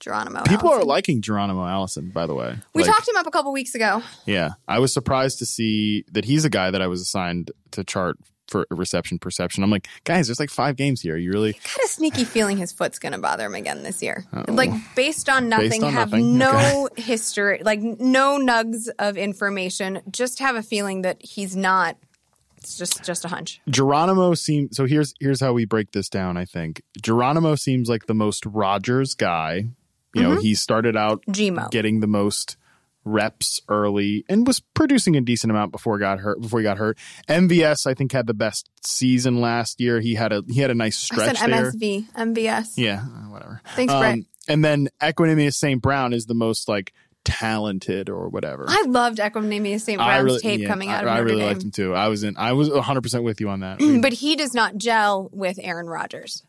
Geronimo. 0.00 0.42
People 0.44 0.70
are 0.70 0.84
liking 0.84 1.22
Geronimo 1.22 1.66
Allison, 1.66 2.10
by 2.10 2.26
the 2.26 2.34
way. 2.34 2.56
We 2.74 2.82
Like, 2.82 2.92
talked 2.94 3.08
him 3.08 3.16
up 3.16 3.26
a 3.26 3.30
couple 3.30 3.52
weeks 3.52 3.74
ago. 3.74 4.02
Yeah, 4.26 4.50
I 4.66 4.78
was 4.78 4.92
surprised 4.92 5.38
to 5.40 5.46
see 5.46 6.04
that 6.12 6.24
he's 6.24 6.44
a 6.44 6.50
guy 6.50 6.70
that 6.70 6.80
I 6.82 6.86
was 6.86 7.00
assigned 7.00 7.50
to 7.72 7.84
chart 7.84 8.16
for 8.48 8.66
reception 8.70 9.18
perception. 9.18 9.62
I'm 9.62 9.70
like, 9.70 9.86
guys, 10.04 10.28
there's 10.28 10.40
like 10.40 10.50
five 10.50 10.76
games 10.76 11.02
here. 11.02 11.16
You 11.16 11.30
really 11.32 11.52
Got 11.52 11.84
a 11.84 11.88
sneaky 11.88 12.24
feeling 12.24 12.56
his 12.56 12.72
foot's 12.72 12.98
going 12.98 13.12
to 13.12 13.18
bother 13.18 13.44
him 13.44 13.54
again 13.54 13.82
this 13.82 14.02
year. 14.02 14.24
Like 14.48 14.70
based 14.96 15.28
on 15.28 15.48
nothing, 15.50 15.84
on 15.84 15.92
have 15.92 16.12
nothing, 16.12 16.38
no 16.38 16.88
history, 16.96 17.60
like 17.62 17.80
no 17.80 18.38
nugs 18.38 18.88
of 18.98 19.18
information. 19.18 20.00
Just 20.10 20.38
have 20.38 20.56
a 20.56 20.62
feeling 20.62 21.02
that 21.02 21.18
he's 21.22 21.54
not. 21.54 21.96
It's 22.56 22.76
just 22.76 23.04
just 23.04 23.24
a 23.24 23.28
hunch. 23.28 23.60
Geronimo 23.68 24.34
seems 24.34 24.76
so 24.76 24.86
here's 24.86 25.14
here's 25.20 25.40
how 25.40 25.52
we 25.52 25.64
break 25.64 25.92
this 25.92 26.08
down, 26.08 26.36
I 26.36 26.44
think. 26.44 26.82
Geronimo 27.00 27.54
seems 27.54 27.88
like 27.88 28.06
the 28.06 28.14
most 28.14 28.44
Rodgers 28.46 29.14
guy. 29.14 29.66
You 30.14 30.22
know, 30.22 30.40
he 30.40 30.54
started 30.54 30.96
out 30.96 31.22
Gmo. 31.28 31.70
getting 31.70 32.00
the 32.00 32.06
most 32.06 32.56
reps 33.04 33.60
early 33.68 34.24
and 34.28 34.46
was 34.46 34.60
producing 34.74 35.16
a 35.16 35.20
decent 35.20 35.50
amount 35.50 35.72
before 35.72 35.96
he 35.96 36.00
got 36.00 36.20
hurt 36.20 36.40
before 36.40 36.60
he 36.60 36.64
got 36.64 36.78
hurt. 36.78 36.98
MVS 37.28 37.86
I 37.86 37.94
think 37.94 38.12
had 38.12 38.26
the 38.26 38.34
best 38.34 38.70
season 38.84 39.40
last 39.40 39.80
year. 39.80 40.00
He 40.00 40.14
had 40.14 40.32
a 40.32 40.42
he 40.48 40.60
had 40.60 40.70
a 40.70 40.74
nice 40.74 41.10
I 41.10 41.14
stretch 41.14 41.38
said 41.38 41.50
there. 41.50 41.72
MSV, 41.72 42.12
MVS. 42.12 42.72
Yeah, 42.76 43.02
uh, 43.02 43.30
whatever. 43.30 43.60
Thanks, 43.74 43.92
Brett. 43.92 44.18
And 44.48 44.64
then 44.64 44.88
Equanimous 45.00 45.54
St. 45.54 45.80
Brown 45.80 46.12
is 46.12 46.26
the 46.26 46.34
most 46.34 46.68
like 46.68 46.92
talented 47.24 48.08
or 48.08 48.28
whatever. 48.28 48.64
I 48.66 48.84
loved 48.86 49.18
Equanimous 49.18 49.82
St. 49.82 49.98
Brown's 49.98 50.40
tape 50.40 50.60
yeah, 50.60 50.68
coming 50.68 50.88
out 50.88 51.04
of 51.04 51.10
I, 51.10 51.12
I 51.12 51.16
Notre 51.16 51.24
really 51.26 51.40
Dame. 51.40 51.48
liked 51.48 51.62
him 51.62 51.70
too. 51.70 51.94
I 51.94 52.08
was 52.08 52.24
in. 52.24 52.36
I 52.36 52.52
was 52.52 52.70
100 52.70 53.02
percent 53.02 53.24
with 53.24 53.40
you 53.40 53.48
on 53.50 53.60
that. 53.60 53.78
but 54.02 54.12
he 54.12 54.36
does 54.36 54.54
not 54.54 54.76
gel 54.76 55.28
with 55.32 55.58
Aaron 55.62 55.86
Rodgers. 55.86 56.42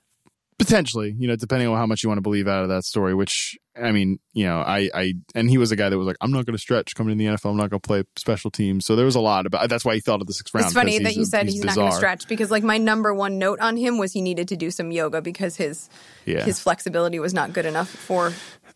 Potentially, 0.59 1.15
you 1.17 1.27
know, 1.27 1.35
depending 1.35 1.67
on 1.67 1.77
how 1.77 1.87
much 1.87 2.03
you 2.03 2.09
want 2.09 2.17
to 2.17 2.21
believe 2.21 2.47
out 2.47 2.61
of 2.63 2.69
that 2.69 2.83
story. 2.83 3.15
Which 3.15 3.57
I 3.81 3.91
mean, 3.91 4.19
you 4.33 4.45
know, 4.45 4.59
I, 4.59 4.89
I, 4.93 5.13
and 5.33 5.49
he 5.49 5.57
was 5.57 5.71
a 5.71 5.75
guy 5.75 5.89
that 5.89 5.97
was 5.97 6.05
like, 6.05 6.17
I'm 6.21 6.31
not 6.31 6.45
going 6.45 6.55
to 6.55 6.61
stretch 6.61 6.93
coming 6.95 7.13
in 7.13 7.17
the 7.17 7.25
NFL. 7.25 7.51
I'm 7.51 7.57
not 7.57 7.69
going 7.69 7.79
to 7.79 7.87
play 7.87 8.03
special 8.17 8.51
teams. 8.51 8.85
So 8.85 8.95
there 8.95 9.05
was 9.05 9.15
a 9.15 9.21
lot 9.21 9.45
about. 9.45 9.69
That's 9.69 9.85
why 9.85 9.95
he 9.95 10.01
fell 10.01 10.19
to 10.19 10.25
the 10.25 10.33
sixth 10.33 10.53
round. 10.53 10.65
It's 10.65 10.73
funny 10.73 10.99
that 10.99 11.15
you 11.15 11.23
a- 11.23 11.25
said 11.25 11.47
he's, 11.47 11.63
not 11.63 11.75
going 11.75 11.89
to 11.91 11.95
stretch 11.95 12.27
because, 12.27 12.51
like, 12.51 12.63
my 12.63 12.77
number 12.77 13.13
one 13.13 13.39
note 13.39 13.59
on 13.61 13.77
him 13.77 13.97
was 13.97 14.11
he 14.11 14.21
needed 14.21 14.49
to 14.49 14.57
do 14.57 14.69
some 14.69 14.91
yoga 14.91 15.21
because 15.21 15.55
his 15.55 15.89
Yeah. 16.25 16.43
his 16.43 16.59
flexibility 16.59 17.19
was 17.19 17.33
not 17.33 17.53
good 17.53 17.65
enough 17.65 17.89
for. 17.89 18.33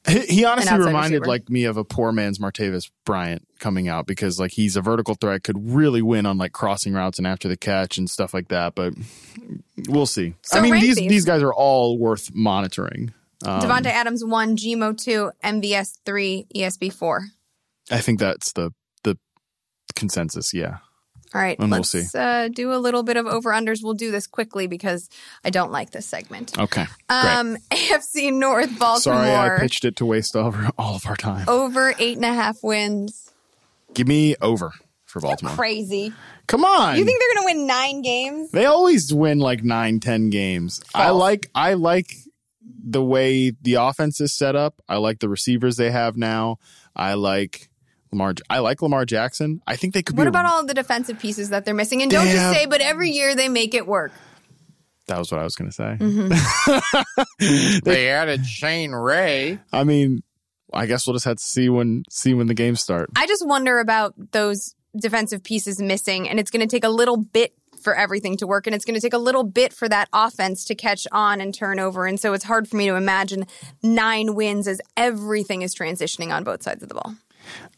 He, 0.07 0.19
he 0.19 0.45
honestly 0.45 0.77
reminded 0.77 1.21
receiver. 1.21 1.25
like 1.25 1.49
me 1.49 1.63
of 1.63 1.77
a 1.77 1.83
poor 1.85 2.11
man's 2.11 2.37
Martavis 2.37 2.91
Bryant 3.05 3.47
coming 3.59 3.87
out 3.87 4.05
because 4.05 4.39
like 4.39 4.51
he's 4.51 4.75
a 4.75 4.81
vertical 4.81 5.15
threat, 5.15 5.43
could 5.43 5.57
really 5.73 6.01
win 6.01 6.25
on 6.25 6.37
like 6.37 6.51
crossing 6.51 6.93
routes 6.93 7.17
and 7.19 7.27
after 7.27 7.47
the 7.47 7.55
catch 7.55 7.97
and 7.97 8.09
stuff 8.09 8.33
like 8.33 8.49
that. 8.49 8.75
But 8.75 8.93
we'll 9.87 10.05
see. 10.05 10.35
So 10.41 10.59
I 10.59 10.61
mean, 10.61 10.73
these 10.73 10.97
these. 10.97 11.09
these 11.09 11.25
guys 11.25 11.41
are 11.41 11.53
all 11.53 11.97
worth 11.97 12.31
monitoring. 12.33 13.13
Um, 13.45 13.61
Davante 13.61 13.87
Adams 13.87 14.25
one, 14.25 14.57
Gmo 14.57 14.97
two, 15.01 15.31
MVS 15.43 15.99
three, 16.05 16.47
ESB 16.55 16.91
four. 16.91 17.27
I 17.89 17.99
think 17.99 18.19
that's 18.19 18.51
the 18.53 18.71
the 19.03 19.17
consensus. 19.95 20.53
Yeah. 20.53 20.79
All 21.33 21.41
right, 21.41 21.57
And 21.57 21.71
we'll 21.71 21.79
let's 21.79 21.89
see. 21.89 22.05
Uh, 22.15 22.47
do 22.47 22.71
a 22.73 22.77
little 22.77 23.01
bit 23.01 23.17
of 23.17 23.25
over 23.25 23.49
unders. 23.51 23.79
We'll 23.83 23.95
do 23.95 24.11
this 24.11 24.27
quickly 24.27 24.67
because 24.67 25.09
I 25.43 25.49
don't 25.49 25.71
like 25.71 25.89
this 25.89 26.05
segment. 26.05 26.55
Okay. 26.59 26.85
Um, 27.09 27.57
AFC 27.71 28.31
North, 28.37 28.77
Baltimore 28.77 29.23
Sorry, 29.23 29.31
I 29.55 29.59
pitched 29.59 29.83
it 29.83 29.95
to 29.95 30.05
waste 30.05 30.35
all 30.35 30.47
of, 30.49 30.71
all 30.77 30.95
of 30.95 31.07
our 31.07 31.15
time. 31.15 31.45
over 31.49 31.95
eight 31.97 32.17
and 32.17 32.25
a 32.25 32.33
half 32.33 32.61
wins. 32.61 33.31
Give 33.95 34.07
me 34.07 34.35
over 34.41 34.73
for 35.05 35.21
Baltimore. 35.21 35.55
Crazy. 35.55 36.13
Come 36.47 36.65
on. 36.65 36.97
You 36.97 37.05
think 37.05 37.19
they're 37.19 37.33
going 37.35 37.47
to 37.47 37.57
win 37.59 37.67
nine 37.67 38.01
games? 38.03 38.51
they 38.51 38.65
always 38.65 39.11
win 39.13 39.39
like 39.39 39.63
nine, 39.63 39.99
ten 39.99 40.29
games. 40.29 40.81
I 40.93 41.09
like 41.11 41.49
I 41.55 41.73
like 41.73 42.13
the 42.85 43.03
way 43.03 43.51
the 43.61 43.75
offense 43.75 44.19
is 44.21 44.37
set 44.37 44.55
up. 44.55 44.81
I 44.89 44.97
like 44.97 45.19
the 45.19 45.29
receivers 45.29 45.77
they 45.77 45.89
have 45.89 46.15
now. 46.17 46.57
I 46.95 47.13
like 47.15 47.69
Lamar. 48.13 48.35
I 48.49 48.59
like 48.59 48.81
Lamar 48.81 49.05
Jackson. 49.05 49.61
I 49.67 49.75
think 49.75 49.93
they 49.93 50.01
could 50.03 50.15
be 50.15 50.19
What 50.21 50.25
be. 50.25 50.29
about 50.29 50.45
all 50.45 50.65
the 50.65 50.73
defensive 50.73 51.19
pieces 51.19 51.49
that 51.49 51.65
they're 51.65 51.73
missing? 51.73 52.01
And 52.01 52.09
don't 52.11 52.25
They 52.25 52.33
just 52.33 52.53
say, 52.53 52.65
but 52.65 52.79
every 52.81 53.09
year 53.11 53.35
they 53.35 53.49
make 53.49 53.73
it 53.73 53.85
work. 53.87 54.11
that 55.07 55.17
was 55.17 55.31
what 55.31 55.41
I 55.41 55.43
was 55.43 55.55
going 55.55 55.69
to 55.69 55.75
say. 55.75 55.97
Mm-hmm. 55.99 57.79
They 57.83 58.09
added 58.09 58.45
Shane 58.45 58.91
Ray. 58.91 59.59
I 59.71 59.83
mean, 59.83 60.23
I 60.71 60.85
guess 60.85 61.05
we'll 61.05 61.13
just 61.15 61.25
have 61.25 61.37
to 61.37 61.43
see 61.43 61.69
when 61.69 62.03
see 62.09 62.33
when 62.33 62.47
the 62.47 62.53
games 62.53 62.81
start. 62.81 63.09
I 63.15 63.27
just 63.27 63.45
wonder 63.45 63.79
about 63.79 64.13
those 64.31 64.75
defensive 64.99 65.43
pieces 65.43 65.79
missing, 65.81 66.29
and 66.29 66.39
it's 66.39 66.49
going 66.51 66.65
to 66.67 66.73
take 66.73 66.83
a 66.83 66.89
little 66.89 67.17
bit 67.17 67.53
for 67.81 67.93
everything 67.95 68.37
to 68.37 68.47
work. 68.47 68.65
And 68.65 68.73
it's 68.73 68.85
going 68.85 68.95
to 68.95 69.01
take 69.01 69.13
a 69.13 69.17
little 69.17 69.43
bit 69.43 69.73
for 69.73 69.89
that 69.89 70.07
offense 70.13 70.63
to 70.65 70.75
catch 70.75 71.05
on 71.11 71.41
and 71.41 71.53
turn 71.53 71.79
over. 71.79 72.05
And 72.05 72.17
so 72.17 72.31
it's 72.33 72.45
hard 72.45 72.67
for 72.69 72.77
me 72.77 72.85
to 72.87 72.95
imagine 72.95 73.45
nine 73.83 74.35
wins 74.35 74.69
as 74.69 74.79
everything 74.95 75.63
is 75.63 75.75
transitioning 75.75 76.33
on 76.33 76.45
both 76.45 76.63
sides 76.63 76.81
of 76.81 76.87
the 76.87 76.95
ball. 76.95 77.15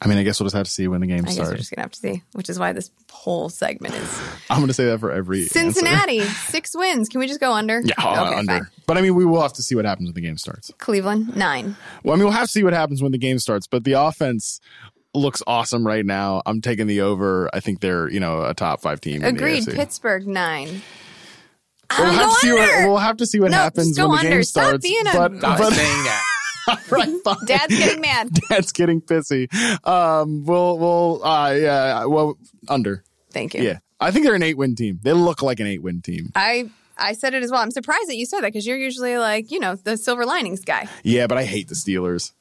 I 0.01 0.07
mean, 0.07 0.17
I 0.17 0.23
guess 0.23 0.39
we'll 0.39 0.45
just 0.45 0.55
have 0.55 0.65
to 0.65 0.71
see 0.71 0.87
when 0.87 1.01
the 1.01 1.07
game 1.07 1.19
I 1.19 1.27
guess 1.29 1.37
we're 1.39 1.45
starts. 1.45 1.59
just 1.61 1.71
going 1.71 1.77
to 1.77 1.81
have 1.83 1.91
to 1.91 1.99
see, 1.99 2.23
which 2.33 2.49
is 2.49 2.59
why 2.59 2.73
this 2.73 2.91
whole 3.11 3.49
segment 3.49 3.93
is 3.95 4.21
I'm 4.49 4.57
going 4.57 4.67
to 4.67 4.73
say 4.73 4.85
that 4.85 4.99
for 4.99 5.11
every. 5.11 5.45
Cincinnati, 5.45 6.19
six 6.49 6.75
wins. 6.75 7.09
Can 7.09 7.19
we 7.19 7.27
just 7.27 7.39
go 7.39 7.51
under? 7.53 7.81
Yeah, 7.81 7.93
uh, 7.97 8.25
Okay, 8.27 8.35
under. 8.39 8.53
fine. 8.53 8.67
But 8.87 8.97
I 8.97 9.01
mean, 9.01 9.15
we 9.15 9.25
will 9.25 9.41
have 9.41 9.53
to 9.53 9.61
see 9.63 9.75
what 9.75 9.85
happens 9.85 10.07
when 10.09 10.13
the 10.15 10.21
game 10.21 10.37
starts. 10.37 10.71
Cleveland, 10.77 11.35
nine. 11.35 11.75
Well, 12.03 12.13
I 12.13 12.17
mean, 12.17 12.25
we'll 12.25 12.33
have 12.33 12.47
to 12.47 12.51
see 12.51 12.63
what 12.63 12.73
happens 12.73 13.01
when 13.01 13.11
the 13.11 13.17
game 13.17 13.39
starts. 13.39 13.67
But 13.67 13.83
the 13.83 13.93
offense 13.93 14.59
looks 15.13 15.41
awesome 15.47 15.87
right 15.87 16.05
now. 16.05 16.41
I'm 16.45 16.59
taking 16.61 16.87
the 16.87 17.01
over. 17.01 17.49
I 17.53 17.59
think 17.61 17.79
they're 17.79 18.09
you 18.09 18.19
know 18.19 18.43
a 18.45 18.53
top 18.53 18.81
five 18.81 18.99
team. 19.01 19.15
in 19.15 19.21
the 19.21 19.27
Agreed. 19.29 19.63
AFC. 19.63 19.75
Pittsburgh, 19.75 20.27
nine. 20.27 20.81
We'll 21.97 22.07
have, 22.11 22.29
to 22.31 22.35
see 22.37 22.51
what, 22.51 22.67
under. 22.69 22.87
we'll 22.87 22.97
have 22.97 23.17
to 23.17 23.25
see 23.27 23.39
what 23.39 23.51
No, 23.51 23.57
happens 23.57 23.97
when 23.99 24.09
the 24.09 24.17
game 24.17 24.25
under. 24.31 24.43
Stop 24.43 24.63
starts. 24.65 24.83
being 24.87 25.05
a- 25.07 25.13
but, 25.13 25.39
but 25.39 25.71
saying 25.73 26.03
that. 26.05 26.23
right, 26.89 27.09
fine. 27.23 27.45
Dad's 27.45 27.77
getting 27.77 28.01
mad. 28.01 28.29
Dad's 28.49 28.71
getting 28.71 29.01
pissy. 29.01 29.47
Um, 29.85 30.45
we'll 30.45 30.77
we'll 30.77 31.23
uh 31.23 31.51
yeah 31.53 32.05
well 32.05 32.37
under 32.67 33.03
Thank 33.31 33.53
you. 33.53 33.63
yeah. 33.63 33.79
I 33.99 34.11
think 34.11 34.25
they're 34.25 34.35
an 34.35 34.43
eight 34.43 34.57
win 34.57 34.75
team. 34.75 34.99
They 35.03 35.13
look 35.13 35.41
like 35.41 35.59
an 35.59 35.67
eight 35.67 35.81
win 35.81 36.01
team. 36.01 36.31
I 36.35 36.69
I 36.97 37.13
said 37.13 37.33
it 37.33 37.43
as 37.43 37.51
well. 37.51 37.61
I'm 37.61 37.71
surprised 37.71 38.07
that 38.07 38.15
you 38.15 38.25
said 38.25 38.41
that 38.41 38.47
because 38.53 38.65
you're 38.65 38.77
usually 38.77 39.17
like, 39.17 39.51
you 39.51 39.59
know, 39.59 39.75
the 39.75 39.97
silver 39.97 40.25
linings 40.25 40.63
guy. 40.63 40.87
Yeah, 41.03 41.27
but 41.27 41.37
I 41.37 41.43
hate 41.43 41.67
the 41.67 41.75
Steelers. 41.75 42.31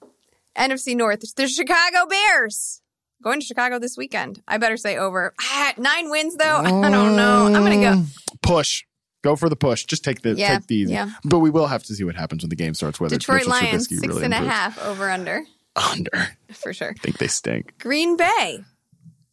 NFC 0.56 0.94
North, 0.96 1.20
the 1.34 1.48
Chicago 1.48 2.06
Bears. 2.08 2.80
Going 3.22 3.40
to 3.40 3.46
Chicago 3.46 3.78
this 3.78 3.96
weekend. 3.96 4.42
I 4.46 4.58
better 4.58 4.76
say 4.76 4.96
over. 4.98 5.32
Ah, 5.40 5.72
nine 5.78 6.10
wins 6.10 6.36
though. 6.36 6.58
I 6.58 6.70
don't 6.70 7.16
know. 7.16 7.46
I'm 7.46 7.52
gonna 7.64 7.80
go. 7.80 8.04
Push. 8.42 8.84
Go 9.24 9.36
for 9.36 9.48
the 9.48 9.56
push. 9.56 9.84
Just 9.86 10.04
take 10.04 10.20
the 10.20 10.34
Yeah, 10.34 10.58
take 10.58 10.66
the 10.66 10.74
easy. 10.76 10.92
yeah. 10.92 11.08
But 11.24 11.38
we 11.38 11.48
will 11.48 11.66
have 11.66 11.82
to 11.84 11.94
see 11.94 12.04
what 12.04 12.14
happens 12.14 12.42
when 12.42 12.50
the 12.50 12.56
game 12.56 12.74
starts. 12.74 13.00
Whether 13.00 13.16
Detroit 13.16 13.46
Lions, 13.46 13.88
Trubisky 13.88 14.00
six 14.00 14.06
really 14.06 14.24
and 14.24 14.34
a 14.34 14.36
half 14.36 14.78
over 14.84 15.10
under 15.10 15.44
Under. 15.74 16.28
For 16.52 16.74
sure. 16.74 16.90
I 16.90 17.00
think 17.00 17.16
they 17.16 17.26
stink. 17.26 17.78
Green 17.78 18.18
Bay, 18.18 18.58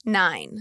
nine. 0.05 0.59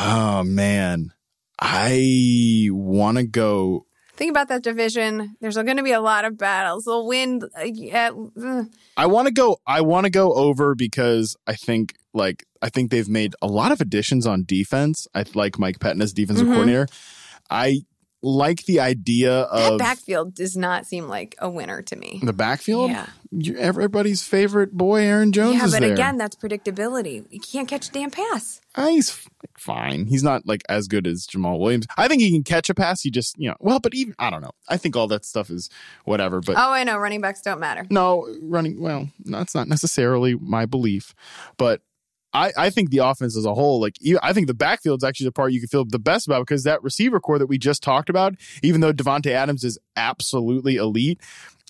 Oh 0.00 0.42
man, 0.44 1.12
I 1.60 2.68
want 2.72 3.18
to 3.18 3.24
go. 3.24 3.86
Think 4.16 4.30
about 4.30 4.48
that 4.48 4.64
division. 4.64 5.36
There's 5.40 5.54
going 5.54 5.76
to 5.76 5.84
be 5.84 5.92
a 5.92 6.00
lot 6.00 6.24
of 6.24 6.36
battles. 6.36 6.84
They'll 6.86 7.06
win. 7.06 7.40
Uh, 7.56 8.10
uh, 8.42 8.64
I 8.96 9.06
want 9.06 9.28
to 9.28 9.32
go. 9.32 9.58
I 9.64 9.80
want 9.82 10.06
to 10.06 10.10
go 10.10 10.32
over 10.34 10.74
because 10.74 11.36
I 11.46 11.54
think 11.54 11.94
like 12.12 12.44
I 12.60 12.68
think 12.68 12.90
they've 12.90 13.08
made 13.08 13.36
a 13.40 13.46
lot 13.46 13.70
of 13.70 13.80
additions 13.80 14.26
on 14.26 14.42
defense. 14.44 15.06
I 15.14 15.24
like 15.34 15.56
Mike 15.60 15.78
Pettine 15.78 16.02
as 16.02 16.12
defensive 16.12 16.48
Mhm. 16.48 16.52
coordinator. 16.54 16.88
I 17.48 17.82
like 18.22 18.64
the 18.64 18.80
idea 18.80 19.42
of 19.42 19.78
that 19.78 19.78
backfield 19.78 20.34
does 20.34 20.56
not 20.56 20.86
seem 20.86 21.06
like 21.08 21.36
a 21.38 21.48
winner 21.48 21.82
to 21.82 21.96
me. 21.96 22.20
the 22.22 22.32
backfield. 22.32 22.90
Yeah. 22.90 23.06
You- 23.30 23.56
everybody's 23.58 24.22
favorite 24.22 24.72
boy, 24.72 25.02
Aaron 25.02 25.32
Jones. 25.32 25.56
Yeah, 25.56 25.68
but 25.70 25.80
there. 25.80 25.92
again, 25.92 26.16
that's 26.18 26.34
predictability. 26.34 27.24
You 27.30 27.38
can't 27.40 27.68
catch 27.68 27.88
a 27.88 27.92
damn 27.92 28.10
pass. 28.10 28.60
Ah, 28.74 28.88
he's 28.88 29.26
fine. 29.56 30.06
He's 30.06 30.22
not 30.22 30.46
like 30.46 30.62
as 30.68 30.88
good 30.88 31.06
as 31.06 31.26
Jamaal 31.26 31.58
Williams. 31.58 31.86
I 31.96 32.08
think 32.08 32.22
he 32.22 32.30
can 32.32 32.42
catch 32.42 32.70
a 32.70 32.74
pass. 32.74 33.02
He 33.02 33.10
just, 33.10 33.36
you 33.38 33.48
know, 33.50 33.56
well, 33.60 33.80
but 33.80 33.94
even 33.94 34.14
I 34.18 34.30
don't 34.30 34.42
know. 34.42 34.52
I 34.68 34.76
think 34.78 34.96
all 34.96 35.08
that 35.08 35.24
stuff 35.24 35.50
is 35.50 35.68
whatever. 36.04 36.40
But 36.40 36.56
Oh, 36.56 36.72
I 36.72 36.84
know. 36.84 36.96
Running 36.98 37.20
backs 37.20 37.42
don't 37.42 37.60
matter. 37.60 37.86
no, 37.90 38.26
running 38.42 38.80
well, 38.80 39.08
that's 39.24 39.54
not 39.54 39.68
necessarily 39.68 40.34
my 40.36 40.64
belief. 40.66 41.14
But 41.56 41.82
I, 42.38 42.52
I 42.56 42.70
think 42.70 42.90
the 42.90 42.98
offense 42.98 43.36
as 43.36 43.44
a 43.44 43.54
whole, 43.54 43.80
like 43.80 43.96
I 44.22 44.32
think 44.32 44.46
the 44.46 44.54
backfield's 44.54 45.02
actually 45.02 45.26
the 45.26 45.32
part 45.32 45.52
you 45.52 45.60
can 45.60 45.68
feel 45.68 45.84
the 45.84 45.98
best 45.98 46.26
about 46.28 46.40
because 46.40 46.62
that 46.64 46.82
receiver 46.82 47.18
core 47.18 47.38
that 47.38 47.46
we 47.46 47.58
just 47.58 47.82
talked 47.82 48.08
about, 48.08 48.34
even 48.62 48.80
though 48.80 48.92
Davante 48.92 49.32
Adams 49.32 49.64
is 49.64 49.78
absolutely 49.96 50.76
elite, 50.76 51.20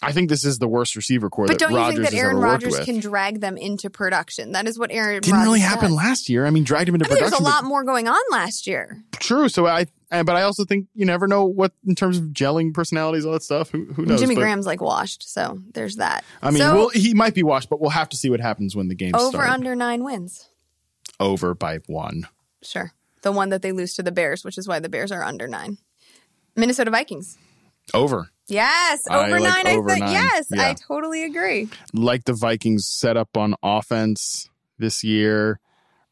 I 0.01 0.13
think 0.13 0.29
this 0.29 0.45
is 0.45 0.59
the 0.59 0.69
worst 0.69 0.95
receiver 0.95 1.29
core 1.29 1.47
But 1.47 1.59
that 1.59 1.71
don't 1.71 1.73
you 1.73 1.93
think 2.03 2.11
that 2.11 2.15
Aaron 2.15 2.37
Rodgers 2.37 2.79
can 2.81 3.01
drag 3.01 3.41
them 3.41 3.57
into 3.57 3.91
production? 3.91 4.53
That 4.53 4.69
is 4.69 4.79
what 4.79 4.93
Aaron 4.93 5.21
Didn't 5.23 5.41
really 5.41 5.61
happen 5.61 5.89
does. 5.89 5.97
last 5.97 6.29
year. 6.29 6.47
I 6.47 6.51
mean, 6.51 6.63
dragged 6.65 6.89
him 6.89 6.95
into 6.95 7.07
I 7.07 7.09
mean, 7.09 7.19
there's 7.19 7.31
production. 7.31 7.47
a 7.47 7.49
lot 7.49 7.65
more 7.65 7.83
going 7.83 8.07
on 8.07 8.21
last 8.31 8.67
year. 8.67 9.03
True. 9.15 9.49
So 9.49 9.67
I, 9.67 9.87
and- 10.11 10.27
but 10.27 10.37
I 10.37 10.43
also 10.43 10.65
think 10.65 10.87
you 10.95 11.05
never 11.05 11.27
know 11.27 11.47
what 11.47 11.73
in 11.85 11.95
terms 11.95 12.19
of 12.19 12.25
gelling 12.27 12.73
personalities, 12.73 13.25
all 13.27 13.33
that 13.33 13.43
stuff. 13.43 13.71
Who, 13.71 13.87
who 13.87 14.05
knows? 14.07 14.21
Jimmy 14.21 14.37
But, 14.37 14.43
Graham's 14.43 14.67
like 14.67 14.81
washed, 14.81 15.29
so 15.29 15.59
there's 15.73 15.97
that. 15.97 16.25
I 16.43 16.51
mean, 16.51 16.59
so, 16.59 16.75
we'll, 16.75 16.89
he 16.91 17.15
might 17.15 17.35
be 17.35 17.43
washed, 17.43 17.69
but 17.69 17.81
we'll 17.81 17.91
have 17.91 18.09
to 18.11 18.17
see 18.17 18.31
what 18.31 18.41
happens 18.41 18.77
when 18.77 18.87
the 18.89 18.95
game 18.95 19.15
over 19.17 19.31
starts. 19.31 19.53
under 19.53 19.75
nine 19.75 20.05
wins. 20.05 20.49
Over 21.21 21.55
by 21.55 21.79
one. 21.87 22.29
Sure, 22.63 22.93
the 23.23 23.33
one 23.33 23.49
that 23.51 23.63
they 23.63 23.73
lose 23.73 23.95
to 23.95 24.03
the 24.03 24.13
Bears, 24.13 24.45
which 24.45 24.59
is 24.59 24.69
why 24.69 24.79
the 24.79 24.89
Bears 24.89 25.11
are 25.13 25.23
under 25.25 25.49
nine. 25.49 25.79
Minnesota 26.57 26.91
Vikings. 26.91 27.37
Over. 27.95 28.29
Yes, 28.49 29.01
I 29.11 29.27
over 29.27 29.41
like 29.41 29.65
nine. 29.65 29.77
over 29.77 29.91
I 29.91 29.95
think 29.95 30.05
nine. 30.07 30.13
yes, 30.13 30.47
Yeah. 30.53 30.69
I 30.71 30.75
totally 30.75 31.25
agree. 31.25 31.69
Like 31.93 32.25
the 32.25 32.33
Vikings 32.35 32.87
set 32.89 33.17
up 33.17 33.37
on 33.37 33.55
offense 33.63 34.49
this 34.79 35.03
year. 35.05 35.61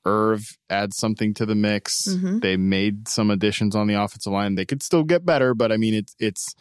Irv 0.04 0.56
adds 0.70 0.96
something 0.96 1.34
to 1.34 1.44
the 1.46 1.54
mix. 1.56 2.06
Mhm. 2.08 2.40
They 2.40 2.56
made 2.56 3.08
some 3.08 3.30
additions 3.30 3.74
on 3.74 3.88
the 3.88 3.94
offensive 3.94 4.32
line. 4.32 4.54
They 4.54 4.64
could 4.64 4.82
still 4.82 5.02
get 5.02 5.24
better, 5.26 5.52
but 5.54 5.72
I 5.72 5.76
mean, 5.78 5.94
it's 5.94 6.14
it's 6.20 6.54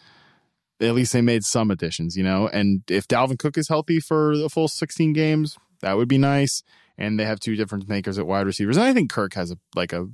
at 0.82 0.94
least 0.96 1.14
they 1.14 1.22
made 1.22 1.44
some 1.44 1.70
additions, 1.72 2.16
you 2.18 2.24
know. 2.24 2.48
And 2.48 2.82
if 2.90 3.08
Dalvin 3.08 3.38
Cook 3.38 3.58
is 3.58 3.70
healthy 3.70 4.00
for 4.00 4.36
the 4.36 4.50
full 4.50 4.68
16 4.68 5.14
games, 5.14 5.58
that 5.82 5.96
would 5.96 6.08
be 6.08 6.18
nice. 6.18 6.64
And 6.98 7.20
they 7.20 7.26
have 7.26 7.40
two 7.40 7.56
different 7.56 7.90
makers 7.90 8.18
at 8.18 8.28
wide 8.28 8.46
receivers. 8.46 8.78
And 8.78 8.86
I 8.86 8.94
think 8.94 9.10
Kirk 9.10 9.34
has 9.34 9.52
a 9.52 9.58
like 9.76 9.94
a 9.94 10.08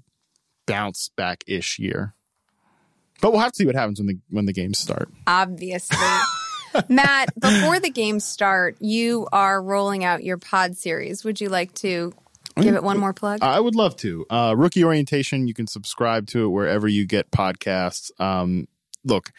bounce 0.66 1.10
back 1.16 1.44
ish 1.48 1.78
year. 1.80 2.16
But 3.22 3.32
we'll 3.32 3.42
have 3.42 3.52
to 3.52 3.56
see 3.56 3.66
what 3.66 3.76
happens 3.76 4.00
when 4.00 4.08
the 4.08 4.20
when 4.30 4.46
the 4.46 4.54
games 4.54 4.80
start. 4.80 5.10
Obviously. 5.28 5.98
Matt, 6.90 7.38
before 7.40 7.80
the 7.80 7.90
games 7.90 8.26
start, 8.26 8.78
you 8.80 9.28
are 9.32 9.62
rolling 9.62 10.04
out 10.04 10.24
your 10.24 10.38
pod 10.38 10.78
series. 10.78 11.24
Would 11.24 11.42
you 11.42 11.50
like 11.50 11.74
to 11.76 12.14
give 12.56 12.76
it 12.76 12.84
one 12.84 12.98
more 12.98 13.14
plug? 13.14 13.40
I 13.42 13.60
would 13.60 13.76
love 13.76 13.96
to. 13.98 14.26
Uh, 14.30 14.56
Rookie 14.58 14.84
Orientation, 14.84 15.48
you 15.48 15.54
can 15.54 15.68
subscribe 15.68 16.28
to 16.28 16.46
it 16.46 16.50
wherever 16.50 16.88
you 16.88 17.06
get 17.06 17.30
podcasts. 17.30 18.10
Um, 18.20 18.68
look, 19.04 19.32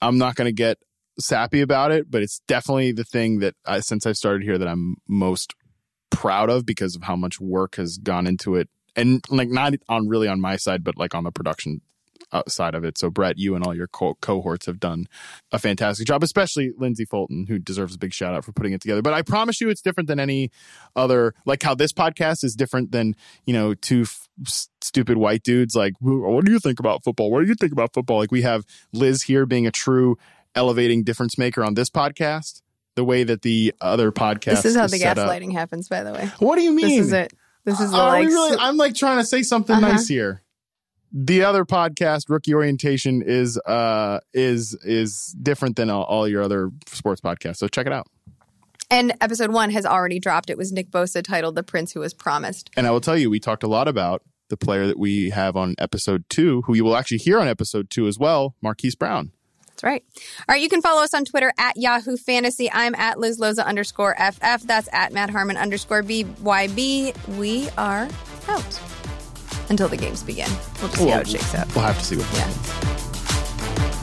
I'm 0.00 0.18
not 0.18 0.36
going 0.36 0.46
to 0.46 0.52
get 0.52 0.78
sappy 1.18 1.60
about 1.60 1.92
it, 1.92 2.10
but 2.10 2.22
it's 2.22 2.40
definitely 2.48 2.92
the 2.92 3.04
thing 3.04 3.40
that 3.40 3.54
I, 3.64 3.80
since 3.80 4.06
I've 4.06 4.16
started 4.16 4.42
here 4.42 4.58
that 4.58 4.68
I'm 4.68 4.96
most 5.08 5.54
proud 6.14 6.50
of 6.50 6.66
because 6.66 6.96
of 6.96 7.02
how 7.02 7.16
much 7.16 7.40
work 7.40 7.76
has 7.76 7.98
gone 7.98 8.26
into 8.26 8.56
it. 8.56 8.68
And 8.96 9.24
like 9.28 9.48
not 9.48 9.74
on 9.88 10.08
really 10.08 10.28
on 10.28 10.40
my 10.40 10.56
side, 10.56 10.84
but 10.84 10.96
like 10.96 11.14
on 11.14 11.24
the 11.24 11.32
production 11.32 11.80
uh, 12.32 12.42
side 12.48 12.74
of 12.74 12.84
it. 12.84 12.98
So 12.98 13.10
Brett, 13.10 13.38
you 13.38 13.54
and 13.54 13.64
all 13.64 13.74
your 13.74 13.86
co- 13.86 14.16
cohorts 14.20 14.66
have 14.66 14.80
done 14.80 15.06
a 15.52 15.58
fantastic 15.58 16.06
job, 16.06 16.22
especially 16.22 16.72
Lindsay 16.76 17.04
Fulton, 17.04 17.46
who 17.46 17.58
deserves 17.58 17.94
a 17.94 17.98
big 17.98 18.12
shout 18.12 18.34
out 18.34 18.44
for 18.44 18.52
putting 18.52 18.72
it 18.72 18.80
together. 18.80 19.02
But 19.02 19.14
I 19.14 19.22
promise 19.22 19.60
you, 19.60 19.68
it's 19.68 19.80
different 19.80 20.08
than 20.08 20.20
any 20.20 20.50
other. 20.96 21.34
Like 21.46 21.62
how 21.62 21.74
this 21.74 21.92
podcast 21.92 22.44
is 22.44 22.54
different 22.54 22.90
than 22.92 23.14
you 23.46 23.52
know 23.52 23.74
two 23.74 24.02
f- 24.02 24.28
stupid 24.80 25.16
white 25.16 25.42
dudes. 25.42 25.74
Like, 25.74 25.94
what 26.00 26.44
do 26.44 26.52
you 26.52 26.58
think 26.58 26.80
about 26.80 27.04
football? 27.04 27.30
What 27.30 27.40
do 27.40 27.46
you 27.46 27.54
think 27.54 27.72
about 27.72 27.94
football? 27.94 28.18
Like 28.18 28.32
we 28.32 28.42
have 28.42 28.64
Liz 28.92 29.22
here 29.22 29.46
being 29.46 29.66
a 29.66 29.72
true 29.72 30.18
elevating 30.54 31.04
difference 31.04 31.38
maker 31.38 31.64
on 31.64 31.74
this 31.74 31.90
podcast. 31.90 32.62
The 32.96 33.04
way 33.04 33.24
that 33.24 33.42
the 33.42 33.74
other 33.80 34.12
podcast 34.12 34.62
this 34.62 34.66
is 34.66 34.76
how 34.76 34.86
the 34.86 34.98
set 34.98 35.18
up. 35.18 35.28
gaslighting 35.28 35.52
happens, 35.52 35.88
by 35.88 36.02
the 36.04 36.12
way. 36.12 36.30
What 36.38 36.56
do 36.56 36.62
you 36.62 36.72
mean? 36.72 36.86
This 36.98 37.06
is 37.06 37.12
it. 37.12 37.32
This 37.64 37.80
is 37.80 37.90
the 37.90 37.96
Are 37.96 38.08
like. 38.10 38.26
really? 38.28 38.56
I'm 38.58 38.76
like 38.76 38.94
trying 38.94 39.18
to 39.18 39.24
say 39.24 39.42
something 39.42 39.74
Uh-huh. 39.76 39.88
nice 39.92 40.06
here. 40.06 40.42
The 41.12 41.42
other 41.44 41.64
podcast, 41.64 42.28
Rookie 42.28 42.54
Orientation, 42.54 43.22
is 43.22 43.58
uh 43.58 44.20
is 44.32 44.74
is 44.84 45.34
different 45.40 45.76
than 45.76 45.88
all, 45.90 46.02
all 46.04 46.28
your 46.28 46.42
other 46.42 46.70
sports 46.86 47.20
podcasts. 47.20 47.56
So 47.56 47.68
check 47.68 47.86
it 47.86 47.92
out. 47.92 48.06
and 48.90 49.12
episode 49.20 49.50
one 49.50 49.70
has 49.70 49.86
already 49.86 50.18
dropped. 50.20 50.50
It 50.50 50.58
was 50.58 50.70
Nick 50.72 50.90
Bosa 50.90 51.22
titled 51.22 51.54
"The 51.54 51.62
Prince 51.62 51.92
Who 51.92 52.00
Was 52.00 52.14
Promised." 52.14 52.70
And 52.76 52.86
I 52.86 52.90
will 52.90 53.00
tell 53.00 53.16
you, 53.16 53.30
we 53.30 53.40
talked 53.40 53.62
a 53.62 53.68
lot 53.68 53.88
about 53.88 54.22
the 54.50 54.56
player 54.56 54.86
that 54.86 54.98
we 54.98 55.30
have 55.30 55.56
on 55.56 55.74
episode 55.78 56.24
two, 56.28 56.62
who 56.66 56.74
you 56.74 56.84
will 56.84 56.96
actually 56.96 57.18
hear 57.18 57.40
on 57.40 57.48
episode 57.48 57.90
two 57.90 58.06
as 58.08 58.18
well, 58.18 58.54
Marquise 58.60 58.94
Brown. 58.94 59.32
That's 59.84 59.92
right. 59.92 60.04
All 60.48 60.54
right, 60.54 60.62
you 60.62 60.68
can 60.70 60.80
follow 60.80 61.02
us 61.02 61.12
on 61.12 61.24
Twitter 61.26 61.52
at 61.58 61.76
Yahoo 61.76 62.16
Fantasy. 62.16 62.70
I'm 62.72 62.94
at 62.94 63.18
Liz 63.18 63.38
Loza 63.38 63.64
underscore 63.66 64.14
FF. 64.16 64.62
That's 64.66 64.88
at 64.92 65.12
Matt 65.12 65.28
Harmon 65.30 65.56
underscore 65.58 66.02
BYB. 66.02 67.36
We 67.38 67.68
are 67.76 68.08
out 68.48 68.80
until 69.68 69.88
the 69.88 69.96
games 69.98 70.22
begin. 70.22 70.48
We'll 70.80 70.88
just 70.88 70.96
see 71.02 71.08
how 71.10 71.20
it 71.20 71.28
shakes 71.28 71.54
out. 71.54 71.74
We'll 71.74 71.84
have 71.84 71.98
to 71.98 72.04
see 72.04 72.16
what 72.16 72.26
Yeah. 72.32 72.40
happens. 72.44 73.94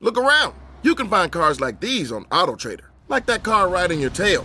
Look 0.00 0.18
around. 0.18 0.54
You 0.82 0.94
can 0.94 1.08
find 1.08 1.32
cars 1.32 1.60
like 1.60 1.80
these 1.80 2.12
on 2.12 2.24
AutoTrader, 2.26 2.84
like 3.08 3.26
that 3.26 3.42
car 3.42 3.68
riding 3.68 4.00
your 4.00 4.10
tail. 4.10 4.44